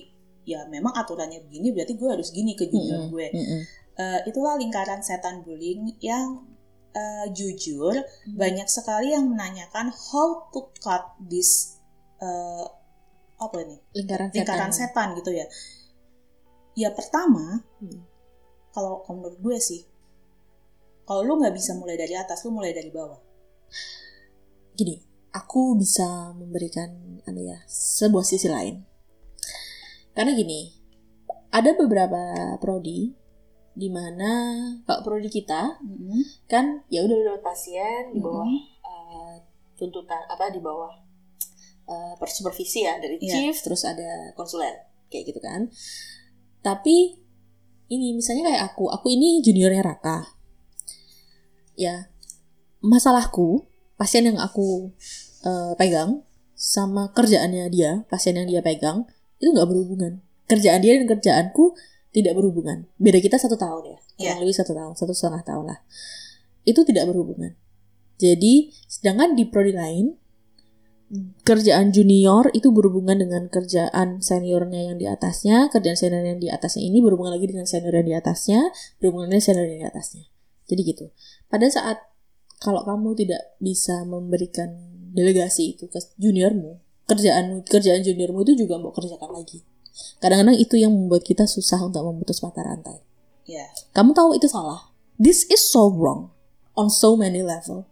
ya 0.46 0.66
memang 0.66 0.94
aturannya 0.94 1.42
begini 1.44 1.74
berarti 1.74 1.94
gue 1.94 2.10
harus 2.10 2.30
gini 2.30 2.54
ke 2.54 2.66
junior 2.68 3.06
Mm-mm, 3.06 3.14
gue 3.14 3.28
mm-mm. 3.34 3.62
Eh, 3.98 4.20
itulah 4.30 4.54
lingkaran 4.56 5.02
setan 5.02 5.42
bullying 5.42 5.98
yang 6.00 6.46
eh, 6.94 7.26
jujur 7.34 7.94
Hmm. 7.94 8.38
banyak 8.38 8.66
sekali 8.66 9.14
yang 9.14 9.26
menanyakan 9.28 9.90
how 9.90 10.46
to 10.50 10.70
cut 10.78 11.18
this 11.20 11.82
eh, 12.18 12.66
apa 13.38 13.58
ini 13.62 13.78
lingkaran 13.94 14.30
lingkaran 14.30 14.70
setan. 14.74 15.14
setan 15.14 15.18
gitu 15.18 15.34
ya. 15.34 15.46
Ya 16.74 16.90
pertama 16.94 17.66
Hmm. 17.82 18.06
Kalau 18.78 19.02
menurut 19.10 19.42
gue 19.42 19.58
sih 19.58 19.82
kalau 21.02 21.26
lu 21.26 21.42
nggak 21.42 21.56
bisa 21.58 21.74
mulai 21.74 21.98
dari 21.98 22.14
atas 22.14 22.44
lu 22.46 22.52
mulai 22.52 22.76
dari 22.76 22.92
bawah. 22.92 23.16
Gini, 24.76 25.00
aku 25.32 25.74
bisa 25.80 26.36
memberikan 26.36 27.24
anu 27.24 27.48
ya 27.48 27.64
sebuah 27.66 28.28
sisi 28.28 28.52
lain. 28.52 28.84
Karena 30.12 30.36
gini, 30.36 30.68
ada 31.50 31.72
beberapa 31.80 32.20
prodi 32.60 33.16
di 33.72 33.88
mana 33.88 34.58
kalau 34.84 35.02
prodi 35.06 35.32
kita 35.32 35.80
kan 36.46 36.84
ya 36.92 37.08
udah 37.08 37.18
udah 37.24 37.36
pasien 37.40 38.12
di 38.12 38.20
bawah 38.20 38.44
eh, 38.84 39.36
tuntutan 39.80 40.28
apa 40.28 40.52
di 40.52 40.60
bawah 40.60 40.92
per- 42.20 42.34
supervisi 42.34 42.84
ya 42.84 43.00
dari 43.00 43.16
Iya. 43.22 43.32
chief 43.32 43.64
terus 43.64 43.88
ada 43.88 44.36
konsulen 44.36 44.76
kayak 45.08 45.30
gitu 45.30 45.40
kan 45.40 45.70
tapi 46.60 47.22
ini 47.88 48.16
misalnya 48.16 48.52
kayak 48.52 48.64
aku 48.74 48.92
aku 48.92 49.08
ini 49.12 49.40
juniornya 49.44 49.84
Raka. 49.84 50.28
Ya 51.78 52.12
masalahku 52.84 53.68
pasien 53.98 54.28
yang 54.28 54.38
aku 54.38 54.92
eh, 55.44 55.74
pegang 55.76 56.24
sama 56.58 57.14
kerjaannya 57.14 57.70
dia 57.70 58.02
pasien 58.10 58.34
yang 58.34 58.50
dia 58.50 58.62
pegang 58.66 59.06
itu 59.38 59.50
nggak 59.54 59.68
berhubungan. 59.70 60.22
Kerjaan 60.48 60.80
dia 60.80 60.96
dan 60.98 61.06
kerjaanku 61.06 61.76
tidak 62.16 62.34
berhubungan. 62.34 62.88
Beda 62.98 63.20
kita 63.22 63.38
satu 63.38 63.60
tahun 63.60 63.84
ya. 63.84 63.98
Iya. 64.18 64.26
kurang 64.34 64.42
lebih 64.48 64.58
satu 64.58 64.72
tahun 64.74 64.94
satu 64.98 65.14
setengah 65.14 65.44
tahun 65.46 65.66
lah. 65.70 65.80
Itu 66.66 66.82
tidak 66.84 67.08
berhubungan. 67.12 67.54
Jadi 68.18 68.74
sedangkan 68.90 69.38
di 69.38 69.46
prodi 69.46 69.78
lain 69.78 70.18
kerjaan 71.48 71.96
junior 71.96 72.52
itu 72.52 72.68
berhubungan 72.76 73.16
dengan 73.16 73.48
kerjaan 73.48 74.20
seniornya 74.20 74.92
yang 74.92 74.98
di 75.00 75.08
atasnya. 75.08 75.72
Kerjaan 75.72 75.96
senior 75.96 76.24
yang 76.24 76.40
di 76.40 76.52
atasnya 76.52 76.84
ini 76.84 77.00
berhubungan 77.00 77.36
lagi 77.36 77.48
dengan 77.48 77.64
senior 77.64 77.96
yang 77.96 78.08
di 78.08 78.16
atasnya 78.16 78.60
berhubungan 79.00 79.32
dengan 79.32 79.44
senior 79.44 79.66
yang 79.72 79.82
di 79.84 79.88
atasnya. 79.88 80.24
Jadi 80.68 80.82
gitu. 80.84 81.06
Pada 81.48 81.68
saat 81.72 82.04
kalau 82.60 82.84
kamu 82.84 83.16
tidak 83.16 83.56
bisa 83.64 84.04
memberikan 84.04 84.76
delegasi 85.16 85.78
itu 85.78 85.88
ke 85.88 86.04
juniormu 86.20 86.84
kerjaan 87.08 87.64
kerjaan 87.64 88.04
juniormu 88.04 88.44
itu 88.44 88.68
juga 88.68 88.76
mau 88.78 88.92
kerjakan 88.92 89.32
lagi. 89.32 89.64
Kadang-kadang 90.22 90.60
itu 90.60 90.78
yang 90.78 90.94
membuat 90.94 91.26
kita 91.26 91.48
susah 91.50 91.82
untuk 91.82 92.04
memutus 92.06 92.44
mata 92.44 92.62
rantai. 92.62 93.02
Ya, 93.48 93.66
kamu 93.96 94.12
tahu 94.12 94.36
itu 94.36 94.46
salah. 94.52 94.92
This 95.16 95.48
is 95.48 95.64
so 95.64 95.88
wrong 95.88 96.36
on 96.78 96.92
so 96.92 97.16
many 97.16 97.42
level. 97.42 97.88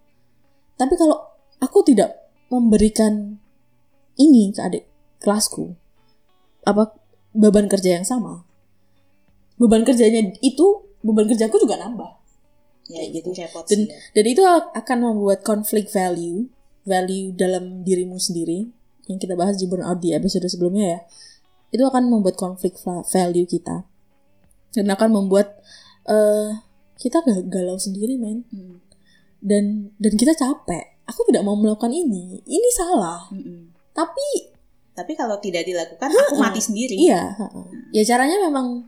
Tapi 0.75 0.99
kalau 0.99 1.17
aku 1.63 1.81
tidak 1.87 2.24
memberikan 2.59 3.37
ini 4.15 4.51
ke 4.55 4.61
adik 4.63 4.85
kelasku. 5.19 5.75
Apa 6.63 6.95
beban 7.35 7.67
kerja 7.67 7.99
yang 7.99 8.07
sama. 8.07 8.47
Beban 9.59 9.83
kerjanya 9.83 10.35
itu 10.39 10.87
beban 11.03 11.27
kerjaku 11.27 11.59
juga 11.61 11.79
nambah. 11.79 12.11
Ya 12.85 13.01
Kayak 13.01 13.09
gitu. 13.17 13.29
repot 13.33 13.63
dan 13.65 13.79
ya. 13.89 13.97
dan 14.13 14.25
itu 14.29 14.41
akan 14.77 14.97
membuat 15.01 15.41
konflik 15.41 15.89
value 15.89 16.45
value 16.85 17.33
dalam 17.33 17.81
dirimu 17.81 18.21
sendiri 18.21 18.69
yang 19.09 19.17
kita 19.17 19.33
bahas 19.33 19.57
di 19.57 19.65
burnout 19.65 19.97
di 20.01 20.13
episode 20.13 20.45
sebelumnya 20.45 20.85
ya. 20.85 20.99
Itu 21.73 21.83
akan 21.85 22.07
membuat 22.13 22.37
konflik 22.37 22.77
va- 22.85 23.01
value 23.03 23.49
kita. 23.49 23.83
Dan 24.75 24.85
akan 24.91 25.09
membuat 25.11 25.59
eh 26.05 26.61
kita 26.95 27.25
ga- 27.25 27.47
galau 27.49 27.75
sendiri 27.75 28.15
men. 28.15 28.45
Hmm. 28.53 28.79
dan 29.45 29.93
dan 30.01 30.13
kita 30.17 30.33
capek 30.33 30.94
aku 31.05 31.21
tidak 31.29 31.45
mau 31.45 31.55
melakukan 31.57 31.93
ini. 31.93 32.41
Ini 32.45 32.69
salah. 32.73 33.29
Mm-mm. 33.31 33.73
tapi 33.95 34.53
Tapi 34.95 35.11
kalau 35.11 35.35
tidak 35.43 35.67
dilakukan, 35.67 36.07
aku 36.07 36.39
mati 36.39 36.63
sendiri. 36.63 36.95
iya 36.95 37.35
ha-ha. 37.35 37.61
ya 37.91 37.99
caranya 38.07 38.39
memang 38.47 38.87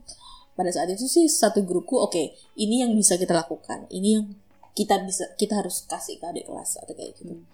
pada 0.56 0.72
saat 0.72 0.88
itu 0.88 1.04
sih 1.04 1.28
satu 1.28 1.68
grupku 1.68 2.00
oke 2.00 2.32
ini 2.56 2.80
yang 2.80 2.96
bisa 2.96 3.20
kita 3.20 3.36
lakukan. 3.36 3.86
Ini 3.92 4.10
yang 4.16 4.26
kita 4.72 5.04
bisa 5.04 5.36
kita 5.36 5.60
harus 5.60 5.84
kasih 5.84 6.16
ke 6.22 6.26
adik 6.30 6.46
kelas 6.48 6.80
atau 6.80 6.94
kayak 6.94 7.18
gitu. 7.18 7.34
Hmm. 7.34 7.46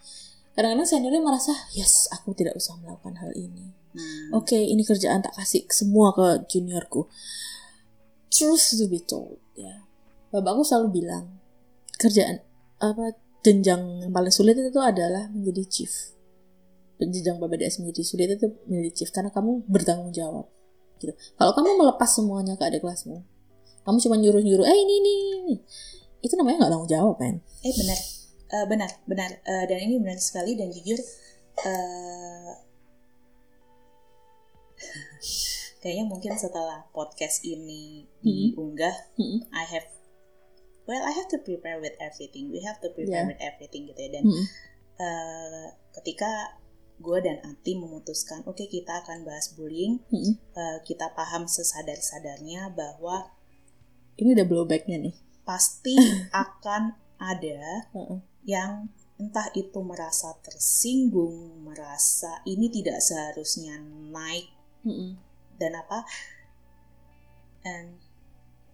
kadang-kadang 0.53 0.85
seniornya 0.85 1.17
merasa 1.25 1.49
yes 1.73 2.05
aku 2.13 2.37
tidak 2.37 2.53
usah 2.53 2.77
melakukan 2.77 3.17
hal 3.25 3.33
ini. 3.33 3.73
Nah, 3.97 4.37
oke 4.37 4.53
ini 4.53 4.85
kerjaan 4.85 5.25
tak 5.25 5.33
kasih 5.33 5.65
semua 5.73 6.13
ke 6.13 6.45
juniorku. 6.45 7.09
Truth 8.29 8.77
to 8.77 8.85
be 8.85 9.01
told 9.01 9.41
ya. 9.57 9.81
Bapakku 10.29 10.61
selalu 10.61 11.01
bilang 11.01 11.41
kerjaan 11.97 12.45
apa 12.77 13.17
jenjang 13.43 14.01
yang 14.01 14.11
paling 14.15 14.31
sulit 14.31 14.55
itu 14.55 14.79
adalah 14.79 15.27
menjadi 15.29 15.63
chief 15.67 16.15
jenjang 17.03 17.35
BPDS 17.35 17.83
menjadi 17.83 18.01
sulit 18.07 18.29
itu 18.31 18.47
menjadi 18.65 18.91
chief 18.95 19.09
karena 19.11 19.27
kamu 19.27 19.67
bertanggung 19.67 20.15
jawab 20.15 20.47
gitu 20.97 21.11
kalau 21.35 21.51
kamu 21.51 21.75
melepas 21.83 22.07
semuanya 22.07 22.55
ke 22.55 22.63
adik 22.63 22.79
kelasmu 22.79 23.27
kamu 23.83 23.97
cuma 23.99 24.15
nyuruh 24.15 24.39
nyuruh 24.39 24.63
eh 24.63 24.77
ini 24.79 24.93
ini 25.03 25.13
ini 25.43 25.55
itu 26.23 26.33
namanya 26.39 26.63
nggak 26.63 26.71
tanggung 26.71 26.91
jawab 26.91 27.15
kan 27.19 27.35
eh 27.63 27.73
benar, 27.75 27.99
Eh, 28.53 28.65
benar, 28.69 28.91
benar. 29.09 29.31
Eh, 29.49 29.65
dan 29.65 29.81
ini 29.81 29.97
benar 29.97 30.21
sekali 30.21 30.53
dan 30.53 30.69
jujur. 30.69 31.01
eh, 31.65 32.53
kayaknya 35.81 36.05
mungkin 36.05 36.37
setelah 36.37 36.85
podcast 36.93 37.41
ini 37.41 38.05
diunggah, 38.21 38.93
Mm-mm. 39.17 39.49
I 39.49 39.65
have, 39.73 39.89
well, 40.83 41.03
I 41.03 41.11
have 41.15 41.29
to 41.31 41.39
prepare 41.39 41.79
with 41.79 41.95
everything. 41.99 42.51
We 42.51 42.61
have 42.67 42.79
to 42.83 42.91
prepare 42.91 43.23
Yeah. 43.23 43.31
with 43.31 43.39
everything 43.39 43.87
gitu 43.91 43.99
ya. 43.99 44.09
Dan 44.19 44.23
Mm-mm. 44.27 44.45
eh, 44.99 45.67
ketika 45.95 46.59
gue 46.99 47.19
dan 47.19 47.41
Ati 47.43 47.75
memutuskan, 47.75 48.43
oke 48.47 48.63
kita 48.67 49.03
akan 49.03 49.23
bahas 49.27 49.51
bullying, 49.55 49.99
Mm-mm. 50.11 50.33
eh, 50.35 50.77
kita 50.83 51.11
paham 51.15 51.47
sesadar-sadarnya 51.47 52.71
bahwa 52.71 53.31
ini 54.15 54.37
udah 54.37 54.45
blowbacknya 54.45 55.01
nih 55.01 55.15
pasti 55.43 55.97
akan 56.45 56.95
ada 57.19 57.87
yang 58.43 58.91
entah 59.17 59.47
itu 59.55 59.79
merasa 59.81 60.35
tersinggung, 60.43 61.63
merasa 61.63 62.43
ini 62.43 62.67
tidak 62.67 62.99
seharusnya 62.99 63.79
naik 64.11 64.51
Mm-mm. 64.83 65.15
dan 65.57 65.79
apa, 65.79 66.03
and 67.63 67.99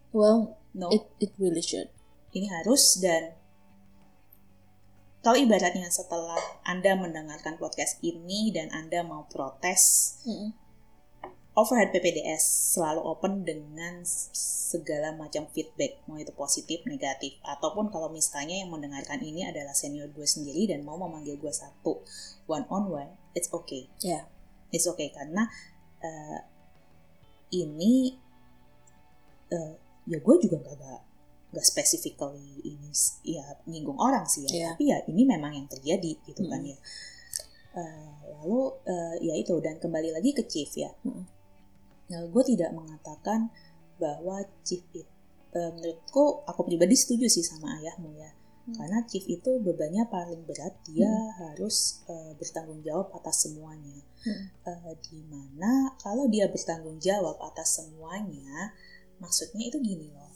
well 0.10 0.58
no, 0.74 0.90
it 0.90 1.06
it 1.22 1.32
really 1.38 1.62
should 1.62 1.90
ini 2.34 2.48
harus 2.50 3.02
dan 3.02 3.34
kalau 5.20 5.36
ibaratnya 5.36 5.92
setelah 5.92 6.40
Anda 6.64 6.96
mendengarkan 6.96 7.60
podcast 7.60 8.00
ini 8.00 8.56
dan 8.56 8.72
Anda 8.72 9.04
mau 9.04 9.28
protes, 9.28 10.16
Mm-mm. 10.24 10.56
overhead 11.60 11.92
PPDS 11.92 12.72
selalu 12.80 13.04
open 13.04 13.44
dengan 13.44 14.00
segala 14.08 15.12
macam 15.20 15.44
feedback, 15.52 16.00
mau 16.08 16.16
itu 16.16 16.32
positif, 16.32 16.88
negatif, 16.88 17.36
ataupun 17.44 17.92
kalau 17.92 18.08
misalnya 18.08 18.64
yang 18.64 18.72
mendengarkan 18.72 19.20
ini 19.20 19.44
adalah 19.44 19.76
senior 19.76 20.08
gue 20.08 20.24
sendiri 20.24 20.72
dan 20.72 20.88
mau 20.88 20.96
memanggil 20.96 21.36
gue 21.36 21.52
satu 21.52 22.00
one 22.48 22.64
on 22.72 22.88
one, 22.88 23.12
it's 23.36 23.52
okay, 23.52 23.92
ya 24.00 24.24
it's 24.72 24.88
okay 24.88 25.12
karena 25.12 25.50
eh, 26.00 26.40
ini 27.60 28.16
eh, 29.52 29.74
ya 30.08 30.18
gue 30.22 30.36
juga 30.48 30.64
gak 30.64 30.76
gak, 30.80 31.02
gak 31.50 31.66
specifically 31.66 32.62
ini 32.62 32.94
ya 33.26 33.42
nyinggung 33.66 33.98
orang 33.98 34.26
sih 34.30 34.46
ya, 34.46 34.50
Iya. 34.54 34.68
tapi 34.78 34.84
ya 34.94 34.98
ini 35.10 35.24
memang 35.26 35.52
yang 35.58 35.68
terjadi 35.70 36.12
gitu 36.26 36.46
kan 36.46 36.62
Mm. 36.62 36.70
ya. 36.74 36.78
Eh, 37.78 38.14
lalu 38.38 38.62
eh, 38.86 39.16
ya 39.30 39.34
itu 39.38 39.54
dan 39.62 39.82
kembali 39.82 40.14
lagi 40.14 40.32
ke 40.34 40.46
chief 40.46 40.70
ya. 40.78 40.94
Mm. 41.06 41.26
Nah, 42.10 42.22
gue 42.26 42.44
tidak 42.46 42.74
mengatakan 42.74 43.50
bahwa 44.02 44.42
chief 44.66 44.82
itu 44.94 45.06
eh, 45.54 45.70
menurutku 45.74 46.46
aku 46.46 46.62
pribadi 46.66 46.94
setuju 46.94 47.26
sih 47.26 47.42
sama 47.42 47.82
ayahmu 47.82 48.14
ya. 48.14 48.30
Hmm. 48.70 48.76
Karena 48.78 49.02
chief 49.10 49.26
itu 49.26 49.58
bebannya 49.66 50.06
paling 50.14 50.46
berat, 50.46 50.78
dia 50.86 51.10
harus 51.42 52.06
eh, 52.06 52.38
bertanggung 52.38 52.86
jawab 52.86 53.10
atas 53.18 53.50
semuanya. 53.50 53.98
Hmm. 54.22 54.46
Eh, 54.70 54.94
di 55.10 55.26
mana 55.26 55.98
kalau 55.98 56.30
dia 56.30 56.46
bertanggung 56.46 57.02
jawab 57.02 57.42
atas 57.42 57.82
semuanya, 57.82 58.78
maksudnya 59.18 59.74
itu 59.74 59.82
gini 59.82 60.14
loh. 60.14 60.30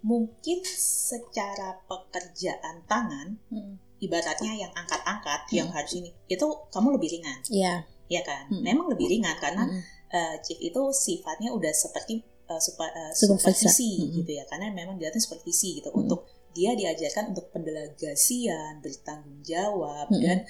Mungkin 0.00 0.64
secara 0.64 1.76
pekerjaan 1.84 2.88
tangan, 2.88 3.36
Mm-mm. 3.52 3.76
ibaratnya 4.00 4.52
yang 4.56 4.72
angkat-angkat, 4.72 5.44
yang 5.52 5.68
Hmm. 5.68 5.76
harus 5.76 5.92
ini, 5.94 6.10
itu 6.24 6.46
kamu 6.72 6.96
lebih 6.96 7.20
ringan, 7.20 7.38
ya 7.52 7.84
ya 8.08 8.24
kan? 8.24 8.48
Hmm. 8.48 8.64
Memang 8.64 8.90
lebih 8.90 9.06
ringan 9.06 9.36
karena 9.38 9.68
Mm-mm. 9.68 9.82
eh, 10.10 10.34
chief 10.42 10.58
itu 10.58 10.82
sifatnya 10.90 11.52
udah 11.52 11.70
seperti 11.70 12.24
supa- 12.58 12.90
eh, 12.90 13.14
Supervisor. 13.14 13.70
supervisi 13.70 13.90
Mm-mm. 14.02 14.14
gitu 14.18 14.30
ya 14.34 14.44
karena 14.50 14.74
memang 14.74 14.98
dilatih 14.98 15.22
supervisi 15.22 15.78
gitu 15.78 15.94
Mm-mm. 15.94 16.02
untuk 16.02 16.26
dia 16.50 16.74
diajarkan 16.74 17.30
untuk 17.30 17.46
pendelegasian 17.54 18.82
bertanggung 18.82 19.38
jawab 19.46 20.10
Mm-mm. 20.10 20.18
dan 20.18 20.42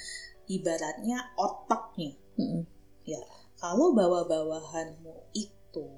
ibaratnya 0.49 1.29
otaknya 1.37 2.17
Mm-mm. 2.41 2.65
kalau 3.61 3.93
bawa-bawahanmu 3.93 5.13
itu 5.37 5.89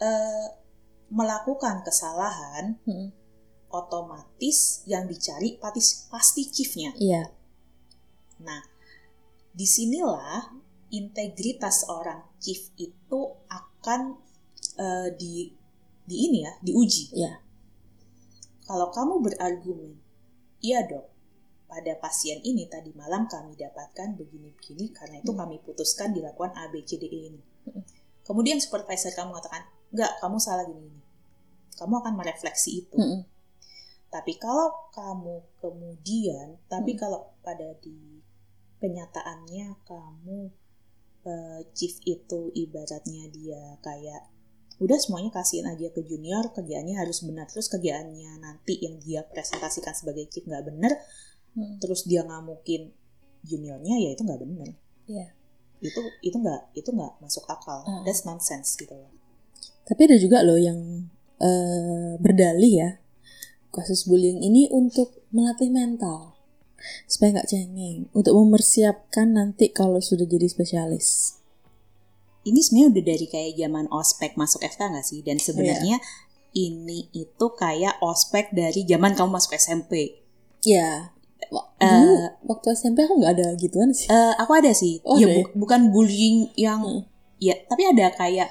eh, 0.00 0.46
melakukan 1.08 1.80
kesalahan, 1.84 2.76
Mm-mm. 2.84 3.08
otomatis 3.72 4.84
yang 4.88 5.08
dicari 5.08 5.56
pasti 5.60 6.08
pasti 6.08 6.42
chiefnya. 6.48 6.92
Iya. 6.96 7.32
Nah, 8.44 8.60
di 9.52 9.66
sinilah 9.66 10.52
integritas 10.92 11.88
orang 11.88 12.24
chief 12.40 12.72
itu 12.80 13.20
akan 13.48 14.16
eh, 14.78 15.08
di 15.16 15.52
di 16.08 16.16
ini 16.28 16.38
ya 16.44 16.52
diuji. 16.64 17.12
Iya. 17.12 17.44
Kalau 18.68 18.92
kamu 18.92 19.24
berargumen, 19.24 19.96
iya 20.60 20.84
dok, 20.84 21.08
pada 21.68 21.92
pasien 22.00 22.40
ini 22.44 22.68
tadi 22.68 22.92
malam 22.96 23.24
kami 23.28 23.56
dapatkan 23.56 24.16
begini-begini 24.16 24.92
karena 24.92 25.20
itu 25.20 25.32
Hmm. 25.32 25.40
kami 25.44 25.56
putuskan 25.64 26.12
dilakukan 26.12 26.52
A, 26.56 26.68
B, 26.68 26.84
C, 26.84 27.00
D, 27.00 27.08
E 27.08 27.32
ini. 27.32 27.40
Hmm. 27.68 27.84
Kemudian 28.24 28.60
supervisor 28.60 29.12
kamu 29.16 29.32
mengatakan, 29.32 29.64
enggak, 29.90 30.12
kamu 30.18 30.36
salah 30.38 30.64
gini-gini. 30.64 31.00
Kamu 31.74 31.94
akan 31.96 32.14
merefleksi 32.14 32.70
itu. 32.82 32.96
Mm-mm. 32.96 33.22
Tapi 34.08 34.32
kalau 34.36 34.88
kamu 34.90 35.36
kemudian, 35.58 36.56
tapi 36.66 36.96
Hmm. 36.96 37.00
kalau 37.00 37.20
pada 37.40 37.76
di 37.78 38.24
kenyataannya 38.78 39.66
kamu 39.84 40.38
eh, 41.24 41.60
chief 41.74 41.98
itu 42.02 42.48
ibaratnya 42.54 43.28
dia 43.28 43.76
kayak 43.78 44.22
udah 44.78 44.96
semuanya 44.96 45.28
kasihin 45.28 45.66
aja 45.66 45.90
ke 45.90 46.00
junior 46.00 46.46
kerjaannya 46.48 46.94
harus 46.94 47.20
benar 47.20 47.50
terus 47.50 47.66
kerjaannya 47.66 48.38
nanti 48.38 48.78
yang 48.78 48.96
dia 48.96 49.26
presentasikan 49.26 49.92
sebagai 49.92 50.30
chief 50.30 50.46
nggak 50.46 50.64
bener 50.64 50.94
Mm. 51.52 51.82
terus 51.82 52.06
dia 52.06 52.22
ngamukin 52.22 52.94
juniornya 53.42 53.98
ya 53.98 54.14
itu 54.14 54.22
nggak 54.22 54.40
bener 54.40 54.68
Iya. 55.04 55.26
itu 55.82 56.00
itu 56.22 56.36
nggak 56.38 56.70
itu 56.72 56.88
nggak 56.88 57.18
masuk 57.18 57.42
akal 57.44 57.82
Ah. 57.82 58.06
that's 58.06 58.22
nonsense 58.22 58.78
gitu 58.78 58.94
loh 58.94 59.10
Tapi 59.88 60.00
ada 60.04 60.16
juga 60.16 60.44
loh 60.44 60.60
yang 60.60 61.08
eh, 61.38 62.12
berdalih 62.18 62.72
ya 62.76 62.90
kasus 63.68 64.04
bullying 64.04 64.40
ini 64.40 64.68
untuk 64.68 65.22
melatih 65.30 65.68
mental 65.68 66.34
supaya 67.04 67.36
nggak 67.36 67.48
cengeng 67.48 68.06
untuk 68.12 68.32
mempersiapkan 68.32 69.28
nanti 69.30 69.68
kalau 69.68 69.98
sudah 69.98 70.24
jadi 70.24 70.46
spesialis. 70.46 71.36
ini 72.40 72.58
sebenarnya 72.58 72.88
udah 72.90 73.04
dari 73.04 73.26
kayak 73.26 73.52
zaman 73.56 73.86
ospek 73.90 74.32
masuk 74.34 74.62
FK 74.62 74.88
nggak 74.88 75.04
sih 75.04 75.20
dan 75.20 75.36
sebenarnya 75.36 76.00
ini 76.50 77.12
itu 77.12 77.46
kayak 77.52 78.00
ospek 78.00 78.50
dari 78.52 78.82
zaman 78.82 79.12
kamu 79.12 79.30
masuk 79.30 79.52
SMP 79.54 80.16
Ya, 80.60 81.12
Eh, 81.78 81.86
dulu 81.86 82.12
waktu 82.46 82.72
SMP 82.72 83.04
aku 83.04 83.14
nggak 83.16 83.34
ada 83.36 83.46
gituan 83.54 83.92
sih. 83.92 84.08
Eh, 84.08 84.34
aku 84.34 84.52
ada 84.52 84.72
sih 84.72 84.98
Oh, 85.02 85.16
ya 85.16 85.28
ya? 85.28 85.34
bu- 85.36 85.54
bukan 85.56 85.88
bullying 85.88 86.50
yang 86.56 86.80
Hmm. 86.80 87.02
ya 87.38 87.54
tapi 87.64 87.84
ada 87.84 88.10
kayak 88.10 88.48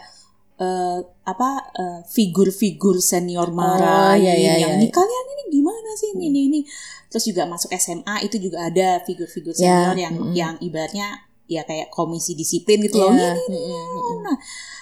eh, 0.57 0.99
apa 1.25 1.49
eh, 1.77 1.99
figur-figur 2.09 2.97
senior 2.97 3.53
marah 3.53 4.17
iya, 4.17 4.33
iya, 4.33 4.53
yang 4.65 4.73
iya. 4.73 4.79
ini 4.81 4.87
kalian 4.89 5.25
ini 5.37 5.43
gimana 5.53 5.89
sih 5.93 6.13
ini 6.17 6.25
ini 6.33 6.39
ini 6.49 6.59
terus 7.07 7.23
juga 7.29 7.45
masuk 7.47 7.71
SMA 7.77 8.25
itu 8.25 8.41
juga 8.41 8.67
ada 8.67 8.99
figur-figur 9.05 9.53
Ya, 9.55 9.93
senior 9.93 9.97
yang 9.97 10.13
mm-mm. 10.17 10.33
yang 10.33 10.55
ibaratnya 10.59 11.23
ya 11.47 11.63
kayak 11.63 11.87
komisi 11.93 12.35
disiplin 12.35 12.83
gitu 12.83 12.99
loh 12.99 13.15
Iya, 13.15 13.31
ini 13.37 13.55
mm-mm, 13.55 13.85
mm-mm. 13.87 14.19
Nah, 14.27 14.37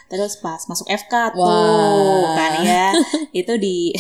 terus 0.09 0.38
pas 0.41 0.61
masuk 0.65 0.89
FK 0.89 1.13
tuh 1.38 1.45
Wah. 1.45 2.34
kan 2.34 2.51
ya 2.65 2.86
itu 3.45 3.53
di 3.59 3.93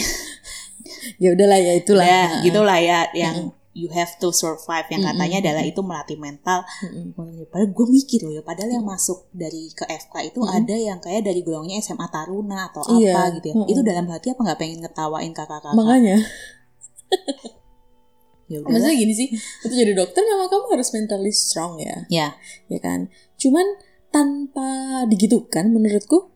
Ya 1.21 1.31
udahlah 1.37 1.59
ya 1.61 1.73
itulah. 1.77 2.05
ya 2.05 2.23
gitulah 2.41 2.77
ya 2.81 2.99
yang 3.13 3.53
you 3.75 3.91
have 3.91 4.15
to 4.23 4.31
survive 4.31 4.87
yang 4.87 5.03
katanya 5.03 5.43
Mm-mm. 5.43 5.51
adalah 5.51 5.63
itu 5.67 5.81
melatih 5.83 6.15
mental 6.15 6.63
mm-mm. 6.79 7.11
Padahal 7.51 7.69
gue 7.75 7.87
mikir 7.91 8.23
loh 8.23 8.33
ya, 8.39 8.41
padahal 8.41 8.71
yang 8.71 8.87
masuk 8.87 9.27
dari 9.35 9.67
ke 9.75 9.83
FK 9.83 10.31
itu 10.31 10.39
Mm-mm. 10.39 10.57
ada 10.63 10.75
yang 10.79 10.97
kayak 11.03 11.27
dari 11.27 11.43
golongnya 11.43 11.83
SMA 11.83 12.07
Taruna 12.07 12.71
atau 12.71 12.87
apa 12.87 13.21
gitu 13.35 13.51
ya. 13.51 13.55
mm-mm. 13.59 13.71
Itu 13.75 13.81
dalam 13.83 14.07
hati 14.07 14.31
apa 14.31 14.39
nggak 14.41 14.59
pengen 14.63 14.79
ngetawain 14.79 15.31
kakak-kakak? 15.35 15.75
Makanya, 15.75 16.17
ya 18.51 18.57
udah. 18.63 18.71
maksudnya 18.71 18.95
gini 18.95 19.13
sih, 19.13 19.27
itu 19.35 19.73
jadi 19.75 19.91
dokter 19.91 20.23
memang 20.23 20.47
kamu 20.47 20.65
harus 20.71 20.89
mentally 20.95 21.33
strong 21.35 21.75
ya. 21.83 22.07
Ya, 22.07 22.27
ya 22.71 22.79
kan 22.79 23.11
cuman 23.35 23.67
tanpa 24.15 25.03
digitukan 25.11 25.75
menurutku 25.75 26.31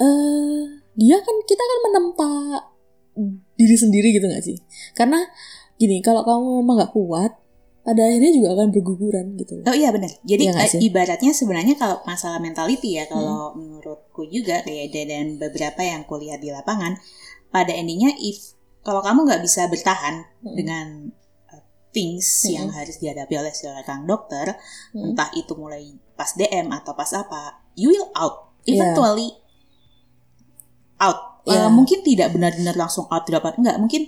eh 0.00 0.62
dia 0.96 1.16
kan 1.16 1.36
kita 1.48 1.62
kan 1.64 1.78
menempa 1.88 2.30
diri 3.56 3.76
sendiri 3.76 4.12
gitu 4.16 4.28
gak 4.28 4.44
sih 4.44 4.56
karena 4.96 5.20
gini 5.80 6.04
kalau 6.04 6.20
kamu 6.20 6.60
memang 6.60 6.76
nggak 6.76 6.92
kuat 6.92 7.32
pada 7.80 8.04
akhirnya 8.04 8.28
juga 8.30 8.48
akan 8.52 8.68
berguguran 8.68 9.26
gitu 9.34 9.64
oh 9.64 9.72
iya 9.72 9.88
benar. 9.88 10.12
Jadi 10.20 10.44
eh, 10.46 10.68
sih? 10.68 10.80
ibaratnya 10.84 11.32
sebenarnya 11.32 11.74
kalau 11.74 12.04
masalah 12.04 12.36
mentality 12.36 13.00
ya, 13.00 13.08
kalau 13.08 13.56
menurutku 13.56 14.28
juga 14.28 14.60
kayak 14.60 14.92
dan- 14.92 15.08
dan 15.08 15.26
beberapa 15.40 15.80
yang 15.80 16.04
kuliah 16.04 16.36
di 16.36 16.52
lapangan, 16.52 17.00
pada 17.48 17.72
endingnya 17.72 18.12
if 18.20 18.52
kalau 18.80 19.00
kamu 19.00 19.24
nggak 19.24 19.40
bisa 19.40 19.64
bertahan 19.66 20.28
Mm. 20.40 20.54
dengan 20.54 20.86
uh, 21.48 21.62
things 21.90 22.44
Mm. 22.44 22.52
yang 22.52 22.68
harus 22.68 23.00
dihadapi 23.00 23.34
oleh 23.34 23.50
seorang 23.50 24.04
dokter, 24.04 24.60
Mm. 24.92 25.16
entah 25.16 25.32
itu 25.32 25.56
mulai 25.56 25.88
pas 26.12 26.28
DM 26.30 26.68
atau 26.70 26.92
pas 26.92 27.08
apa, 27.10 27.64
you 27.74 27.88
will 27.88 28.12
out. 28.12 28.52
Iya. 28.62 28.76
Eventually 28.76 29.40
out. 31.00 31.40
Eh, 31.42 31.56
Iya. 31.56 31.72
mungkin 31.72 32.04
tidak 32.04 32.28
benar-benar 32.30 32.76
langsung 32.76 33.08
out 33.08 33.24
dapat 33.24 33.56
enggak, 33.56 33.80
mungkin 33.80 34.04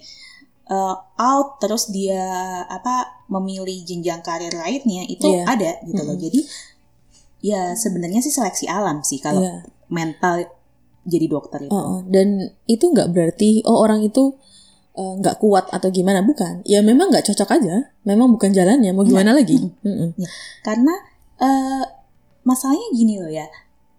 eh, 0.64 0.96
out 1.18 1.48
terus 1.58 1.88
dia 1.88 2.22
apa 2.64 3.24
memilih 3.26 3.82
jenjang 3.82 4.20
karir 4.20 4.52
lainnya 4.52 5.02
itu 5.04 5.26
Iya. 5.26 5.44
ada 5.46 5.70
gitu 5.82 6.00
loh. 6.00 6.14
Mm-mm. 6.14 6.24
Jadi 6.28 6.40
ya 7.42 7.74
sebenarnya 7.74 8.20
sih 8.20 8.30
seleksi 8.30 8.66
alam 8.66 9.02
sih 9.02 9.18
kalau 9.18 9.42
Iya. 9.42 9.66
mental 9.88 10.46
jadi 11.02 11.26
dokter 11.26 11.66
itu. 11.66 11.74
Oh. 11.74 12.06
dan 12.06 12.54
itu 12.64 12.86
nggak 12.86 13.10
berarti 13.10 13.66
oh 13.66 13.82
orang 13.82 14.06
itu 14.06 14.38
eh, 14.92 15.12
nggak 15.18 15.42
kuat 15.42 15.66
atau 15.68 15.90
gimana 15.90 16.22
bukan 16.22 16.62
ya 16.62 16.78
memang 16.78 17.10
nggak 17.10 17.26
cocok 17.26 17.58
aja 17.58 17.90
memang 18.02 18.30
bukan 18.30 18.54
jalannya 18.54 18.94
mau 18.94 19.02
gimana 19.02 19.34
lagi 19.34 19.58
Mm-mm. 19.82 20.14
Karena 20.62 20.94
eh, 21.36 21.82
masalahnya 22.42 22.86
gini 22.92 23.18
loh 23.18 23.30
ya, 23.30 23.46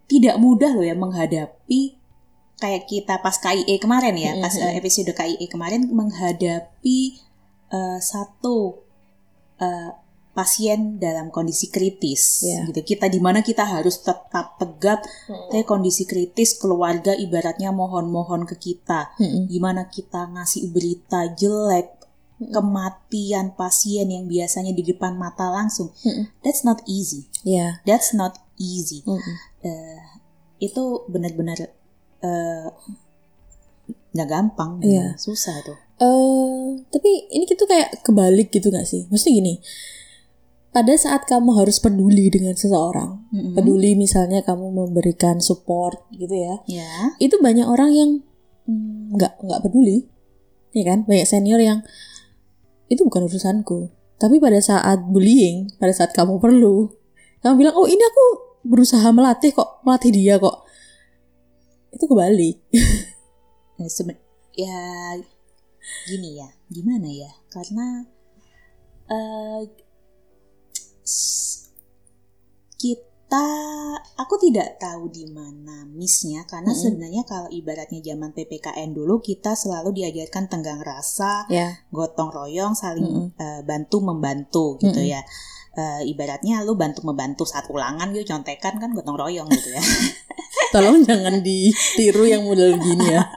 tidak 0.05 0.35
mudah 0.35 0.71
loh 0.71 0.83
ya 0.83 0.95
menghadapi 0.95 1.95
kayak 2.63 2.87
kita 2.87 3.19
pas 3.19 3.35
KIE 3.35 3.75
kemarin 3.75 4.15
ya, 4.15 4.39
pas 4.39 4.55
eh, 4.55 4.79
episode 4.79 5.11
KIE 5.11 5.51
kemarin 5.51 5.91
menghadapi 5.91 6.99
eh, 7.69 7.99
satu 7.99 8.79
eh, 9.59 9.91
pasien 10.33 10.97
dalam 10.97 11.29
kondisi 11.29 11.69
kritis 11.69 12.41
Iya. 12.41 12.71
gitu. 12.71 12.95
Kita 12.95 13.05
di 13.05 13.21
mana 13.21 13.45
kita 13.45 13.69
harus 13.69 14.01
tetap 14.01 14.57
tegap, 14.57 15.05
kayak 15.51 15.67
kondisi 15.69 16.09
kritis 16.09 16.57
keluarga 16.57 17.13
ibaratnya 17.13 17.69
mohon-mohon 17.69 18.49
ke 18.49 18.55
kita. 18.57 19.13
Mm-mm. 19.21 19.45
Gimana 19.45 19.93
kita 19.93 20.25
ngasih 20.33 20.73
berita 20.73 21.29
jelek, 21.37 22.01
kematian 22.49 23.53
pasien 23.53 24.09
yang 24.09 24.25
biasanya 24.25 24.73
di 24.73 24.81
depan 24.81 25.13
mata 25.15 25.53
langsung. 25.53 25.93
Mm-mm. 26.01 26.33
That's 26.41 26.65
not 26.65 26.81
easy. 26.89 27.29
ya 27.45 27.77
That's 27.85 28.17
not 28.17 28.41
easy. 28.57 29.05
Mm-mm. 29.05 29.35
Eh, 29.61 30.01
itu 30.59 31.05
benar-benar 31.05 31.69
eh, 32.23 32.67
nggak 34.13 34.29
gampang, 34.29 34.79
Iya. 34.79 35.17
susah 35.17 35.57
tuh. 35.61 35.77
eh 35.95 36.61
tapi 36.89 37.09
ini 37.29 37.43
kita 37.43 37.63
kayak 37.63 38.01
kebalik 38.01 38.49
gitu 38.49 38.69
gak 38.69 38.83
sih? 38.83 39.05
Maksudnya 39.07 39.33
gini, 39.35 39.53
pada 40.69 40.93
saat 40.95 41.23
kamu 41.23 41.53
harus 41.55 41.77
peduli 41.77 42.27
dengan 42.27 42.53
seseorang, 42.53 43.29
Mm-mm. 43.29 43.53
peduli 43.53 43.93
misalnya 43.93 44.41
kamu 44.41 44.73
memberikan 44.73 45.37
support 45.37 46.01
gitu 46.11 46.33
ya, 46.33 46.55
Ya. 46.65 47.13
itu 47.17 47.37
banyak 47.37 47.63
orang 47.63 47.91
yang 47.91 48.09
mm, 48.65 49.13
nggak 49.13 49.33
nggak 49.39 49.61
peduli, 49.61 50.09
ya 50.71 50.83
kan? 50.83 51.05
Banyak 51.05 51.25
senior 51.25 51.59
yang 51.59 51.85
itu 52.87 53.01
bukan 53.01 53.25
urusanku. 53.25 53.89
Tapi 54.15 54.37
pada 54.37 54.57
saat 54.59 55.03
bullying, 55.03 55.67
pada 55.75 55.91
saat 55.91 56.09
kamu 56.11 56.37
perlu, 56.37 56.89
kamu 57.39 57.53
bilang, 57.55 57.75
oh 57.75 57.85
ini 57.85 57.99
aku 57.99 58.25
berusaha 58.63 59.03
melatih 59.09 59.51
kok, 59.51 59.83
melatih 59.83 60.09
dia 60.09 60.35
kok. 60.37 60.62
Itu 61.93 62.09
kebalik. 62.09 62.57
Nah, 63.77 63.89
seben- 63.95 64.21
ya 64.53 65.13
gini 66.03 66.41
ya, 66.41 66.49
gimana 66.67 67.07
ya? 67.07 67.29
Karena 67.47 68.01
s- 71.03 71.69
kita, 72.75 73.47
aku 74.15 74.35
tidak 74.41 74.75
tahu 74.77 75.07
di 75.09 75.25
mana 75.25 75.85
missnya 75.87 76.43
karena 76.45 76.69
Mm-mm. 76.69 76.81
sebenarnya 76.83 77.23
kalau 77.23 77.47
ibaratnya 77.49 78.03
zaman 78.03 78.31
ppkn 78.31 78.91
dulu 78.91 79.19
kita 79.19 79.55
selalu 79.55 79.93
diajarkan 79.93 80.51
tenggang 80.51 80.81
rasa, 80.81 81.47
ya. 81.47 81.77
gotong 81.89 82.29
royong, 82.29 82.73
saling 82.73 83.05
Mm-mm. 83.05 83.27
eh, 83.37 83.61
bantu 83.63 84.01
membantu 84.01 84.77
gitu 84.79 84.99
Mm-mm. 84.99 85.13
ya. 85.13 85.21
Eh, 85.73 86.05
ibaratnya 86.05 86.61
lu 86.61 86.77
bantu 86.77 87.01
membantu 87.01 87.49
saat 87.49 87.65
ulangan 87.65 88.13
gitu 88.13 88.29
contekan 88.29 88.77
kan 88.77 88.93
gotong 88.93 89.17
royong 89.17 89.49
gitu 89.49 89.73
ya. 89.73 89.81
Tolong 90.73 91.05
jangan 91.05 91.39
ditiru 91.39 92.25
yang 92.25 92.43
model 92.43 92.73
gini 92.75 93.05
ya. 93.07 93.23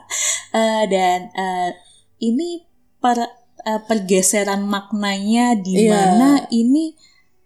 Eh, 0.47 0.83
dan 0.89 1.27
eh, 1.29 1.69
ini 2.17 2.65
per 2.97 3.19
eh, 3.61 3.81
pergeseran 3.83 4.63
maknanya 4.65 5.53
di 5.53 5.85
Iya. 5.85 5.91
mana 5.91 6.31
ini 6.49 6.95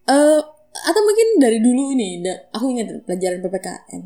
eh 0.06 0.39
atau 0.72 1.02
mungkin 1.04 1.28
dari 1.36 1.60
dulu 1.60 1.92
ini 1.92 2.24
aku 2.50 2.72
ingat 2.72 3.04
pelajaran 3.04 3.42
PPKN 3.42 4.04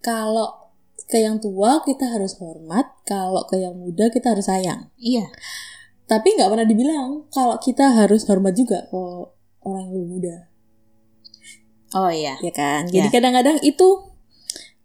kalau 0.00 0.70
ke 1.04 1.18
yang 1.18 1.40
tua 1.40 1.82
kita 1.82 2.08
harus 2.08 2.36
hormat, 2.36 2.84
kalau 3.02 3.44
ke 3.44 3.58
yang 3.58 3.74
muda 3.74 4.08
kita 4.08 4.32
harus 4.32 4.46
sayang. 4.46 4.88
Iya. 4.96 5.28
Tapi 6.04 6.36
nggak 6.36 6.48
pernah 6.48 6.64
dibilang 6.64 7.28
kalau 7.28 7.56
kita 7.58 7.90
harus 7.92 8.24
hormat 8.24 8.52
juga 8.52 8.86
ke 8.86 8.96
orang 9.60 9.88
yang 9.88 9.92
lebih 9.92 10.08
muda, 10.08 10.36
Oh 11.92 12.08
iya. 12.08 12.36
ya 12.40 12.52
kan? 12.52 12.88
Jadi 12.88 13.08
Ya. 13.08 13.12
kadang-kadang 13.12 13.60
itu 13.60 14.08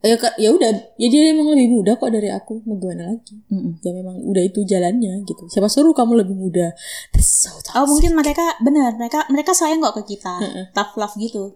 ya 0.04 0.20
ya 0.36 0.50
udah, 0.52 0.70
ya 1.00 1.08
dia 1.08 1.32
emang 1.32 1.48
lebih 1.50 1.72
muda 1.72 1.96
kok 1.96 2.12
dari 2.12 2.28
aku, 2.28 2.60
mau 2.68 2.76
gimana 2.76 3.08
lagi? 3.10 3.40
Mm-mm. 3.48 3.80
Ya 3.80 3.92
memang 3.92 4.20
udah 4.20 4.44
itu 4.44 4.60
jalannya 4.62 5.24
gitu. 5.24 5.48
Siapa 5.48 5.72
suruh 5.72 5.96
kamu 5.96 6.20
lebih 6.20 6.36
muda? 6.36 6.76
That's 7.16 7.48
so 7.48 7.56
toxic. 7.58 7.80
Oh 7.80 7.88
mungkin 7.88 8.12
mereka 8.14 8.44
benar 8.60 8.94
mereka 8.94 9.24
mereka 9.28 9.56
sayang 9.56 9.80
kok 9.80 9.96
ke 9.98 10.14
kita 10.14 10.44
Heeh. 10.44 10.66
tough 10.72 10.94
love 10.94 11.16
gitu 11.16 11.56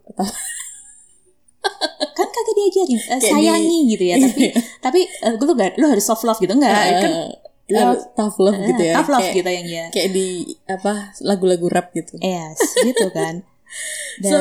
kan 2.16 2.26
kagak 2.26 2.54
diajarin 2.56 2.98
Kayak 2.98 3.20
sayangi 3.22 3.78
gitu 3.92 4.04
ya 4.04 4.16
tapi 4.18 4.44
tapi 4.80 5.00
eh, 5.04 5.32
gue 5.36 5.46
tuh 5.46 5.54
gak 5.54 5.76
lu 5.76 5.86
harus 5.86 6.02
soft 6.02 6.24
love 6.24 6.38
gitu 6.38 6.54
enggak 6.54 6.72
kan 6.72 7.12
Eh, 7.68 7.74
love 7.76 8.00
tough 8.16 8.40
love 8.40 8.56
gitu 8.64 8.80
eh, 8.80 8.88
ya. 8.90 8.94
tough 8.96 9.10
love 9.12 9.22
kayak, 9.22 9.36
gitu 9.36 9.50
yang 9.52 9.66
ya 9.68 9.84
kayak 9.92 10.10
di 10.10 10.26
apa 10.64 11.12
lagu-lagu 11.20 11.68
rap 11.68 11.92
gitu. 11.92 12.16
yes 12.18 12.56
gitu 12.80 13.06
kan 13.12 13.44
dan 14.24 14.30
So, 14.32 14.38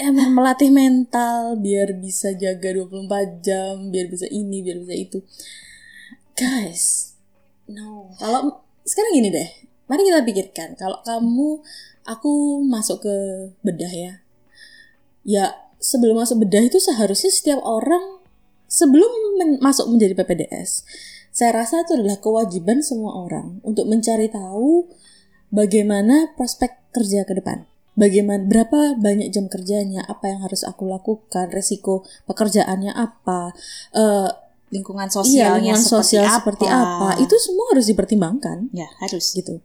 emang 0.00 0.32
melatih 0.32 0.70
mental 0.72 1.58
biar 1.60 1.96
bisa 1.96 2.32
jaga 2.36 2.72
24 2.72 3.44
jam, 3.44 3.90
biar 3.92 4.06
bisa 4.08 4.26
ini, 4.28 4.62
biar 4.62 4.80
bisa 4.82 4.94
itu. 4.94 5.18
Guys, 6.36 7.16
no. 7.70 8.12
Kalau 8.20 8.62
sekarang 8.84 9.12
gini 9.16 9.28
deh, 9.32 9.48
mari 9.88 10.04
kita 10.04 10.22
pikirkan 10.22 10.76
kalau 10.76 11.00
kamu 11.02 11.64
aku 12.06 12.62
masuk 12.64 13.02
ke 13.02 13.14
bedah 13.64 13.92
ya. 13.92 14.12
Ya, 15.26 15.58
sebelum 15.82 16.22
masuk 16.22 16.46
bedah 16.46 16.62
itu 16.62 16.78
seharusnya 16.78 17.34
setiap 17.34 17.58
orang 17.66 18.22
sebelum 18.70 19.38
men- 19.38 19.60
masuk 19.62 19.90
menjadi 19.90 20.14
PPDS, 20.18 20.86
saya 21.30 21.62
rasa 21.62 21.82
itu 21.86 21.98
adalah 21.98 22.18
kewajiban 22.18 22.82
semua 22.82 23.14
orang 23.26 23.58
untuk 23.62 23.86
mencari 23.90 24.30
tahu 24.30 24.86
bagaimana 25.50 26.34
prospek 26.34 26.92
kerja 26.94 27.22
ke 27.26 27.38
depan. 27.38 27.66
Bagaimana 27.96 28.44
berapa 28.44 29.00
banyak 29.00 29.32
jam 29.32 29.48
kerjanya, 29.48 30.04
apa 30.04 30.28
yang 30.28 30.44
harus 30.44 30.62
aku 30.68 30.84
lakukan, 30.84 31.48
resiko 31.48 32.04
pekerjaannya 32.28 32.92
apa, 32.92 33.56
eh 33.96 34.28
lingkungan 34.68 35.08
iya, 35.08 35.14
sosialnya 35.16 35.72
lingkungan 35.72 35.80
seperti, 35.80 35.96
sosial 36.04 36.24
apa. 36.28 36.34
seperti 36.36 36.66
apa, 36.68 37.08
itu 37.24 37.34
semua 37.40 37.64
harus 37.72 37.86
dipertimbangkan. 37.88 38.68
Ya 38.76 38.88
harus. 39.00 39.24
Gitu. 39.32 39.56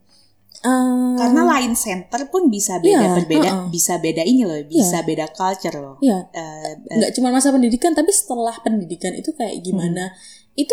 Eh, 0.62 1.16
karena 1.18 1.42
lain 1.58 1.74
center 1.74 2.30
pun 2.30 2.46
bisa 2.46 2.78
beda 2.78 3.02
Iya, 3.02 3.10
berbeda 3.18 3.50
heeh. 3.50 3.66
bisa 3.74 3.98
beda 3.98 4.22
ini 4.22 4.46
loh 4.46 4.54
bisa 4.62 5.02
beda 5.02 5.26
culture 5.34 5.74
loh. 5.74 5.98
Ya 5.98 6.22
Eh, 6.30 6.78
eh, 6.86 6.96
nggak 7.02 7.12
cuma 7.18 7.34
masa 7.34 7.50
pendidikan 7.50 7.98
tapi 7.98 8.14
setelah 8.14 8.54
pendidikan 8.62 9.10
itu 9.12 9.34
kayak 9.34 9.58
gimana? 9.60 10.14
Itu 10.54 10.72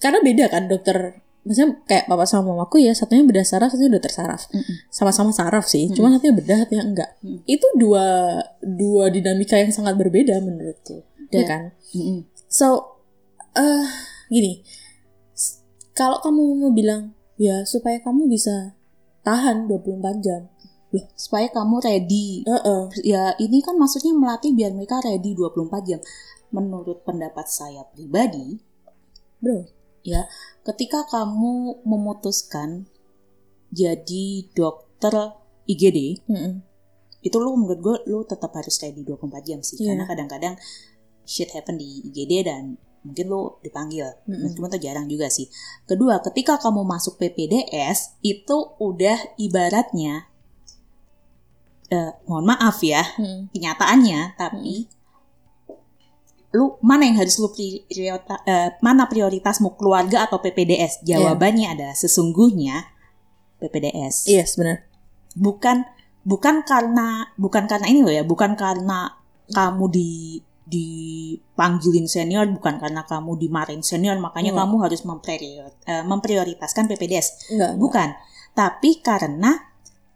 karena 0.00 0.24
beda 0.24 0.48
kan 0.48 0.72
dokter 0.72 1.20
maksudnya 1.44 1.76
kayak 1.84 2.04
bapak 2.08 2.24
sama 2.24 2.50
mamaku 2.50 2.80
ya 2.80 2.96
satunya 2.96 3.20
bedah 3.22 3.44
saraf 3.44 3.68
satunya 3.68 3.92
dokter 3.92 4.08
saraf 4.10 4.48
Mm-mm. 4.48 4.88
sama-sama 4.88 5.28
saraf 5.30 5.64
sih 5.64 5.86
Mm-mm. 5.86 5.96
cuma 5.96 6.08
satunya 6.10 6.34
bedah 6.34 6.56
satunya 6.64 6.84
enggak 6.84 7.10
Mm. 7.20 7.38
itu 7.44 7.66
dua 7.76 8.04
dua 8.60 9.12
dinamika 9.12 9.60
yang 9.60 9.68
sangat 9.68 9.94
berbeda 9.94 10.40
menurutku 10.40 11.04
ya 11.28 11.44
Dan- 11.44 11.48
kan 11.48 11.62
mm-mm. 11.92 12.24
so 12.48 12.96
eh 13.52 13.84
gini 14.28 14.64
kalau 15.94 16.18
kamu 16.18 16.42
mau 16.58 16.72
bilang 16.72 17.12
ya 17.36 17.62
supaya 17.62 18.00
kamu 18.00 18.26
bisa 18.26 18.74
tahan 19.22 19.68
24 19.68 20.00
jam 20.20 20.48
supaya 21.18 21.50
kamu 21.50 21.82
ready 21.82 22.46
Heeh. 22.46 22.82
ya 23.02 23.34
ini 23.36 23.58
kan 23.60 23.74
maksudnya 23.74 24.14
melatih 24.14 24.54
biar 24.54 24.70
mereka 24.70 25.02
ready 25.02 25.34
24 25.34 25.90
jam 25.90 26.00
menurut 26.54 27.02
pendapat 27.02 27.50
saya 27.50 27.82
pribadi 27.90 28.62
bro 29.42 29.66
ya 30.04 30.28
ketika 30.62 31.08
kamu 31.08 31.80
memutuskan 31.82 32.84
jadi 33.68 34.24
dokter 34.52 35.32
IGD 35.64 36.22
Mm-mm. 36.28 36.60
itu 37.20 37.36
lu 37.40 37.56
menurut 37.56 37.80
gue 37.80 37.96
lu 38.06 38.22
tetap 38.22 38.52
harus 38.52 38.76
ready 38.78 39.00
24 39.02 39.18
jam 39.42 39.58
sih 39.60 39.80
Iya. 39.80 39.90
karena 39.90 40.04
kadang-kadang 40.04 40.54
shit 41.24 41.48
happen 41.50 41.80
di 41.80 42.04
IGD 42.04 42.44
dan 42.44 42.76
mungkin 43.00 43.26
lu 43.26 43.56
dipanggil 43.60 44.04
Mm-mm. 44.24 44.44
meskipun 44.44 44.68
itu 44.70 44.80
jarang 44.84 45.08
juga 45.08 45.28
sih 45.28 45.48
kedua 45.84 46.20
ketika 46.20 46.56
kamu 46.56 46.84
masuk 46.84 47.16
PPDS 47.16 48.20
itu 48.20 48.56
udah 48.76 49.16
ibaratnya 49.36 50.28
eh, 51.88 52.12
mohon 52.24 52.44
maaf 52.44 52.80
ya 52.80 53.04
Mm-mm. 53.16 53.52
kenyataannya 53.52 54.36
tapi 54.36 54.88
lu 56.54 56.78
mana 56.86 57.02
yang 57.02 57.18
harus 57.18 57.36
lu 57.42 57.50
priorita, 57.50 58.38
eh, 58.46 58.78
mana 58.78 59.10
prioritasmu 59.10 59.74
keluarga 59.74 60.22
atau 60.30 60.38
PPDS 60.38 61.02
jawabannya 61.02 61.74
adalah 61.74 61.96
sesungguhnya 61.98 62.94
PPDS 63.58 64.30
yes 64.30 64.54
benar. 64.54 64.86
Bukan 65.34 65.82
bukan 66.22 66.62
karena 66.62 67.28
bukan 67.36 67.66
karena 67.66 67.90
ini 67.90 68.00
loh 68.06 68.14
ya 68.14 68.22
bukan 68.22 68.54
karena 68.54 69.18
kamu 69.50 69.84
di 69.92 70.10
dipanggilin 70.64 72.08
senior 72.08 72.48
bukan 72.48 72.80
karena 72.80 73.04
kamu 73.04 73.36
dimarahin 73.36 73.84
senior 73.84 74.16
makanya 74.16 74.56
Hmm. 74.56 74.64
kamu 74.64 74.74
harus 74.88 75.04
eh, 75.04 76.04
memprioritaskan 76.06 76.88
PPDS 76.88 77.52
enggak. 77.52 77.72
Bukan. 77.76 78.08
Tapi 78.54 79.02
karena 79.02 79.73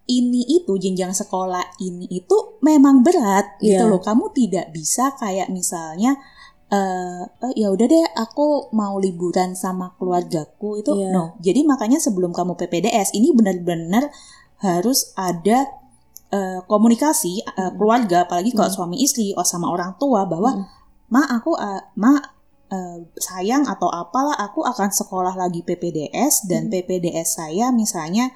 ini 0.08 0.40
itu 0.48 0.72
jenjang 0.74 1.12
sekolah 1.12 1.78
ini 1.78 2.08
itu 2.08 2.36
memang 2.60 3.00
berat 3.00 3.60
gitu 3.60 3.76
Iya. 3.78 3.86
loh 3.86 4.00
kamu 4.00 4.32
tidak 4.32 4.72
bisa 4.72 5.12
kayak 5.14 5.48
misalnya 5.48 6.16
eh 6.68 7.22
eh, 7.24 7.52
ya 7.56 7.68
udah 7.68 7.86
deh 7.86 8.04
aku 8.14 8.68
mau 8.72 8.96
liburan 8.96 9.52
sama 9.54 9.92
keluargaku 9.94 10.80
itu 10.80 10.92
Iya. 10.92 11.08
no 11.10 11.24
jadi 11.38 11.60
makanya 11.62 11.96
sebelum 11.96 12.32
kamu 12.32 12.56
PPDS 12.56 13.12
ini 13.12 13.32
benar-benar 13.32 14.08
harus 14.58 15.12
ada 15.14 15.64
eh, 16.28 16.60
komunikasi 16.62 17.40
eh, 17.40 17.72
keluarga 17.72 18.24
apalagi 18.24 18.52
kalau 18.52 18.68
Hmm. 18.68 18.78
suami 18.84 18.96
istri 18.98 19.32
oh 19.32 19.44
sama 19.44 19.68
orang 19.68 19.96
tua 19.96 20.24
bahwa 20.24 20.52
Hmm. 20.52 20.64
ma 21.08 21.24
aku 21.26 21.56
eh, 21.56 21.80
ma 21.96 22.20
eh, 22.68 22.98
sayang 23.16 23.64
atau 23.64 23.88
apalah 23.88 24.36
aku 24.36 24.60
akan 24.62 24.88
sekolah 24.90 25.32
lagi 25.34 25.60
PPDS 25.62 26.44
dan 26.44 26.68
Hmm. 26.68 26.72
PPDS 26.74 27.40
saya 27.40 27.72
misalnya 27.72 28.28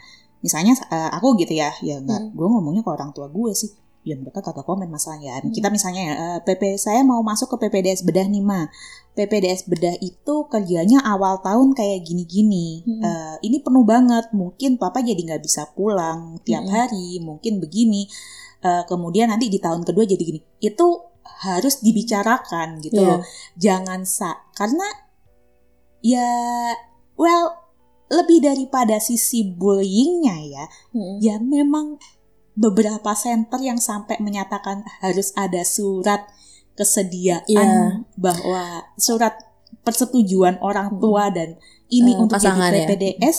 misalnya 0.43 0.75
eh, 0.85 1.11
aku 1.13 1.39
gitu 1.39 1.55
ya 1.55 1.71
ya 1.81 1.97
Hmm. 1.97 2.05
enggak 2.05 2.23
gue 2.31 2.47
ngomongnya 2.47 2.83
ke 2.83 2.91
orang 2.91 3.11
tua 3.11 3.27
gue 3.27 3.51
sih 3.53 3.71
ya 4.03 4.19
mereka 4.19 4.43
kagak 4.43 4.63
komen 4.63 4.87
masalahnya 4.87 5.39
Hmm. 5.39 5.51
kita 5.51 5.71
misalnya 5.71 6.03
ya 6.03 6.15
eh, 6.15 6.39
PP 6.43 6.77
saya 6.77 7.01
mau 7.03 7.23
masuk 7.23 7.55
ke 7.55 7.63
PPDS 7.63 8.03
bedah 8.03 8.27
nih 8.27 8.43
ma 8.43 8.67
PPDS 9.13 9.67
bedah 9.67 9.95
itu 9.99 10.35
kerjanya 10.47 11.05
awal 11.05 11.39
tahun 11.39 11.73
kayak 11.73 12.03
gini-gini 12.03 12.83
Hmm. 12.83 13.01
Eh, 13.01 13.35
ini 13.45 13.59
penuh 13.59 13.83
banget 13.83 14.29
mungkin 14.33 14.77
papa 14.77 15.01
jadi 15.01 15.19
nggak 15.19 15.41
bisa 15.41 15.71
pulang 15.73 16.43
tiap 16.43 16.63
Hmm. 16.63 16.75
hari 16.75 17.17
mungkin 17.19 17.59
begini 17.59 18.11
Eh, 18.63 18.87
kemudian 18.87 19.27
nanti 19.27 19.51
di 19.51 19.59
tahun 19.59 19.83
kedua 19.83 20.07
jadi 20.07 20.23
gini 20.23 20.39
itu 20.61 20.87
harus 21.43 21.83
dibicarakan 21.83 22.79
gitu 22.79 22.95
Iya. 22.95 23.19
loh 23.19 23.21
jangan 23.59 24.07
sa 24.07 24.39
karena 24.55 24.87
ya 26.01 26.31
lebih 28.13 28.39
daripada 28.39 29.01
sisi 29.01 29.41
bullyingnya 29.43 30.37
ya 30.45 30.65
Mm-mm. 30.93 31.17
ya 31.19 31.41
memang 31.41 31.97
beberapa 32.53 33.17
center 33.17 33.57
yang 33.59 33.81
sampai 33.81 34.21
menyatakan 34.21 34.85
harus 35.01 35.33
ada 35.35 35.65
surat 35.65 36.29
kesediaan 36.77 37.45
Iya. 37.49 38.05
bahwa 38.15 38.65
surat 38.97 39.33
persetujuan 39.83 40.61
orang 40.61 40.99
tua 40.99 41.29
dan 41.29 41.57
ini 41.89 42.13
Eh, 42.13 42.21
untuk 42.21 42.37
jadi 42.37 42.53
pasangan 42.53 42.71
ya. 42.71 42.77
PPDS 42.85 43.39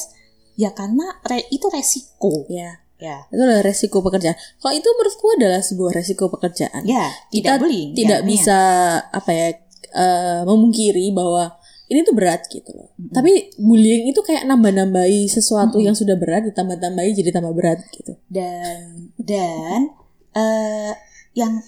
ya 0.56 0.70
karena 0.72 1.06
re- 1.24 1.50
itu 1.50 1.66
resiko. 1.70 2.46
Ya 2.48 2.82
ya. 2.98 3.26
Itu 3.28 3.42
adalah 3.42 3.62
resiko 3.62 4.02
pekerjaan. 4.02 4.34
Kalau 4.58 4.74
itu 4.74 4.88
menurutku 4.88 5.28
adalah 5.34 5.62
sebuah 5.62 5.92
resiko 5.94 6.30
pekerjaan. 6.30 6.82
Ya 6.84 7.10
Kita 7.28 7.58
tidak 7.58 7.60
bullying 7.60 7.92
tidak 7.94 8.22
ya, 8.22 8.26
bisa 8.26 8.60
apa 9.04 9.30
ya 9.30 9.48
eh, 9.94 10.42
memungkiri 10.44 11.10
bahwa 11.12 11.58
ini 11.94 12.02
tuh 12.02 12.18
berat 12.18 12.42
gitu 12.50 12.74
loh. 12.74 12.90
Mm-mm. 12.98 13.14
Tapi 13.14 13.54
bullying 13.62 14.10
itu 14.10 14.20
kayak 14.26 14.50
nambah-nambahi 14.50 15.30
sesuatu 15.30 15.78
Mm-mm. 15.78 15.88
yang 15.88 15.96
sudah 15.96 16.18
berat 16.18 16.50
ditambah-tambahi 16.50 17.14
jadi 17.14 17.30
tambah 17.30 17.54
berat 17.54 17.86
gitu. 17.94 18.18
dan 18.28 19.14
dan 19.22 19.94
eh 20.34 20.94
yang 21.38 21.62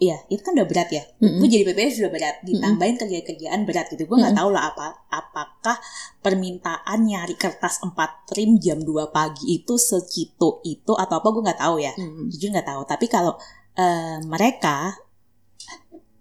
Iya, 0.00 0.16
itu 0.32 0.40
kan 0.40 0.56
udah 0.56 0.64
berat 0.64 0.88
ya. 0.88 1.04
Mm-mm. 1.20 1.44
Gue 1.44 1.48
jadi 1.52 1.60
PPS 1.60 2.00
sudah 2.00 2.08
berat, 2.08 2.40
ditambahin 2.40 2.96
kerja-kerjaan 2.96 3.68
berat 3.68 3.92
gitu. 3.92 4.08
Gue 4.08 4.16
nggak 4.16 4.32
tahu 4.32 4.48
lah 4.48 4.72
apa 4.72 4.96
apakah 5.12 5.76
permintaan 6.24 7.04
nyari 7.04 7.36
kertas 7.36 7.84
4 7.84 7.92
trim 8.24 8.56
jam 8.56 8.80
2 8.80 9.12
pagi 9.12 9.60
itu 9.60 9.76
segitu 9.76 10.64
itu 10.64 10.96
atau 10.96 11.20
apa 11.20 11.28
gue 11.28 11.42
nggak 11.44 11.60
tahu 11.60 11.76
ya. 11.84 11.92
Mm-mm. 12.00 12.32
Jujur 12.32 12.48
nggak 12.48 12.64
tahu. 12.72 12.82
Tapi 12.88 13.06
kalau 13.12 13.36
eh, 13.76 14.24
mereka 14.24 14.96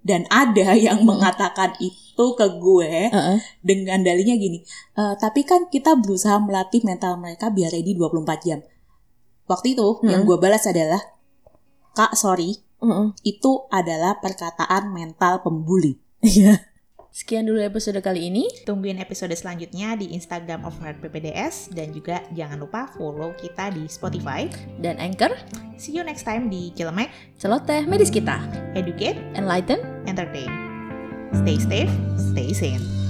dan 0.02 0.24
ada 0.30 0.76
yang 0.88 1.04
mengatakan 1.04 1.76
itu 1.80 2.26
ke 2.36 2.48
gue 2.60 3.12
Uh-uh. 3.12 3.38
dengan 3.60 4.04
dalihnya 4.04 4.36
gini. 4.36 4.64
"Eh, 4.96 5.14
tapi 5.18 5.44
kan 5.44 5.68
kita 5.68 5.96
berusaha 6.00 6.40
melatih 6.40 6.84
mental 6.84 7.16
mereka 7.16 7.48
biar 7.50 7.72
ready 7.72 7.96
24 7.96 8.40
jam. 8.44 8.60
Waktu 9.48 9.74
itu 9.74 9.88
yang 10.06 10.24
Hmm. 10.24 10.30
gue 10.30 10.38
balas 10.38 10.64
adalah, 10.64 11.02
Kak 11.96 12.14
sorry, 12.14 12.60
Uh-uh. 12.80 13.12
itu 13.24 13.66
adalah 13.70 14.22
perkataan 14.22 14.94
mental 14.94 15.42
pembuli. 15.42 15.98
Iya. 16.22 16.69
Sekian 17.20 17.44
dulu 17.44 17.60
episode 17.60 18.00
kali 18.00 18.32
ini. 18.32 18.48
Tungguin 18.64 18.96
episode 18.96 19.36
selanjutnya 19.36 20.00
di 20.00 20.16
Instagram 20.16 20.64
of 20.64 20.80
Heart 20.80 21.04
PPDS 21.04 21.68
dan 21.76 21.92
juga 21.92 22.24
jangan 22.32 22.64
lupa 22.64 22.88
follow 22.96 23.36
kita 23.36 23.76
di 23.76 23.92
Spotify. 23.92 24.48
Dan 24.80 24.96
Anchor, 25.04 25.36
See 25.76 25.92
you 25.92 26.08
next 26.08 26.24
time 26.24 26.48
di 26.48 26.72
Cilemek, 26.72 27.12
celoteh 27.36 27.84
medis 27.92 28.08
kita. 28.08 28.40
Educate, 28.72 29.20
Enlighten, 29.36 29.84
Entertain. 30.08 30.48
Stay 31.44 31.60
safe, 31.60 31.92
stay 32.16 32.56
sane. 32.56 33.09